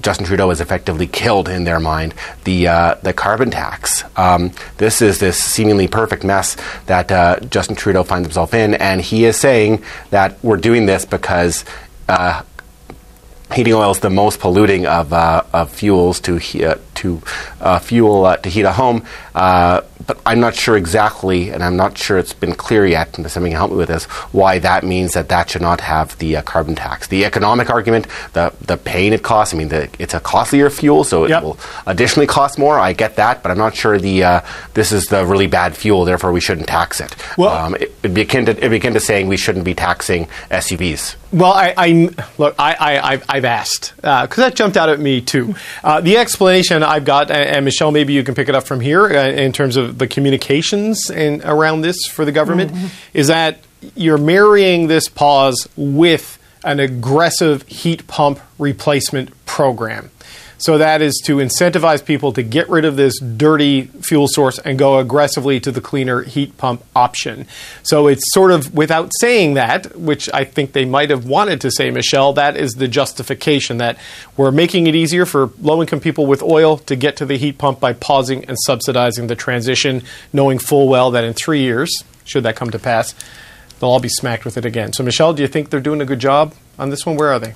Justin 0.00 0.26
Trudeau 0.26 0.48
has 0.48 0.60
effectively 0.60 1.06
killed, 1.06 1.48
in 1.48 1.62
their 1.62 1.78
mind, 1.78 2.12
the 2.42 2.66
uh, 2.66 2.94
the 3.02 3.12
carbon 3.12 3.52
tax. 3.52 4.02
Um, 4.16 4.50
this 4.78 5.00
is 5.00 5.20
this 5.20 5.38
seemingly 5.38 5.86
perfect 5.86 6.24
mess 6.24 6.56
that 6.86 7.12
uh, 7.12 7.38
Justin 7.40 7.76
Trudeau 7.76 8.02
finds 8.02 8.26
himself 8.26 8.52
in, 8.52 8.74
and 8.74 9.00
he 9.00 9.26
is 9.26 9.36
saying 9.36 9.84
that 10.10 10.42
we're 10.42 10.56
doing 10.56 10.86
this 10.86 11.04
because 11.04 11.64
uh, 11.64 11.85
heating 13.54 13.74
oil 13.74 13.90
is 13.90 14.00
the 14.00 14.10
most 14.10 14.40
polluting 14.40 14.86
of, 14.86 15.12
uh, 15.12 15.42
of 15.52 15.70
fuels 15.70 16.20
to 16.20 16.36
he- 16.36 16.64
uh, 16.64 16.76
to 16.96 17.22
uh, 17.60 17.78
fuel 17.78 18.24
uh, 18.24 18.36
to 18.38 18.48
heat 18.48 18.62
a 18.64 18.72
home. 18.72 19.04
Uh, 19.34 19.82
but 20.06 20.20
I'm 20.24 20.38
not 20.38 20.54
sure 20.54 20.76
exactly, 20.76 21.50
and 21.50 21.64
I'm 21.64 21.76
not 21.76 21.98
sure 21.98 22.16
it's 22.16 22.32
been 22.32 22.54
clear 22.54 22.86
yet. 22.86 23.18
And 23.18 23.28
something 23.30 23.50
can 23.50 23.56
help 23.58 23.72
me 23.72 23.76
with 23.76 23.88
this. 23.88 24.04
Why 24.32 24.58
that 24.60 24.84
means 24.84 25.14
that 25.14 25.28
that 25.30 25.50
should 25.50 25.62
not 25.62 25.80
have 25.80 26.16
the 26.18 26.36
uh, 26.36 26.42
carbon 26.42 26.76
tax. 26.76 27.08
The 27.08 27.24
economic 27.24 27.70
argument, 27.70 28.06
the 28.32 28.52
the 28.60 28.76
pain 28.76 29.12
it 29.12 29.22
costs. 29.22 29.52
I 29.52 29.56
mean, 29.56 29.68
the, 29.68 29.88
it's 29.98 30.14
a 30.14 30.20
costlier 30.20 30.70
fuel, 30.70 31.02
so 31.02 31.24
it 31.24 31.30
Yep. 31.30 31.42
will 31.42 31.58
additionally 31.86 32.26
cost 32.28 32.56
more. 32.58 32.78
I 32.78 32.92
get 32.92 33.16
that, 33.16 33.42
but 33.42 33.50
I'm 33.50 33.58
not 33.58 33.74
sure 33.74 33.98
the 33.98 34.22
uh, 34.24 34.40
this 34.74 34.92
is 34.92 35.06
the 35.06 35.24
really 35.26 35.48
bad 35.48 35.76
fuel. 35.76 36.04
Therefore, 36.04 36.30
we 36.30 36.40
shouldn't 36.40 36.68
tax 36.68 37.00
it. 37.00 37.14
Well- 37.36 37.50
um, 37.56 37.74
it 37.74 37.92
would 38.02 38.14
be 38.14 38.20
akin 38.22 38.46
to 38.46 38.52
it'd 38.52 38.70
be 38.70 38.76
akin 38.76 38.94
to 38.94 39.00
saying 39.00 39.26
we 39.26 39.36
shouldn't 39.36 39.64
be 39.64 39.74
taxing 39.74 40.28
SUVs. 40.50 41.16
Well, 41.32 41.52
I, 41.52 41.74
I 41.76 42.08
look. 42.38 42.54
I, 42.58 42.74
I 42.78 43.10
I've, 43.12 43.24
I've 43.28 43.44
asked 43.44 43.94
because 43.96 44.36
that 44.36 44.54
jumped 44.54 44.76
out 44.76 44.88
at 44.88 45.00
me 45.00 45.20
too. 45.20 45.54
Uh, 45.82 46.00
the 46.00 46.16
explanation 46.18 46.82
I've 46.86 47.04
got, 47.04 47.30
and, 47.30 47.48
and 47.48 47.64
Michelle, 47.64 47.92
maybe 47.92 48.12
you 48.12 48.22
can 48.22 48.34
pick 48.34 48.48
it 48.48 48.54
up 48.54 48.66
from 48.66 48.80
here 48.80 49.04
uh, 49.06 49.28
in 49.28 49.52
terms 49.52 49.76
of 49.76 49.98
the 49.98 50.06
communications 50.06 51.10
in, 51.10 51.42
around 51.44 51.82
this 51.82 52.06
for 52.06 52.24
the 52.24 52.32
government, 52.32 52.72
is 53.12 53.26
that 53.28 53.60
you're 53.94 54.18
marrying 54.18 54.86
this 54.88 55.08
pause 55.08 55.68
with 55.76 56.38
an 56.64 56.80
aggressive 56.80 57.62
heat 57.68 58.06
pump 58.06 58.40
replacement 58.58 59.30
program. 59.46 60.10
So 60.58 60.78
that 60.78 61.02
is 61.02 61.20
to 61.26 61.36
incentivize 61.36 62.04
people 62.04 62.32
to 62.32 62.42
get 62.42 62.68
rid 62.68 62.84
of 62.84 62.96
this 62.96 63.18
dirty 63.20 63.82
fuel 63.82 64.26
source 64.28 64.58
and 64.58 64.78
go 64.78 64.98
aggressively 64.98 65.60
to 65.60 65.70
the 65.70 65.80
cleaner 65.80 66.22
heat 66.22 66.56
pump 66.56 66.82
option. 66.94 67.46
So 67.82 68.06
it's 68.06 68.22
sort 68.32 68.50
of 68.50 68.74
without 68.74 69.10
saying 69.20 69.54
that, 69.54 69.96
which 69.96 70.30
I 70.32 70.44
think 70.44 70.72
they 70.72 70.84
might 70.84 71.10
have 71.10 71.26
wanted 71.26 71.60
to 71.62 71.70
say, 71.70 71.90
Michelle, 71.90 72.32
that 72.34 72.56
is 72.56 72.72
the 72.72 72.88
justification 72.88 73.78
that 73.78 73.98
we're 74.36 74.50
making 74.50 74.86
it 74.86 74.94
easier 74.94 75.26
for 75.26 75.50
low 75.60 75.80
income 75.80 76.00
people 76.00 76.26
with 76.26 76.42
oil 76.42 76.78
to 76.78 76.96
get 76.96 77.16
to 77.16 77.26
the 77.26 77.36
heat 77.36 77.58
pump 77.58 77.80
by 77.80 77.92
pausing 77.92 78.44
and 78.46 78.56
subsidizing 78.64 79.26
the 79.26 79.36
transition, 79.36 80.02
knowing 80.32 80.58
full 80.58 80.88
well 80.88 81.10
that 81.10 81.24
in 81.24 81.34
three 81.34 81.60
years, 81.60 82.04
should 82.24 82.42
that 82.44 82.56
come 82.56 82.70
to 82.70 82.78
pass, 82.78 83.14
they'll 83.78 83.90
all 83.90 84.00
be 84.00 84.08
smacked 84.08 84.44
with 84.44 84.56
it 84.56 84.64
again. 84.64 84.92
So, 84.92 85.02
Michelle, 85.02 85.32
do 85.34 85.42
you 85.42 85.48
think 85.48 85.70
they're 85.70 85.80
doing 85.80 86.00
a 86.00 86.06
good 86.06 86.18
job 86.18 86.54
on 86.78 86.90
this 86.90 87.04
one? 87.04 87.16
Where 87.16 87.28
are 87.28 87.38
they? 87.38 87.54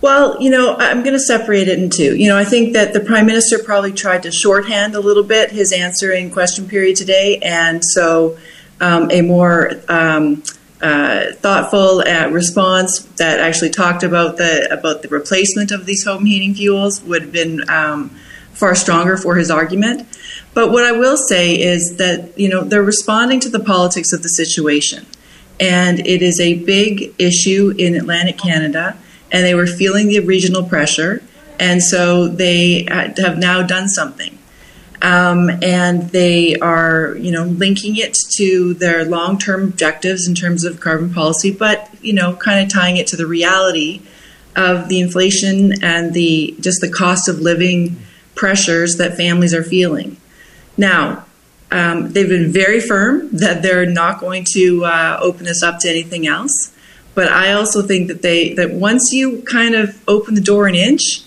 Well, 0.00 0.40
you 0.40 0.50
know, 0.50 0.76
I'm 0.76 1.02
going 1.02 1.14
to 1.14 1.20
separate 1.20 1.66
it 1.66 1.78
in 1.78 1.90
two. 1.90 2.14
You 2.14 2.28
know, 2.28 2.38
I 2.38 2.44
think 2.44 2.74
that 2.74 2.92
the 2.92 3.00
prime 3.00 3.26
minister 3.26 3.58
probably 3.58 3.92
tried 3.92 4.22
to 4.22 4.30
shorthand 4.30 4.94
a 4.94 5.00
little 5.00 5.24
bit 5.24 5.50
his 5.50 5.72
answer 5.72 6.12
in 6.12 6.30
question 6.30 6.68
period 6.68 6.96
today, 6.96 7.38
and 7.38 7.82
so 7.84 8.38
um, 8.80 9.10
a 9.10 9.22
more 9.22 9.72
um, 9.88 10.44
uh, 10.80 11.32
thoughtful 11.32 12.00
uh, 12.00 12.28
response 12.28 13.00
that 13.16 13.40
actually 13.40 13.70
talked 13.70 14.04
about 14.04 14.36
the 14.36 14.68
about 14.70 15.02
the 15.02 15.08
replacement 15.08 15.72
of 15.72 15.84
these 15.84 16.04
home 16.04 16.24
heating 16.24 16.54
fuels 16.54 17.02
would 17.02 17.22
have 17.22 17.32
been 17.32 17.68
um, 17.68 18.10
far 18.52 18.76
stronger 18.76 19.16
for 19.16 19.34
his 19.34 19.50
argument. 19.50 20.06
But 20.54 20.70
what 20.70 20.84
I 20.84 20.92
will 20.92 21.16
say 21.16 21.60
is 21.60 21.96
that 21.96 22.38
you 22.38 22.48
know 22.48 22.62
they're 22.62 22.84
responding 22.84 23.40
to 23.40 23.48
the 23.48 23.58
politics 23.58 24.12
of 24.12 24.22
the 24.22 24.28
situation, 24.28 25.06
and 25.58 25.98
it 26.06 26.22
is 26.22 26.38
a 26.38 26.54
big 26.62 27.12
issue 27.18 27.74
in 27.76 27.96
Atlantic 27.96 28.38
Canada 28.38 28.96
and 29.30 29.44
they 29.44 29.54
were 29.54 29.66
feeling 29.66 30.08
the 30.08 30.20
regional 30.20 30.64
pressure, 30.64 31.22
and 31.58 31.82
so 31.82 32.28
they 32.28 32.86
have 32.90 33.38
now 33.38 33.62
done 33.62 33.88
something. 33.88 34.38
Um, 35.00 35.48
and 35.62 36.10
they 36.10 36.56
are, 36.56 37.14
you 37.16 37.30
know, 37.30 37.44
linking 37.44 37.96
it 37.96 38.16
to 38.36 38.74
their 38.74 39.04
long-term 39.04 39.62
objectives 39.62 40.26
in 40.26 40.34
terms 40.34 40.64
of 40.64 40.80
carbon 40.80 41.14
policy, 41.14 41.52
but 41.52 41.88
you 42.02 42.12
know, 42.12 42.34
kind 42.34 42.64
of 42.64 42.72
tying 42.72 42.96
it 42.96 43.06
to 43.08 43.16
the 43.16 43.26
reality 43.26 44.02
of 44.56 44.88
the 44.88 45.00
inflation 45.00 45.84
and 45.84 46.14
the 46.14 46.56
just 46.58 46.80
the 46.80 46.90
cost 46.90 47.28
of 47.28 47.38
living 47.38 47.96
pressures 48.34 48.96
that 48.96 49.16
families 49.16 49.54
are 49.54 49.62
feeling. 49.62 50.16
Now, 50.76 51.24
um, 51.70 52.12
they've 52.12 52.28
been 52.28 52.50
very 52.50 52.80
firm 52.80 53.28
that 53.36 53.62
they're 53.62 53.86
not 53.86 54.20
going 54.20 54.44
to 54.54 54.84
uh, 54.84 55.18
open 55.20 55.44
this 55.44 55.62
up 55.62 55.80
to 55.80 55.88
anything 55.88 56.26
else. 56.26 56.72
But 57.18 57.32
I 57.32 57.54
also 57.54 57.82
think 57.82 58.06
that 58.06 58.22
they 58.22 58.54
that 58.54 58.70
once 58.70 59.10
you 59.10 59.42
kind 59.42 59.74
of 59.74 60.00
open 60.06 60.36
the 60.36 60.40
door 60.40 60.68
an 60.68 60.76
inch, 60.76 61.22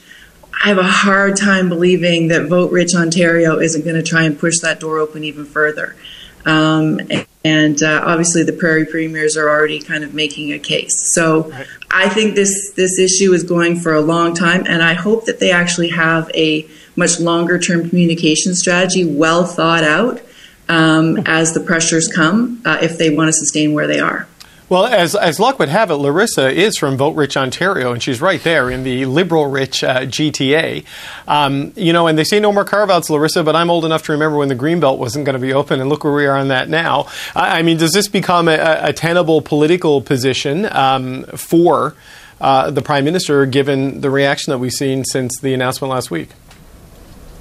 I 0.64 0.70
have 0.70 0.78
a 0.78 0.84
hard 0.84 1.36
time 1.36 1.68
believing 1.68 2.30
that 2.30 2.46
Vote 2.46 2.72
Rich 2.72 2.96
Ontario 2.96 3.60
isn't 3.60 3.84
going 3.84 3.98
to 3.98 4.02
try 4.02 4.24
and 4.24 4.40
push 4.40 4.60
that 4.60 4.80
door 4.80 5.00
open 5.00 5.26
even 5.26 5.44
further. 5.44 5.98
Um, 6.46 7.02
and 7.44 7.84
uh, 7.84 8.04
obviously, 8.06 8.44
the 8.44 8.54
Prairie 8.54 8.86
Premiers 8.86 9.36
are 9.36 9.50
already 9.50 9.82
kind 9.82 10.06
of 10.06 10.14
making 10.14 10.54
a 10.54 10.60
case. 10.60 10.94
So 11.14 11.52
I 11.92 12.08
think 12.08 12.36
this 12.36 12.72
this 12.78 12.98
issue 12.98 13.34
is 13.34 13.44
going 13.44 13.76
for 13.76 13.94
a 13.94 14.00
long 14.00 14.34
time, 14.34 14.64
and 14.70 14.82
I 14.82 14.94
hope 14.94 15.26
that 15.26 15.42
they 15.42 15.52
actually 15.52 15.90
have 15.90 16.32
a 16.34 16.66
much 16.96 17.20
longer 17.20 17.60
term 17.60 17.90
communication 17.90 18.56
strategy, 18.56 19.04
well 19.04 19.44
thought 19.44 19.84
out, 19.84 20.22
um, 20.70 21.18
as 21.26 21.54
the 21.54 21.60
pressures 21.60 22.08
come, 22.08 22.62
uh, 22.64 22.78
if 22.82 22.98
they 22.98 23.14
want 23.14 23.28
to 23.28 23.34
sustain 23.34 23.74
where 23.74 23.88
they 23.88 24.00
are. 24.00 24.26
Well, 24.72 24.86
as, 24.86 25.16
as 25.18 25.38
luck 25.38 25.60
would 25.60 25.68
have 25.68 25.92
it, 25.92 25.96
Larissa 25.96 26.50
is 26.50 26.78
from 26.78 26.96
Vote 26.96 27.14
Rich, 27.18 27.36
Ontario, 27.36 27.92
and 27.92 28.02
she's 28.02 28.22
right 28.22 28.42
there 28.42 28.72
in 28.72 28.84
the 28.84 29.04
liberal 29.04 29.48
rich 29.48 29.84
uh, 29.84 30.04
GTA. 30.04 30.86
Um, 31.28 31.74
you 31.76 31.92
know, 31.92 32.08
and 32.08 32.18
they 32.18 32.24
say 32.24 32.40
no 32.40 32.54
more 32.54 32.64
carve 32.64 32.90
outs, 32.90 33.10
Larissa, 33.10 33.44
but 33.44 33.54
I'm 33.54 33.70
old 33.70 33.84
enough 33.84 34.04
to 34.04 34.14
remember 34.14 34.38
when 34.38 34.48
the 34.48 34.56
Greenbelt 34.56 34.98
wasn't 34.98 35.26
going 35.26 35.34
to 35.34 35.42
be 35.42 35.52
open, 35.52 35.82
and 35.82 35.90
look 35.90 36.06
where 36.06 36.14
we 36.14 36.26
are 36.26 36.38
on 36.38 36.48
that 36.48 36.70
now. 36.70 37.08
I, 37.36 37.60
I 37.60 37.62
mean, 37.64 37.76
does 37.76 37.92
this 37.92 38.08
become 38.08 38.48
a, 38.48 38.78
a 38.82 38.94
tenable 38.94 39.42
political 39.42 40.02
position 40.02 40.66
um, 40.72 41.26
for 41.36 41.94
uh, 42.40 42.72
the 42.72 42.82
Prime 42.82 43.04
Minister 43.04 43.46
given 43.46 44.00
the 44.00 44.10
reaction 44.10 44.52
that 44.52 44.60
we've 44.60 44.72
seen 44.72 45.04
since 45.04 45.38
the 45.42 45.54
announcement 45.54 45.92
last 45.92 46.12
week? 46.12 46.30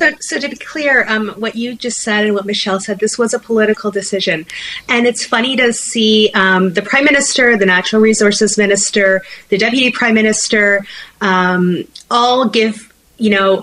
So, 0.00 0.12
so 0.20 0.38
to 0.38 0.48
be 0.48 0.56
clear, 0.56 1.04
um, 1.08 1.28
what 1.32 1.56
you 1.56 1.74
just 1.74 1.98
said 1.98 2.24
and 2.24 2.34
what 2.34 2.46
Michelle 2.46 2.80
said, 2.80 3.00
this 3.00 3.18
was 3.18 3.34
a 3.34 3.38
political 3.38 3.90
decision, 3.90 4.46
and 4.88 5.06
it's 5.06 5.26
funny 5.26 5.56
to 5.56 5.74
see 5.74 6.30
um, 6.32 6.72
the 6.72 6.80
prime 6.80 7.04
minister, 7.04 7.54
the 7.58 7.66
natural 7.66 8.00
resources 8.00 8.56
minister, 8.56 9.22
the 9.50 9.58
deputy 9.58 9.90
prime 9.90 10.14
minister, 10.14 10.86
um, 11.20 11.84
all 12.10 12.48
give 12.48 12.90
you 13.18 13.28
know 13.28 13.62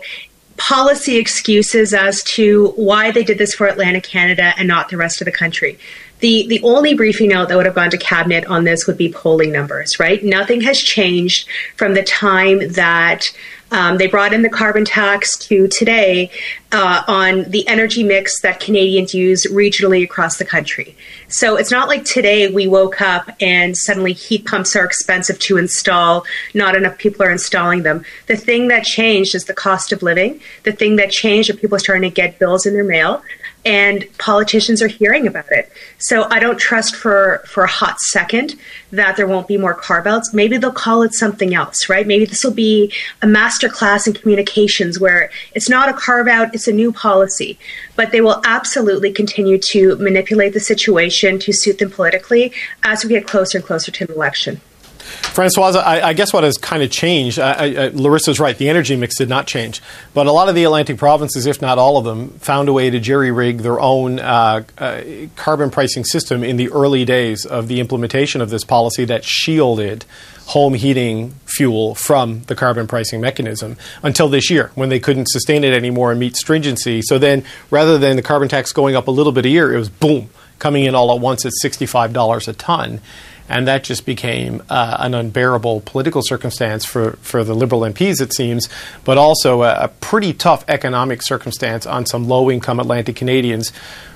policy 0.58 1.18
excuses 1.18 1.92
as 1.92 2.22
to 2.24 2.68
why 2.76 3.10
they 3.10 3.24
did 3.24 3.40
this 3.40 3.56
for 3.56 3.66
Atlantic 3.66 4.04
Canada 4.04 4.54
and 4.58 4.68
not 4.68 4.90
the 4.90 4.98
rest 4.98 5.22
of 5.22 5.26
the 5.26 5.32
country. 5.32 5.80
The, 6.20 6.48
the 6.48 6.60
only 6.64 6.96
briefing 6.96 7.30
note 7.30 7.50
that 7.50 7.58
would 7.58 7.68
have 7.68 7.76
gone 7.76 7.92
to 7.92 7.98
cabinet 7.98 8.46
on 8.46 8.64
this 8.64 8.88
would 8.88 8.98
be 8.98 9.12
polling 9.12 9.52
numbers, 9.52 10.00
right? 10.00 10.24
Nothing 10.24 10.62
has 10.62 10.80
changed 10.80 11.48
from 11.76 11.94
the 11.94 12.04
time 12.04 12.74
that 12.74 13.24
um, 13.72 13.98
they 13.98 14.08
brought 14.08 14.34
in 14.34 14.42
the 14.42 14.50
carbon 14.50 14.86
tax 14.86 15.38
to 15.38 15.68
today 15.68 16.32
uh, 16.72 17.04
on 17.08 17.44
the 17.46 17.68
energy 17.68 18.04
mix 18.04 18.42
that 18.42 18.60
Canadians 18.60 19.14
use 19.14 19.46
regionally 19.48 20.04
across 20.04 20.38
the 20.38 20.46
country. 20.46 20.96
So 21.28 21.58
it's 21.58 21.72
not 21.72 21.88
like 21.88 22.06
today 22.06 22.50
we 22.50 22.68
woke 22.68 23.02
up 23.02 23.30
and 23.42 23.76
suddenly 23.76 24.14
heat 24.14 24.46
pumps 24.46 24.76
are 24.76 24.86
expensive 24.86 25.40
to 25.40 25.58
install, 25.58 26.26
not 26.54 26.76
enough 26.76 26.98
people 26.98 27.24
are 27.24 27.32
installing 27.32 27.84
them. 27.84 28.06
The 28.28 28.38
thing 28.38 28.70
that 28.70 28.84
changed 28.84 29.36
is 29.36 29.46
the 29.46 29.54
cost 29.54 29.92
of 29.92 30.02
living. 30.02 30.40
The 30.64 30.72
thing 30.72 30.96
that 30.98 31.12
changed 31.12 31.50
are 31.50 31.56
people 31.56 31.80
starting 31.80 32.10
to 32.10 32.14
get 32.14 32.40
bills 32.40 32.66
in 32.66 32.74
their 32.74 32.84
mail 32.84 33.22
and 33.68 34.06
politicians 34.18 34.82
are 34.82 34.88
hearing 34.88 35.28
about 35.28 35.52
it. 35.52 35.70
So 35.98 36.24
I 36.30 36.40
don't 36.40 36.58
trust 36.58 36.96
for 36.96 37.44
for 37.46 37.66
a 37.66 37.68
hot 37.68 38.00
second 38.00 38.56
that 38.92 39.18
there 39.18 39.28
won't 39.28 39.50
be 39.50 39.58
more 39.58 39.74
carve 39.74 40.08
outs. 40.08 40.34
Maybe 40.34 40.56
they'll 40.58 40.72
call 40.72 41.04
it 41.04 41.14
something 41.14 41.54
else, 41.54 41.90
right? 41.90 42.08
Maybe 42.08 42.24
this 42.24 42.46
will 42.46 42.54
be 42.54 42.94
a 43.22 43.28
master 43.28 43.68
class 43.68 44.08
in 44.08 44.14
communications 44.14 45.02
where 45.02 45.30
it's 45.54 45.70
not 45.70 45.90
a 45.90 45.94
carve 45.94 46.30
out, 46.30 46.56
it's 46.56 46.70
a 46.70 46.72
new 46.72 46.94
policy. 46.94 47.60
But 47.98 48.14
they 48.14 48.22
will 48.22 48.42
absolutely 48.46 49.12
continue 49.12 49.58
to 49.72 49.98
manipulate 49.98 50.54
the 50.54 50.62
situation 50.62 51.38
to 51.40 51.52
suit 51.52 51.80
them 51.80 51.92
politically 51.92 52.54
as 52.84 53.04
we 53.04 53.10
get 53.10 53.28
closer 53.28 53.58
and 53.58 53.68
closer 53.68 53.92
to 53.92 54.06
an 54.06 54.14
election. 54.14 54.62
Francoise, 55.08 55.76
I, 55.76 56.10
I, 56.10 56.14
guess 56.14 56.34
what 56.34 56.44
has 56.44 56.58
kind 56.58 56.84
of 56.84 56.92
changed, 56.92 57.40
I, 57.40 57.52
I, 57.52 57.90
Larissa's 57.90 58.40
right, 58.40 58.58
the 58.58 58.70
energy 58.70 58.96
mix 58.96 59.18
did 59.18 59.30
not 59.30 59.48
change. 59.48 59.82
But 60.14 60.28
a 60.28 60.32
lot 60.32 60.50
of 60.50 60.56
the 60.56 60.64
Atlantic 60.64 60.98
provinces, 60.98 61.46
if 61.46 61.62
not 61.62 61.78
all 61.78 61.98
of 61.98 62.06
them, 62.06 62.30
found 62.40 62.70
a 62.70 62.74
way 62.74 62.90
to 62.90 63.00
jerry 63.00 63.32
rig 63.32 63.60
their 63.60 63.80
own 63.80 64.20
uh, 64.20 64.64
uh, 64.78 65.04
carbon 65.36 65.70
pricing 65.70 66.04
system 66.04 66.44
in 66.44 66.58
the 66.58 66.70
early 66.70 67.06
days 67.06 67.46
of 67.46 67.68
the 67.68 67.80
implementation 67.80 68.42
of 68.42 68.50
this 68.50 68.64
policy 68.64 69.06
that 69.06 69.24
shielded 69.24 70.06
home 70.48 70.74
heating 70.74 71.34
fuel 71.46 71.94
from 71.94 72.42
the 72.44 72.56
carbon 72.56 72.88
pricing 72.88 73.20
mechanism 73.20 73.76
until 74.02 74.30
this 74.30 74.50
year 74.50 74.72
when 74.76 74.88
they 74.90 75.00
couldn't 75.00 75.28
sustain 75.28 75.64
it 75.64 75.74
anymore 75.74 76.12
and 76.12 76.20
meet 76.20 76.38
stringency. 76.38 77.02
So 77.02 77.20
then, 77.20 77.44
rather 77.70 77.98
than 77.98 78.16
the 78.16 78.22
carbon 78.22 78.48
tax 78.48 78.72
going 78.72 78.96
up 78.96 79.08
a 79.08 79.12
little 79.12 79.34
bit 79.34 79.46
a 79.46 79.50
year, 79.50 79.74
it 79.74 79.78
was 79.78 79.90
boom, 79.90 80.30
coming 80.58 80.86
in 80.86 80.96
all 80.96 81.14
at 81.14 81.20
once 81.20 81.46
at 81.46 81.52
$65 81.64 82.48
a 82.48 82.54
ton 82.54 83.02
and 83.50 83.68
that 83.68 83.84
just 83.84 84.06
became 84.06 84.62
uh, 84.70 84.98
an 85.00 85.14
unbearable 85.14 85.82
political 85.82 86.22
circumstance 86.22 86.86
for, 86.86 87.14
for 87.22 87.44
the 87.44 87.54
Liberal 87.54 87.82
MPs, 87.82 88.22
it 88.22 88.34
seems, 88.34 88.68
but 89.04 89.18
also 89.18 89.64
a, 89.64 89.76
a 89.84 89.88
pretty 89.88 90.34
tough 90.34 90.66
economic 90.68 91.22
circumstance 91.22 91.86
on 91.86 92.06
some 92.06 92.28
low 92.28 92.52
income 92.52 92.80
Atlantic 92.80 93.16
Canadians 93.16 93.72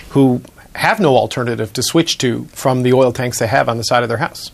who 0.10 0.42
have 0.76 1.00
no 1.00 1.16
alternative 1.16 1.74
to 1.74 1.84
switch 1.84 2.18
to 2.20 2.46
from 2.46 2.84
the 2.84 2.94
oil 2.94 3.12
tanks 3.12 3.40
they 3.40 3.48
have 3.48 3.70
on 3.70 3.78
the 3.78 3.84
side 3.84 4.04
of 4.04 4.10
their 4.10 4.18
house. 4.18 4.52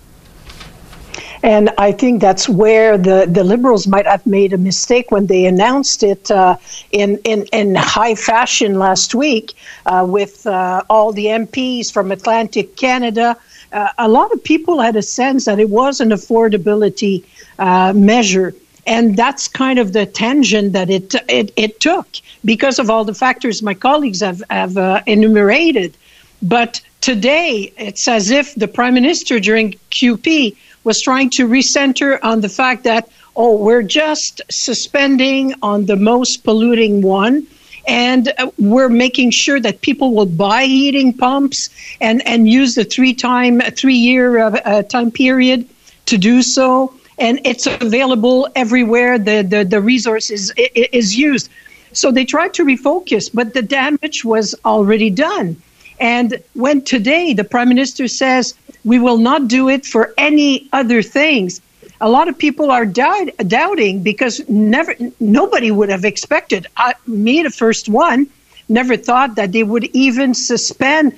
And 1.44 1.70
I 1.78 1.92
think 1.92 2.20
that's 2.20 2.50
where 2.50 2.98
the, 2.98 3.28
the 3.30 3.44
Liberals 3.44 3.88
might 3.88 4.08
have 4.08 4.26
made 4.26 4.54
a 4.54 4.58
mistake 4.58 5.12
when 5.12 5.28
they 5.28 5.46
announced 5.46 6.04
it 6.04 6.32
uh, 6.32 6.58
in, 6.92 7.20
in, 7.24 7.46
in 7.54 7.76
high 7.76 8.16
fashion 8.16 8.80
last 8.80 9.14
week 9.14 9.54
uh, 9.86 10.06
with 10.08 10.48
uh, 10.48 10.84
all 10.90 11.14
the 11.14 11.26
MPs 11.26 11.92
from 11.92 12.12
Atlantic 12.12 12.76
Canada. 12.76 13.38
Uh, 13.72 13.90
a 13.98 14.08
lot 14.08 14.32
of 14.32 14.44
people 14.44 14.80
had 14.80 14.96
a 14.96 15.02
sense 15.02 15.46
that 15.46 15.60
it 15.60 15.70
was 15.70 16.00
an 16.00 16.10
affordability 16.10 17.24
uh, 17.60 17.94
measure. 17.94 18.54
And 18.86 19.18
that's 19.18 19.48
kind 19.48 19.80
of 19.80 19.92
the 19.92 20.06
tangent 20.06 20.74
that 20.74 20.90
it, 20.90 21.14
it, 21.28 21.52
it 21.58 21.80
took 21.80 22.08
because 22.46 22.80
of 22.80 22.90
all 22.90 23.04
the 23.04 23.14
factors 23.14 23.62
my 23.62 23.74
colleagues 23.74 24.22
have, 24.22 24.42
have 24.50 24.78
uh, 24.78 25.02
enumerated. 25.06 25.98
But 26.42 26.80
today, 27.02 27.74
it's 27.78 28.08
as 28.08 28.30
if 28.30 28.56
the 28.56 28.68
prime 28.68 28.94
minister 28.94 29.40
during 29.40 29.74
QP 29.92 30.56
was 30.84 31.02
trying 31.02 31.30
to 31.32 31.48
recenter 31.48 32.18
on 32.24 32.40
the 32.40 32.50
fact 32.50 32.86
that, 32.86 33.10
oh, 33.36 33.58
we're 33.58 33.84
just 33.84 34.42
suspending 34.50 35.54
on 35.62 35.86
the 35.86 35.98
most 35.98 36.46
polluting 36.46 37.02
one. 37.02 37.46
And 37.88 38.34
uh, 38.38 38.52
we're 38.60 38.90
making 38.90 39.32
sure 39.32 39.60
that 39.60 39.82
people 39.82 40.14
will 40.14 40.26
buy 40.26 40.66
heating 40.66 41.14
pumps 41.14 41.70
and, 42.02 42.26
and 42.28 42.48
use 42.48 42.76
the 42.76 42.84
three 42.84 43.14
time 43.14 43.62
three 43.62 43.96
year 43.96 44.40
uh, 44.40 44.52
uh, 44.66 44.84
time 44.84 45.10
period 45.12 45.68
to 46.08 46.18
do 46.18 46.42
so. 46.42 46.94
And 47.18 47.40
it's 47.46 47.66
available 47.66 48.48
everywhere. 48.56 49.18
The 49.18 49.42
the, 49.42 49.64
the 49.64 49.82
resource 49.82 50.30
is, 50.30 50.54
is 50.58 51.16
used. 51.16 51.50
So 51.94 52.12
they 52.12 52.26
tried 52.26 52.54
to 52.56 52.66
refocus, 52.66 53.30
but 53.34 53.54
the 53.54 53.62
damage 53.62 54.24
was 54.24 54.54
already 54.66 55.10
done. 55.10 55.62
And 56.00 56.44
when 56.54 56.84
today 56.84 57.34
the 57.34 57.44
prime 57.44 57.70
minister 57.70 58.08
says 58.08 58.54
we 58.84 59.00
will 59.00 59.18
not 59.18 59.48
do 59.48 59.70
it 59.70 59.86
for 59.86 60.14
any 60.18 60.70
other 60.72 61.02
things, 61.02 61.62
a 62.02 62.10
lot 62.10 62.28
of 62.28 62.38
people 62.38 62.72
are 62.72 62.86
doubt, 62.86 63.30
doubting 63.48 64.04
because 64.04 64.48
never 64.48 64.96
nobody 65.20 65.72
would 65.72 65.90
have 65.90 66.06
expected. 66.06 66.68
Uh, 66.78 66.94
me 67.06 67.44
the 67.44 67.50
first 67.50 67.90
one 67.90 68.28
never 68.70 68.98
thought 68.98 69.36
that 69.36 69.52
they 69.52 69.64
would 69.64 69.86
even 69.94 70.34
suspend 70.34 71.14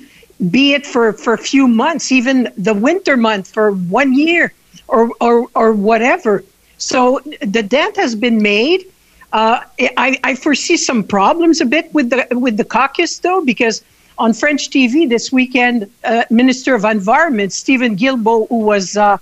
be 0.50 0.72
it 0.72 0.86
for, 0.86 1.12
for 1.12 1.34
a 1.34 1.38
few 1.38 1.68
months 1.68 2.10
even 2.12 2.50
the 2.56 2.72
winter 2.72 3.16
month 3.16 3.52
for 3.52 3.72
one 3.72 4.14
year 4.14 4.52
or, 4.88 5.10
or, 5.20 5.48
or 5.54 5.72
whatever. 5.72 6.44
So 6.78 7.20
the 7.42 7.62
dent 7.62 7.96
has 7.96 8.14
been 8.14 8.42
made. 8.42 8.86
Uh, 9.32 9.60
I, 9.96 10.18
I 10.24 10.34
foresee 10.34 10.76
some 10.76 11.04
problems 11.04 11.60
a 11.60 11.66
bit 11.66 11.92
with 11.94 12.10
the 12.10 12.26
with 12.32 12.56
the 12.56 12.64
caucus 12.64 13.18
though 13.18 13.44
because 13.44 13.84
on 14.18 14.32
French 14.32 14.70
TV 14.70 15.08
this 15.08 15.30
weekend, 15.30 15.90
uh, 16.04 16.24
Minister 16.30 16.74
of 16.74 16.84
Environment 16.84 17.52
Steven 17.52 17.96
Guilbeault, 17.96 18.48
who 18.48 18.58
was 18.58 18.96
uh, 18.96 19.18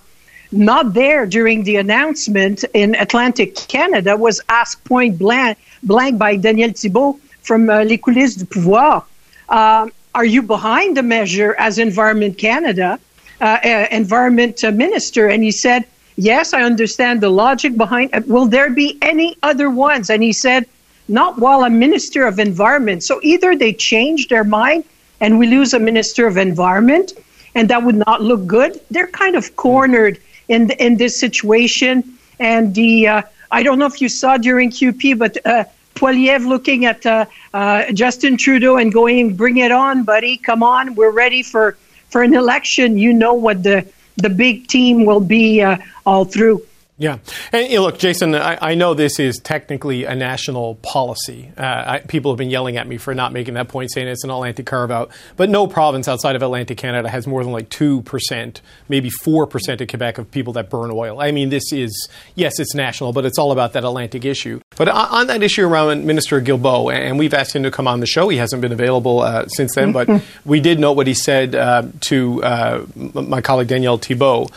not 0.52 0.94
there 0.94 1.26
during 1.26 1.64
the 1.64 1.76
announcement 1.76 2.64
in 2.74 2.94
Atlantic 2.94 3.54
Canada, 3.54 4.16
was 4.16 4.40
asked 4.48 4.84
point 4.84 5.18
blank, 5.18 5.58
blank 5.82 6.18
by 6.18 6.36
Daniel 6.36 6.72
Thibeault 6.72 7.18
from 7.42 7.68
uh, 7.70 7.82
Les 7.84 7.98
Coulisses 7.98 8.36
du 8.36 8.44
Pouvoir, 8.44 9.04
um, 9.48 9.92
are 10.14 10.24
you 10.24 10.42
behind 10.42 10.96
the 10.96 11.02
measure 11.02 11.54
as 11.58 11.78
Environment 11.78 12.36
Canada, 12.36 12.98
uh, 13.40 13.44
uh, 13.44 13.86
Environment 13.90 14.60
Minister? 14.74 15.28
And 15.28 15.42
he 15.42 15.50
said, 15.50 15.84
yes, 16.16 16.52
I 16.52 16.62
understand 16.62 17.20
the 17.20 17.30
logic 17.30 17.76
behind 17.76 18.10
it. 18.12 18.26
Will 18.26 18.46
there 18.46 18.70
be 18.70 18.98
any 19.00 19.36
other 19.42 19.70
ones? 19.70 20.10
And 20.10 20.22
he 20.22 20.32
said, 20.32 20.66
not 21.08 21.38
while 21.38 21.64
I'm 21.64 21.78
Minister 21.78 22.26
of 22.26 22.38
Environment. 22.38 23.02
So 23.02 23.20
either 23.22 23.56
they 23.56 23.72
change 23.72 24.28
their 24.28 24.44
mind 24.44 24.84
and 25.20 25.38
we 25.38 25.46
lose 25.46 25.72
a 25.72 25.78
Minister 25.78 26.26
of 26.26 26.36
Environment, 26.36 27.12
and 27.54 27.68
that 27.70 27.82
would 27.82 27.96
not 28.06 28.22
look 28.22 28.46
good. 28.46 28.80
They're 28.90 29.08
kind 29.08 29.36
of 29.36 29.56
cornered 29.56 30.18
in 30.48 30.70
in 30.72 30.96
this 30.96 31.18
situation. 31.18 32.18
And 32.40 32.74
the 32.74 33.08
uh, 33.08 33.22
I 33.50 33.62
don't 33.62 33.78
know 33.78 33.86
if 33.86 34.00
you 34.00 34.08
saw 34.08 34.36
during 34.36 34.70
QP, 34.70 35.18
but 35.18 35.38
uh, 35.46 35.64
Poilievre 35.94 36.46
looking 36.46 36.84
at 36.84 37.04
uh, 37.06 37.26
uh, 37.54 37.92
Justin 37.92 38.36
Trudeau 38.36 38.76
and 38.76 38.92
going, 38.92 39.34
"Bring 39.34 39.58
it 39.58 39.72
on, 39.72 40.04
buddy! 40.04 40.36
Come 40.36 40.62
on, 40.62 40.94
we're 40.94 41.10
ready 41.10 41.42
for 41.42 41.76
for 42.10 42.22
an 42.22 42.34
election." 42.34 42.98
You 42.98 43.12
know 43.12 43.34
what 43.34 43.62
the 43.62 43.86
the 44.16 44.30
big 44.30 44.68
team 44.68 45.04
will 45.04 45.20
be 45.20 45.62
uh, 45.62 45.78
all 46.06 46.24
through. 46.24 46.62
Yeah. 46.98 47.18
And 47.52 47.72
look, 47.74 47.98
Jason, 47.98 48.34
I, 48.34 48.58
I, 48.60 48.74
know 48.74 48.92
this 48.92 49.20
is 49.20 49.38
technically 49.38 50.04
a 50.04 50.16
national 50.16 50.74
policy. 50.76 51.52
Uh, 51.56 51.62
I, 51.62 51.98
people 52.00 52.32
have 52.32 52.38
been 52.38 52.50
yelling 52.50 52.76
at 52.76 52.88
me 52.88 52.96
for 52.98 53.14
not 53.14 53.32
making 53.32 53.54
that 53.54 53.68
point, 53.68 53.92
saying 53.92 54.08
it's 54.08 54.24
an 54.24 54.30
all 54.30 54.38
Atlantic 54.38 54.66
carve 54.66 54.90
out. 54.90 55.12
But 55.36 55.48
no 55.48 55.68
province 55.68 56.08
outside 56.08 56.34
of 56.34 56.42
Atlantic 56.42 56.76
Canada 56.76 57.08
has 57.08 57.24
more 57.24 57.44
than 57.44 57.52
like 57.52 57.70
2%, 57.70 58.60
maybe 58.88 59.10
4% 59.10 59.80
of 59.80 59.88
Quebec 59.88 60.18
of 60.18 60.30
people 60.32 60.52
that 60.54 60.70
burn 60.70 60.90
oil. 60.92 61.20
I 61.20 61.30
mean, 61.30 61.50
this 61.50 61.72
is, 61.72 62.08
yes, 62.34 62.58
it's 62.58 62.74
national, 62.74 63.12
but 63.12 63.24
it's 63.24 63.38
all 63.38 63.52
about 63.52 63.74
that 63.74 63.84
Atlantic 63.84 64.24
issue. 64.24 64.60
But 64.76 64.88
on, 64.88 65.06
on 65.08 65.26
that 65.28 65.44
issue 65.44 65.68
around 65.68 66.04
Minister 66.04 66.40
Guilbeault, 66.40 66.92
and 66.92 67.16
we've 67.16 67.34
asked 67.34 67.54
him 67.54 67.62
to 67.62 67.70
come 67.70 67.86
on 67.86 68.00
the 68.00 68.06
show, 68.06 68.28
he 68.28 68.38
hasn't 68.38 68.60
been 68.60 68.72
available 68.72 69.20
uh, 69.20 69.46
since 69.46 69.76
then, 69.76 69.92
but 69.92 70.08
we 70.44 70.58
did 70.58 70.80
note 70.80 70.94
what 70.94 71.06
he 71.06 71.14
said 71.14 71.54
uh, 71.54 71.84
to 72.00 72.42
uh, 72.42 72.86
my 73.14 73.40
colleague 73.40 73.68
Daniel 73.68 73.98
Thibeault. 73.98 74.48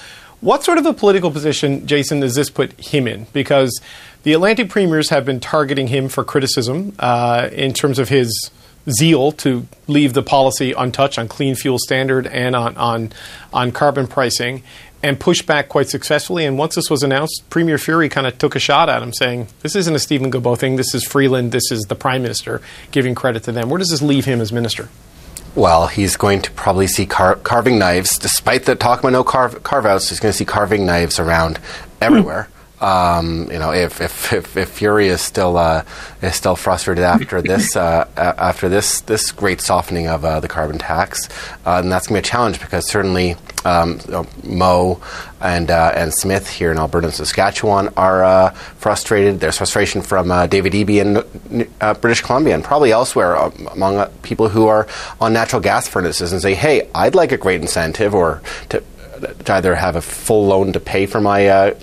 What 0.42 0.64
sort 0.64 0.80
of 0.80 0.88
a 0.88 0.94
political 0.94 1.30
position, 1.30 1.86
Jason, 1.86 2.20
does 2.20 2.34
this 2.34 2.50
put 2.50 2.74
him 2.80 3.08
in? 3.08 3.28
Because 3.32 3.80
the 4.24 4.34
Atlantic 4.34 4.70
premiers 4.70 5.10
have 5.10 5.24
been 5.24 5.40
targeting 5.40 5.88
him 5.88 6.10
for 6.10 6.24
criticism 6.24 6.96
uh, 6.98 7.50
in 7.52 7.74
terms 7.74 8.00
of 8.00 8.10
his 8.10 8.50
zeal 8.90 9.32
to 9.32 9.68
leave 9.88 10.14
the 10.14 10.24
policy 10.24 10.74
untouched 10.74 11.20
on 11.20 11.28
clean 11.28 11.54
fuel 11.54 11.78
standard 11.78 12.26
and 12.26 12.56
on, 12.56 12.76
on, 12.78 13.14
on 13.54 13.72
carbon 13.72 14.08
pricing 14.08 14.64
and 15.04 15.20
pushed 15.20 15.46
back 15.46 15.70
quite 15.70 15.90
successfully. 15.90 16.46
And 16.46 16.58
once 16.58 16.74
this 16.74 16.90
was 16.90 17.04
announced, 17.04 17.44
Premier 17.52 17.78
Furey 17.78 18.10
kind 18.10 18.26
of 18.26 18.38
took 18.40 18.56
a 18.56 18.60
shot 18.60 18.90
at 18.90 19.04
him, 19.04 19.14
saying, 19.14 19.48
This 19.62 19.76
isn't 19.76 19.96
a 19.96 20.00
Steven 20.00 20.32
Guilbeault 20.32 20.58
thing. 20.58 20.76
This 20.76 20.96
is 20.96 21.04
Freeland. 21.04 21.52
This 21.52 21.72
is 21.72 21.82
the 21.84 21.96
Prime 21.96 22.24
Minister 22.24 22.62
giving 22.92 23.14
credit 23.14 23.44
to 23.44 23.52
them. 23.52 23.70
Where 23.70 23.80
does 23.80 23.90
this 23.90 24.02
leave 24.02 24.26
him 24.26 24.42
as 24.42 24.52
minister? 24.52 24.90
Well, 25.54 25.88
he's 25.88 26.16
going 26.16 26.42
to 26.44 26.52
probably 26.52 26.88
see 26.88 27.06
car- 27.06 27.36
carving 27.36 27.78
knives, 27.78 28.18
despite 28.18 28.66
the 28.66 28.76
talk 28.76 29.00
about 29.00 29.12
no 29.12 29.24
carve, 29.24 29.64
carve 29.64 29.86
outs. 29.86 30.10
He's 30.10 30.20
going 30.20 30.32
to 30.32 30.38
see 30.38 30.46
carving 30.46 30.86
knives 30.86 31.20
around 31.20 31.60
everywhere. 32.00 32.48
Um, 32.80 33.48
you 33.52 33.60
know, 33.60 33.72
if 33.72 34.02
if, 34.02 34.34
if, 34.34 34.58
if 34.58 34.80
Furey 34.80 35.06
is 35.06 35.22
still 35.22 35.58
uh, 35.58 35.84
is 36.22 36.36
still 36.36 36.56
frustrated 36.56 37.04
after 37.04 37.42
this 37.44 37.76
uh, 37.76 38.08
after 38.18 38.70
this 38.70 39.02
this 39.02 39.32
great 39.32 39.62
softening 39.62 40.08
of 40.08 40.26
uh, 40.26 40.40
the 40.40 40.48
carbon 40.48 40.80
tax, 40.80 41.30
uh, 41.66 41.82
then 41.82 41.92
that's 41.92 42.08
going 42.08 42.20
to 42.20 42.24
be 42.24 42.28
a 42.28 42.32
challenge 42.32 42.60
because 42.60 42.90
certainly 42.90 43.36
um, 43.66 44.00
Moe 44.44 45.02
and 45.40 45.70
uh, 45.72 45.94
and 45.96 46.14
Smith 46.14 46.50
here 46.50 46.72
in 46.72 46.78
Alberta 46.78 47.08
and 47.08 47.14
Saskatchewan 47.14 47.90
are 47.98 48.24
uh, 48.24 48.50
frustrated. 48.52 49.40
There's 49.40 49.58
frustration 49.58 50.02
from 50.02 50.28
David 50.50 50.74
Eby 50.74 51.02
in 51.02 51.96
British 52.02 52.22
Columbia 52.22 52.56
and 52.56 52.64
probably 52.64 52.92
elsewhere 52.92 53.36
among 53.72 54.06
people 54.22 54.50
who 54.50 54.68
are 54.68 54.88
on 55.20 55.34
natural 55.34 55.62
gas 55.62 55.88
furnaces 55.88 56.32
and 56.32 56.42
say, 56.42 56.54
"Hey, 56.54 56.90
I'd 56.94 57.16
like 57.16 57.32
a 57.32 57.38
great 57.38 57.62
incentive 57.62 58.14
or 58.14 58.42
to." 58.70 58.84
to 59.46 59.54
either 59.54 59.76
have 59.76 59.96
a 59.96 60.02
full 60.02 60.48
loan 60.48 60.74
to 60.74 60.80
pay 60.80 61.06
for 61.06 61.22
my 61.22 61.48
uh, 61.48 61.74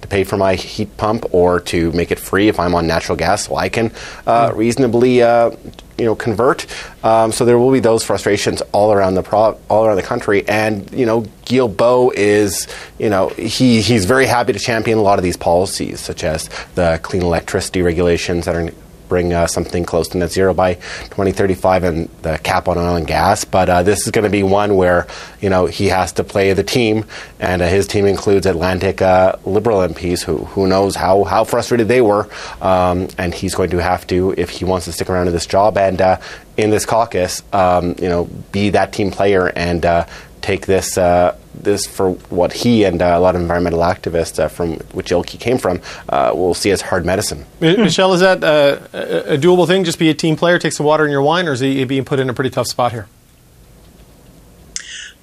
to 0.00 0.08
pay 0.08 0.24
for 0.24 0.36
my 0.36 0.54
heat 0.54 0.96
pump 0.96 1.26
or 1.32 1.60
to 1.60 1.92
make 1.92 2.10
it 2.10 2.18
free 2.18 2.48
if 2.48 2.58
I'm 2.58 2.74
on 2.74 2.86
natural 2.86 3.16
gas, 3.16 3.46
so 3.46 3.56
I 3.56 3.68
can 3.68 3.92
uh, 4.26 4.52
reasonably. 4.54 5.22
Uh, 5.22 5.52
you 5.98 6.04
know, 6.04 6.14
convert. 6.14 6.66
Um, 7.04 7.30
so 7.30 7.44
there 7.44 7.58
will 7.58 7.70
be 7.70 7.80
those 7.80 8.02
frustrations 8.02 8.62
all 8.72 8.92
around 8.92 9.14
the 9.14 9.22
pro- 9.22 9.58
all 9.68 9.86
around 9.86 9.96
the 9.96 10.02
country. 10.02 10.46
And 10.48 10.90
you 10.92 11.06
know, 11.06 11.22
Guilbeault 11.46 12.14
is, 12.14 12.66
you 12.98 13.10
know, 13.10 13.28
he 13.28 13.80
he's 13.80 14.04
very 14.04 14.26
happy 14.26 14.52
to 14.52 14.58
champion 14.58 14.98
a 14.98 15.02
lot 15.02 15.18
of 15.18 15.22
these 15.22 15.36
policies, 15.36 16.00
such 16.00 16.24
as 16.24 16.48
the 16.74 16.98
clean 17.02 17.22
electricity 17.22 17.82
regulations 17.82 18.46
that 18.46 18.56
are 18.56 18.70
bring 19.08 19.32
uh, 19.32 19.46
something 19.46 19.84
close 19.84 20.08
to 20.08 20.18
net 20.18 20.30
zero 20.30 20.54
by 20.54 20.74
2035 20.74 21.84
and 21.84 22.08
the 22.22 22.38
cap 22.38 22.68
on 22.68 22.78
oil 22.78 22.96
and 22.96 23.06
gas. 23.06 23.44
But 23.44 23.68
uh, 23.68 23.82
this 23.82 24.04
is 24.06 24.10
going 24.10 24.24
to 24.24 24.30
be 24.30 24.42
one 24.42 24.76
where 24.76 25.06
you 25.40 25.50
know 25.50 25.66
he 25.66 25.86
has 25.88 26.12
to 26.12 26.24
play 26.24 26.52
the 26.52 26.64
team, 26.64 27.04
and 27.40 27.62
uh, 27.62 27.68
his 27.68 27.86
team 27.86 28.06
includes 28.06 28.46
Atlantic 28.46 29.02
uh, 29.02 29.36
Liberal 29.44 29.80
MPs 29.80 30.22
who 30.22 30.38
who 30.38 30.66
knows 30.66 30.96
how 30.96 31.24
how 31.24 31.44
frustrated 31.44 31.88
they 31.88 32.00
were, 32.00 32.28
um, 32.60 33.08
and 33.18 33.34
he's 33.34 33.54
going 33.54 33.70
to 33.70 33.78
have 33.78 34.06
to 34.08 34.34
if 34.36 34.50
he 34.50 34.64
wants 34.64 34.86
to 34.86 34.92
stick 34.92 35.10
around 35.10 35.26
in 35.26 35.32
this 35.32 35.46
job 35.46 35.76
and 35.78 36.00
uh, 36.00 36.20
in 36.56 36.70
this 36.70 36.86
caucus, 36.86 37.42
um, 37.52 37.94
you 38.00 38.08
know, 38.08 38.24
be 38.52 38.70
that 38.70 38.92
team 38.92 39.10
player 39.10 39.48
and 39.56 39.84
uh, 39.84 40.06
take 40.44 40.66
this 40.66 40.98
uh, 40.98 41.34
this 41.54 41.86
for 41.86 42.12
what 42.28 42.52
he 42.52 42.84
and 42.84 43.00
uh, 43.00 43.14
a 43.16 43.18
lot 43.18 43.34
of 43.34 43.40
environmental 43.40 43.80
activists 43.80 44.38
uh, 44.38 44.46
from 44.46 44.74
which 44.92 45.10
ilk 45.10 45.30
he 45.30 45.38
came 45.38 45.56
from 45.56 45.80
uh, 46.10 46.32
will 46.34 46.52
see 46.52 46.70
as 46.70 46.82
hard 46.82 47.06
medicine. 47.06 47.46
Michelle, 47.60 48.12
is 48.12 48.20
that 48.20 48.44
uh, 48.44 48.78
a 48.92 49.38
doable 49.38 49.66
thing? 49.66 49.84
Just 49.84 49.98
be 49.98 50.10
a 50.10 50.14
team 50.14 50.36
player, 50.36 50.58
take 50.58 50.74
some 50.74 50.84
water 50.84 51.06
in 51.06 51.10
your 51.10 51.22
wine, 51.22 51.48
or 51.48 51.52
is 51.52 51.60
he 51.60 51.82
being 51.84 52.04
put 52.04 52.20
in 52.20 52.28
a 52.28 52.34
pretty 52.34 52.50
tough 52.50 52.66
spot 52.66 52.92
here? 52.92 53.08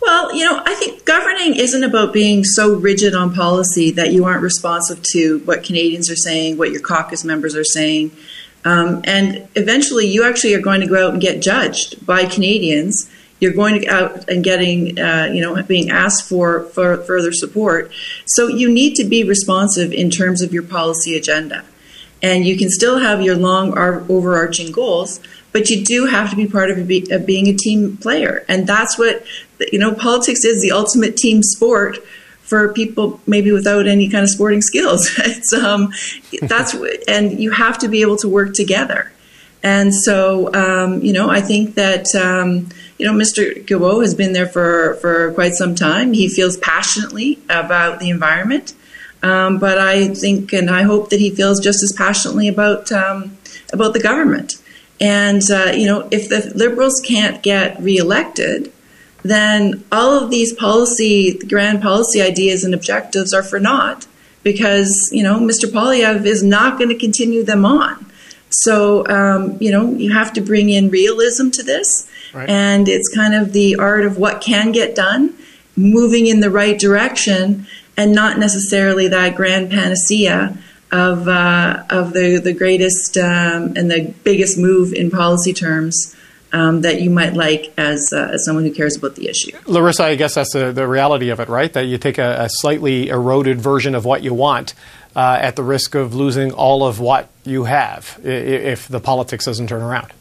Well, 0.01 0.36
you 0.36 0.43
know, 0.43 0.59
I 0.65 0.74
think 0.74 1.05
governing 1.05 1.55
isn't 1.55 1.84
about 1.84 2.11
being 2.11 2.43
so 2.43 2.74
rigid 2.74 3.13
on 3.13 3.36
policy 3.36 3.91
that 3.91 4.11
you 4.11 4.26
aren't 4.26 4.41
responsive 4.41 5.03
to 5.13 5.39
what 5.45 5.63
Canadians 5.63 6.09
are 6.09 6.15
saying, 6.15 6.57
what 6.57 6.72
your 6.72 6.82
caucus 6.82 7.24
members 7.24 7.55
are 7.55 7.63
saying. 7.63 8.11
Um, 8.65 9.01
and 9.03 9.47
eventually, 9.53 10.07
you 10.07 10.24
actually 10.24 10.55
are 10.55 10.61
going 10.61 10.82
to 10.82 10.88
go 10.88 11.05
out 11.05 11.13
and 11.13 11.22
get 11.22 11.41
judged 11.41 12.03
by 12.05 12.26
Canadians 12.26 13.07
You're 13.42 13.54
going 13.54 13.88
out 13.89 14.30
and 14.30 14.44
getting, 14.44 14.98
uh, 14.98 15.30
you 15.34 15.42
know, 15.42 15.62
being 15.64 15.89
asked 15.89 16.30
for, 16.30 16.64
for 16.66 16.98
further 16.98 17.34
support. 17.34 17.92
So 18.26 18.48
you 18.48 18.72
need 18.72 18.96
to 18.96 19.04
be 19.04 19.26
responsive 19.26 19.92
in 19.92 20.10
terms 20.10 20.42
of 20.42 20.54
your 20.54 20.64
policy 20.64 21.18
agenda. 21.18 21.66
And 22.22 22.46
you 22.46 22.58
can 22.58 22.70
still 22.70 23.00
have 23.00 23.22
your 23.22 23.36
long 23.36 23.76
overarching 23.78 24.72
goals, 24.72 25.20
but 25.52 25.70
you 25.70 25.84
do 25.84 26.06
have 26.06 26.30
to 26.30 26.36
be 26.36 26.48
part 26.48 26.70
of, 26.70 26.88
be, 26.88 27.12
of 27.12 27.26
being 27.26 27.48
a 27.48 27.54
team 27.54 27.98
player. 27.98 28.46
And 28.48 28.68
that's 28.68 28.98
what, 28.98 29.26
you 29.72 29.80
know, 29.80 29.94
politics 29.94 30.46
is 30.46 30.62
the 30.62 30.72
ultimate 30.72 31.18
team 31.18 31.42
sport 31.42 31.98
for 32.42 32.74
people 32.74 33.20
maybe 33.26 33.52
without 33.52 33.88
any 33.88 34.10
kind 34.10 34.24
of 34.24 34.30
sporting 34.30 34.62
skills. 34.62 35.10
it's, 35.18 35.54
um, 35.54 35.92
that's, 36.44 36.76
and 37.08 37.39
you 37.39 37.50
have 37.52 37.80
to 37.80 37.88
be 37.88 38.02
able 38.02 38.18
to 38.18 38.30
work 38.30 38.54
together. 38.54 39.12
And 39.64 39.94
so, 39.94 40.54
um, 40.54 41.02
you 41.02 41.14
know, 41.14 41.30
I 41.30 41.42
think 41.42 41.76
that, 41.76 42.06
um, 42.16 42.70
you 43.02 43.08
know, 43.08 43.14
Mr. 43.14 43.66
Guilbeault 43.66 44.04
has 44.04 44.14
been 44.14 44.34
there 44.34 44.45
for, 44.45 44.93
for 45.02 45.32
quite 45.34 45.56
some 45.56 45.74
time. 45.74 46.14
He 46.14 46.30
feels 46.30 46.56
passionately 46.58 47.39
about 47.49 47.99
the 47.99 48.12
environment. 48.12 48.76
Um, 49.24 49.58
but 49.58 49.80
I 49.80 50.10
think 50.10 50.54
and 50.54 50.70
I 50.70 50.84
hope 50.84 51.10
that 51.10 51.20
he 51.20 51.32
feels 51.32 51.60
just 51.60 51.82
as 51.82 51.93
passionately 51.97 52.47
about 52.47 52.91
um, 52.91 53.38
about 53.74 53.93
the 53.93 53.99
government. 53.99 54.54
And 54.99 55.41
uh, 55.49 55.72
you 55.76 55.88
know, 55.88 56.08
if 56.12 56.30
the 56.30 56.52
Liberals 56.56 57.02
can't 57.04 57.41
get 57.41 57.82
reelected, 57.82 58.72
then 59.24 59.84
all 59.91 60.12
of 60.24 60.30
these 60.30 60.54
policy, 60.54 61.39
grand 61.39 61.82
policy 61.82 62.22
ideas 62.22 62.64
and 62.64 62.76
objectives 62.76 63.34
are 63.34 63.43
for 63.43 63.60
naught 63.60 64.06
because 64.43 65.10
you 65.12 65.24
know 65.24 65.39
Mr. 65.39 65.66
Poilievre 65.66 66.26
is 66.26 66.43
not 66.43 66.78
going 66.78 66.89
to 66.89 66.97
continue 66.97 67.43
them 67.43 67.66
on. 67.66 68.11
So 68.52 69.08
um, 69.08 69.58
you 69.60 69.72
know 69.72 69.91
you 69.91 70.12
have 70.12 70.34
to 70.34 70.41
bring 70.41 70.70
in 70.70 70.89
realism 70.89 71.49
to 71.52 71.64
this, 71.64 72.10
right. 72.34 72.49
and 72.49 72.88
it's 72.88 73.14
kind 73.14 73.34
of 73.34 73.54
the 73.54 73.78
art 73.78 74.06
of 74.06 74.18
what 74.18 74.41
can 74.41 74.72
get 74.72 74.95
done, 74.95 75.34
moving 75.76 76.28
in 76.28 76.41
the 76.41 76.52
right 76.52 76.78
direction, 76.78 77.66
and 77.97 78.14
not 78.14 78.38
necessarily 78.38 79.08
that 79.08 79.36
grand 79.36 79.72
panacea 79.72 80.58
of 80.91 81.28
uh, 81.28 81.84
of 81.89 82.14
the 82.14 82.39
the 82.43 82.54
greatest 82.54 83.18
um, 83.18 83.74
and 83.78 83.89
the 83.89 84.14
biggest 84.24 84.58
move 84.58 84.93
in 84.93 85.10
policy 85.10 85.54
terms. 85.54 86.16
Um, 86.54 86.82
that 86.82 86.99
you 86.99 87.10
might 87.10 87.34
like 87.34 87.72
as, 87.78 88.12
uh, 88.12 88.32
as 88.34 88.43
someone 88.43 88.66
who 88.66 88.74
cares 88.74 88.97
about 88.97 89.16
the 89.16 89.30
issue. 89.30 89.58
Larissa, 89.68 90.04
I 90.04 90.16
guess 90.16 90.36
that's 90.36 90.52
the, 90.52 90.74
the 90.74 90.86
reality 90.86 91.30
of 91.30 91.39
it, 91.39 91.47
right? 91.47 91.72
That 91.72 91.86
you 91.86 91.97
take 91.97 92.18
a, 92.18 92.41
a 92.41 92.49
slightly 92.49 93.08
eroded 93.08 93.62
version 93.62 93.95
of 93.95 94.04
what 94.04 94.22
you 94.22 94.34
want 94.34 94.74
uh, 95.16 95.39
at 95.41 95.56
the 95.56 95.64
risk 95.64 95.95
of 95.95 96.14
losing 96.14 96.52
all 96.52 96.86
of 96.86 96.99
what 96.99 97.30
you 97.44 97.64
have 97.64 98.20
if 98.24 98.88
the 98.88 99.00
politics 99.00 99.46
doesn't 99.46 99.68
turn 99.68 99.82
around 99.82 100.12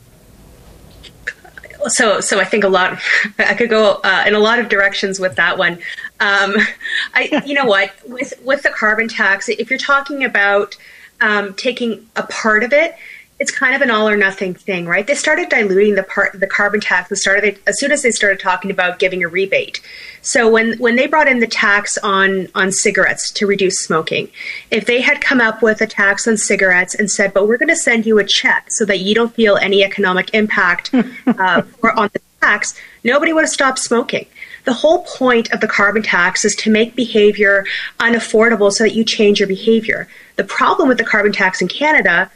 so 1.88 2.20
so 2.20 2.40
I 2.40 2.44
think 2.44 2.64
a 2.64 2.68
lot. 2.68 3.00
I 3.38 3.54
could 3.54 3.70
go 3.70 4.00
uh, 4.04 4.24
in 4.26 4.34
a 4.34 4.38
lot 4.38 4.58
of 4.58 4.68
directions 4.68 5.18
with 5.18 5.36
that 5.36 5.58
one. 5.58 5.74
Um, 6.20 6.56
I, 7.14 7.42
you 7.46 7.54
know 7.54 7.64
what, 7.64 7.92
with 8.06 8.34
with 8.44 8.62
the 8.62 8.70
carbon 8.70 9.08
tax, 9.08 9.48
if 9.48 9.70
you're 9.70 9.78
talking 9.78 10.24
about 10.24 10.76
um, 11.20 11.54
taking 11.54 12.08
a 12.16 12.22
part 12.24 12.62
of 12.62 12.72
it, 12.72 12.96
it's 13.40 13.50
kind 13.50 13.74
of 13.74 13.80
an 13.80 13.90
all 13.90 14.06
or 14.06 14.18
nothing 14.18 14.52
thing, 14.52 14.84
right? 14.84 15.06
They 15.06 15.14
started 15.14 15.48
diluting 15.48 15.94
the 15.94 16.02
part 16.02 16.38
the 16.38 16.46
carbon 16.46 16.78
tax. 16.78 17.08
They 17.08 17.16
started 17.16 17.58
as 17.66 17.80
soon 17.80 17.90
as 17.90 18.02
they 18.02 18.10
started 18.10 18.38
talking 18.38 18.70
about 18.70 18.98
giving 18.98 19.24
a 19.24 19.28
rebate. 19.28 19.80
So 20.20 20.48
when 20.48 20.74
when 20.78 20.96
they 20.96 21.06
brought 21.06 21.26
in 21.26 21.40
the 21.40 21.46
tax 21.46 21.96
on 22.02 22.48
on 22.54 22.70
cigarettes 22.70 23.32
to 23.32 23.46
reduce 23.46 23.78
smoking, 23.78 24.28
if 24.70 24.84
they 24.84 25.00
had 25.00 25.22
come 25.22 25.40
up 25.40 25.62
with 25.62 25.80
a 25.80 25.86
tax 25.86 26.28
on 26.28 26.36
cigarettes 26.36 26.94
and 26.94 27.10
said, 27.10 27.32
"But 27.32 27.48
we're 27.48 27.56
going 27.56 27.70
to 27.70 27.76
send 27.76 28.04
you 28.04 28.18
a 28.18 28.24
check 28.24 28.66
so 28.68 28.84
that 28.84 29.00
you 29.00 29.14
don't 29.14 29.34
feel 29.34 29.56
any 29.56 29.82
economic 29.82 30.34
impact 30.34 30.92
uh, 30.92 31.62
on 31.82 32.10
the 32.12 32.20
tax," 32.42 32.74
nobody 33.04 33.32
would 33.32 33.44
have 33.44 33.50
stopped 33.50 33.78
smoking. 33.78 34.26
The 34.64 34.74
whole 34.74 35.04
point 35.04 35.50
of 35.50 35.60
the 35.60 35.66
carbon 35.66 36.02
tax 36.02 36.44
is 36.44 36.54
to 36.56 36.70
make 36.70 36.94
behavior 36.94 37.64
unaffordable 37.98 38.70
so 38.70 38.84
that 38.84 38.94
you 38.94 39.02
change 39.02 39.40
your 39.40 39.48
behavior. 39.48 40.08
The 40.36 40.44
problem 40.44 40.88
with 40.88 40.98
the 40.98 41.04
carbon 41.04 41.32
tax 41.32 41.62
in 41.62 41.68
Canada 41.68 42.30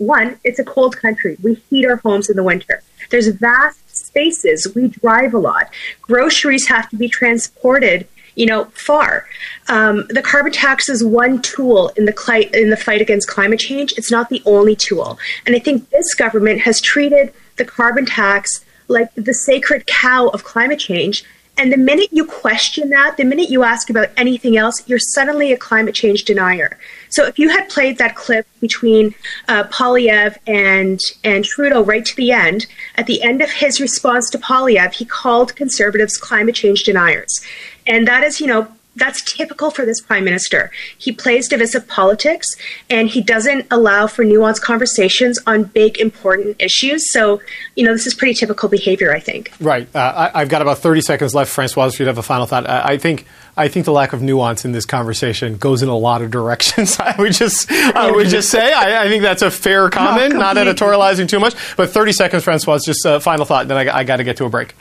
one, 0.00 0.40
it's 0.44 0.58
a 0.58 0.64
cold 0.64 0.96
country. 0.96 1.36
We 1.42 1.54
heat 1.68 1.84
our 1.86 1.96
homes 1.96 2.30
in 2.30 2.36
the 2.36 2.42
winter. 2.42 2.82
There's 3.10 3.28
vast 3.28 3.96
spaces. 3.96 4.72
We 4.74 4.88
drive 4.88 5.34
a 5.34 5.38
lot. 5.38 5.70
Groceries 6.00 6.66
have 6.68 6.88
to 6.90 6.96
be 6.96 7.08
transported, 7.08 8.08
you 8.34 8.46
know, 8.46 8.64
far. 8.66 9.26
Um, 9.68 10.06
the 10.08 10.22
carbon 10.22 10.52
tax 10.52 10.88
is 10.88 11.04
one 11.04 11.42
tool 11.42 11.92
in 11.96 12.06
the 12.06 12.12
cli- 12.12 12.50
in 12.54 12.70
the 12.70 12.76
fight 12.76 13.02
against 13.02 13.28
climate 13.28 13.60
change. 13.60 13.92
It's 13.98 14.10
not 14.10 14.30
the 14.30 14.42
only 14.46 14.74
tool. 14.74 15.18
And 15.46 15.54
I 15.54 15.58
think 15.58 15.90
this 15.90 16.14
government 16.14 16.62
has 16.62 16.80
treated 16.80 17.34
the 17.56 17.64
carbon 17.66 18.06
tax 18.06 18.64
like 18.88 19.14
the 19.14 19.34
sacred 19.34 19.86
cow 19.86 20.28
of 20.28 20.44
climate 20.44 20.80
change 20.80 21.24
and 21.60 21.70
the 21.70 21.76
minute 21.76 22.08
you 22.10 22.24
question 22.24 22.88
that, 22.88 23.18
the 23.18 23.24
minute 23.24 23.50
you 23.50 23.64
ask 23.64 23.90
about 23.90 24.08
anything 24.16 24.56
else, 24.56 24.82
you're 24.88 24.98
suddenly 24.98 25.52
a 25.52 25.58
climate 25.58 25.94
change 25.94 26.24
denier. 26.24 26.78
So 27.10 27.26
if 27.26 27.38
you 27.38 27.50
had 27.50 27.68
played 27.68 27.98
that 27.98 28.16
clip 28.16 28.46
between 28.60 29.14
uh, 29.46 29.64
Poilievre 29.64 30.38
and 30.46 30.98
and 31.22 31.44
Trudeau 31.44 31.84
right 31.84 32.06
to 32.06 32.16
the 32.16 32.32
end, 32.32 32.66
at 32.96 33.06
the 33.06 33.22
end 33.22 33.42
of 33.42 33.50
his 33.50 33.78
response 33.78 34.30
to 34.30 34.38
Poilievre, 34.38 34.94
he 34.94 35.04
called 35.04 35.54
conservatives 35.54 36.16
climate 36.16 36.54
change 36.54 36.84
deniers, 36.84 37.42
and 37.86 38.08
that 38.08 38.24
is, 38.24 38.40
you 38.40 38.46
know, 38.46 38.66
that's 39.00 39.22
typical 39.22 39.70
for 39.70 39.84
this 39.84 40.00
prime 40.00 40.24
minister. 40.24 40.70
He 40.98 41.10
plays 41.10 41.48
divisive 41.48 41.88
politics 41.88 42.46
and 42.88 43.08
he 43.08 43.20
doesn't 43.20 43.66
allow 43.70 44.06
for 44.06 44.24
nuanced 44.24 44.60
conversations 44.60 45.38
on 45.46 45.64
big, 45.64 45.98
important 45.98 46.56
issues. 46.60 47.10
So, 47.10 47.40
you 47.74 47.84
know, 47.84 47.92
this 47.92 48.06
is 48.06 48.14
pretty 48.14 48.34
typical 48.34 48.68
behavior, 48.68 49.12
I 49.12 49.18
think. 49.18 49.52
Right. 49.58 49.88
Uh, 49.94 50.30
I, 50.32 50.40
have 50.40 50.48
got 50.48 50.62
about 50.62 50.78
30 50.78 51.00
seconds 51.00 51.34
left, 51.34 51.50
Francois, 51.50 51.86
if 51.86 51.98
you'd 51.98 52.06
have 52.06 52.18
a 52.18 52.22
final 52.22 52.46
thought. 52.46 52.68
I, 52.68 52.92
I, 52.92 52.98
think. 52.98 53.26
I 53.56 53.68
think 53.68 53.84
the 53.84 53.92
lack 53.92 54.12
of 54.12 54.22
nuance 54.22 54.64
in 54.64 54.72
this 54.72 54.86
conversation 54.86 55.56
goes 55.56 55.82
in 55.82 55.88
a 55.88 55.96
lot 55.96 56.22
of 56.22 56.30
directions. 56.30 56.98
I 57.00 57.16
would 57.18 57.32
just, 57.32 57.70
I 57.70 58.10
would 58.10 58.28
just 58.28 58.48
say, 58.48 58.72
I, 58.72 59.04
I 59.04 59.08
think 59.08 59.22
that's 59.22 59.42
a 59.42 59.50
fair 59.50 59.90
comment, 59.90 60.34
not, 60.34 60.54
not 60.54 60.66
editorializing 60.66 61.28
too 61.28 61.40
much. 61.40 61.54
But 61.76 61.90
30 61.90 62.12
seconds, 62.12 62.44
Francois, 62.44 62.78
just 62.84 63.04
a 63.04 63.18
final 63.18 63.44
thought, 63.44 63.68
then 63.68 63.88
I, 63.88 63.98
I 63.98 64.04
got 64.04 64.16
to 64.16 64.24
get 64.24 64.36
to 64.38 64.44
a 64.44 64.48
break. 64.48 64.74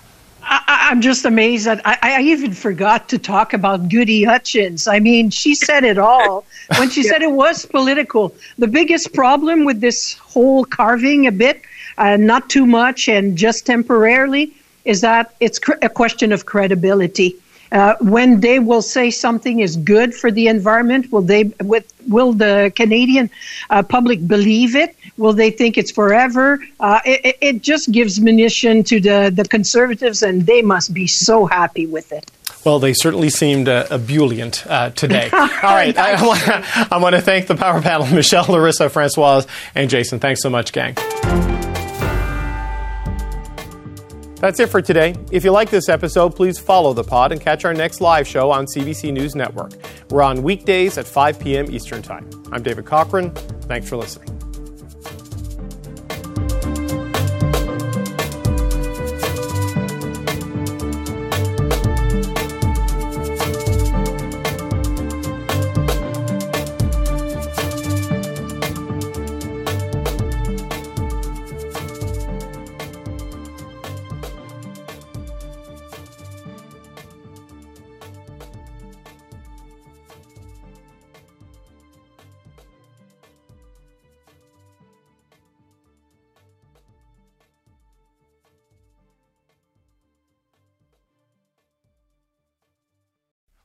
I, 0.50 0.92
am 0.92 1.02
just 1.02 1.26
amazed 1.26 1.68
that 1.68 1.82
I, 1.86 1.98
I, 2.02 2.22
even 2.22 2.54
forgot 2.54 3.08
to 3.10 3.20
talk 3.20 3.54
about 3.54 3.88
Gudie 3.88 4.24
Hutchings. 4.24 4.88
I 4.88 5.00
mean, 5.00 5.30
she 5.30 5.54
said 5.54 5.84
it 5.84 6.00
all 6.00 6.44
when 6.78 6.90
she 6.90 7.04
yeah. 7.04 7.12
said 7.12 7.22
it 7.22 7.32
was 7.32 7.66
political. 7.68 8.34
The 8.58 8.68
biggest 8.68 9.14
problem 9.14 9.64
with 9.64 9.80
this 9.80 10.14
whole 10.16 10.66
carving 10.66 11.28
a 11.28 11.32
bit, 11.32 11.62
uh, 12.00 12.18
not 12.18 12.50
too 12.50 12.66
much 12.66 13.08
and 13.08 13.38
just 13.38 13.68
temporarily, 13.68 14.52
is 14.86 15.02
that 15.02 15.36
it's 15.40 15.60
cr- 15.60 15.74
a 15.84 15.90
question 15.90 16.32
of 16.32 16.48
credibility. 16.48 17.36
Uh, 17.72 17.96
when 18.02 18.40
they 18.40 18.60
will 18.60 18.82
say 18.82 19.12
something 19.12 19.60
is 19.60 19.76
good 19.78 20.14
for 20.14 20.32
the 20.32 20.48
environment, 20.48 21.12
will 21.12 21.22
they 21.22 21.44
with 21.62 21.92
will 22.08 22.34
the 22.34 22.72
Canadian 22.76 23.30
uh, 23.70 23.84
public 23.84 24.28
believe 24.28 24.76
it? 24.76 24.96
Will 25.18 25.34
they 25.34 25.52
think 25.52 25.78
it's 25.78 25.92
forever? 25.92 26.60
Uh, 26.80 27.00
it, 27.06 27.38
it, 27.42 27.62
just 27.62 27.92
gives 27.92 28.20
munition 28.20 28.84
to 28.86 29.00
the, 29.00 29.32
the 29.34 29.44
conservatives, 29.44 30.24
and 30.24 30.46
they 30.46 30.62
must 30.62 30.94
be 30.94 31.06
so 31.06 31.46
happy 31.46 31.86
with 31.86 32.12
it. 32.12 32.32
Well, 32.66 32.80
they 32.80 32.94
certainly 32.94 33.30
seemed 33.30 33.70
uh, 33.70 33.86
ebullient 33.92 34.66
uh, 34.68 34.90
today. 34.92 35.30
All 35.34 35.48
right. 35.64 35.96
I 35.98 36.98
want 36.98 37.16
to 37.16 37.22
thank 37.22 37.48
the 37.48 37.56
power 37.56 37.82
panel, 37.82 38.08
Michelle, 38.14 38.46
Larissa, 38.48 38.90
Francoise, 38.90 39.48
and 39.76 39.90
Jason. 39.90 40.20
Thanks 40.20 40.42
so 40.42 40.50
much, 40.50 40.72
gang. 40.72 40.96
That's 44.40 44.60
it 44.60 44.70
for 44.70 44.82
today. 44.82 45.16
If 45.32 45.44
you 45.44 45.52
like 45.52 45.70
this 45.70 45.90
episode, 45.90 46.36
please 46.36 46.58
follow 46.58 46.94
the 46.94 47.04
pod 47.04 47.34
and 47.34 47.42
catch 47.42 47.66
our 47.66 47.74
next 47.74 48.00
live 48.00 48.26
show 48.28 48.52
on 48.52 48.66
CBC 48.66 49.12
News 49.12 49.36
Network. 49.36 49.74
We're 50.10 50.22
on 50.22 50.44
weekdays 50.44 50.98
at 50.98 51.06
5 51.06 51.40
p.m. 51.40 51.70
Eastern 51.70 52.02
Time. 52.02 52.30
I'm 52.52 52.64
David 52.64 52.86
Cochrane. 52.86 53.32
Thanks 53.64 53.90
for 53.90 53.98
listening. 53.98 54.39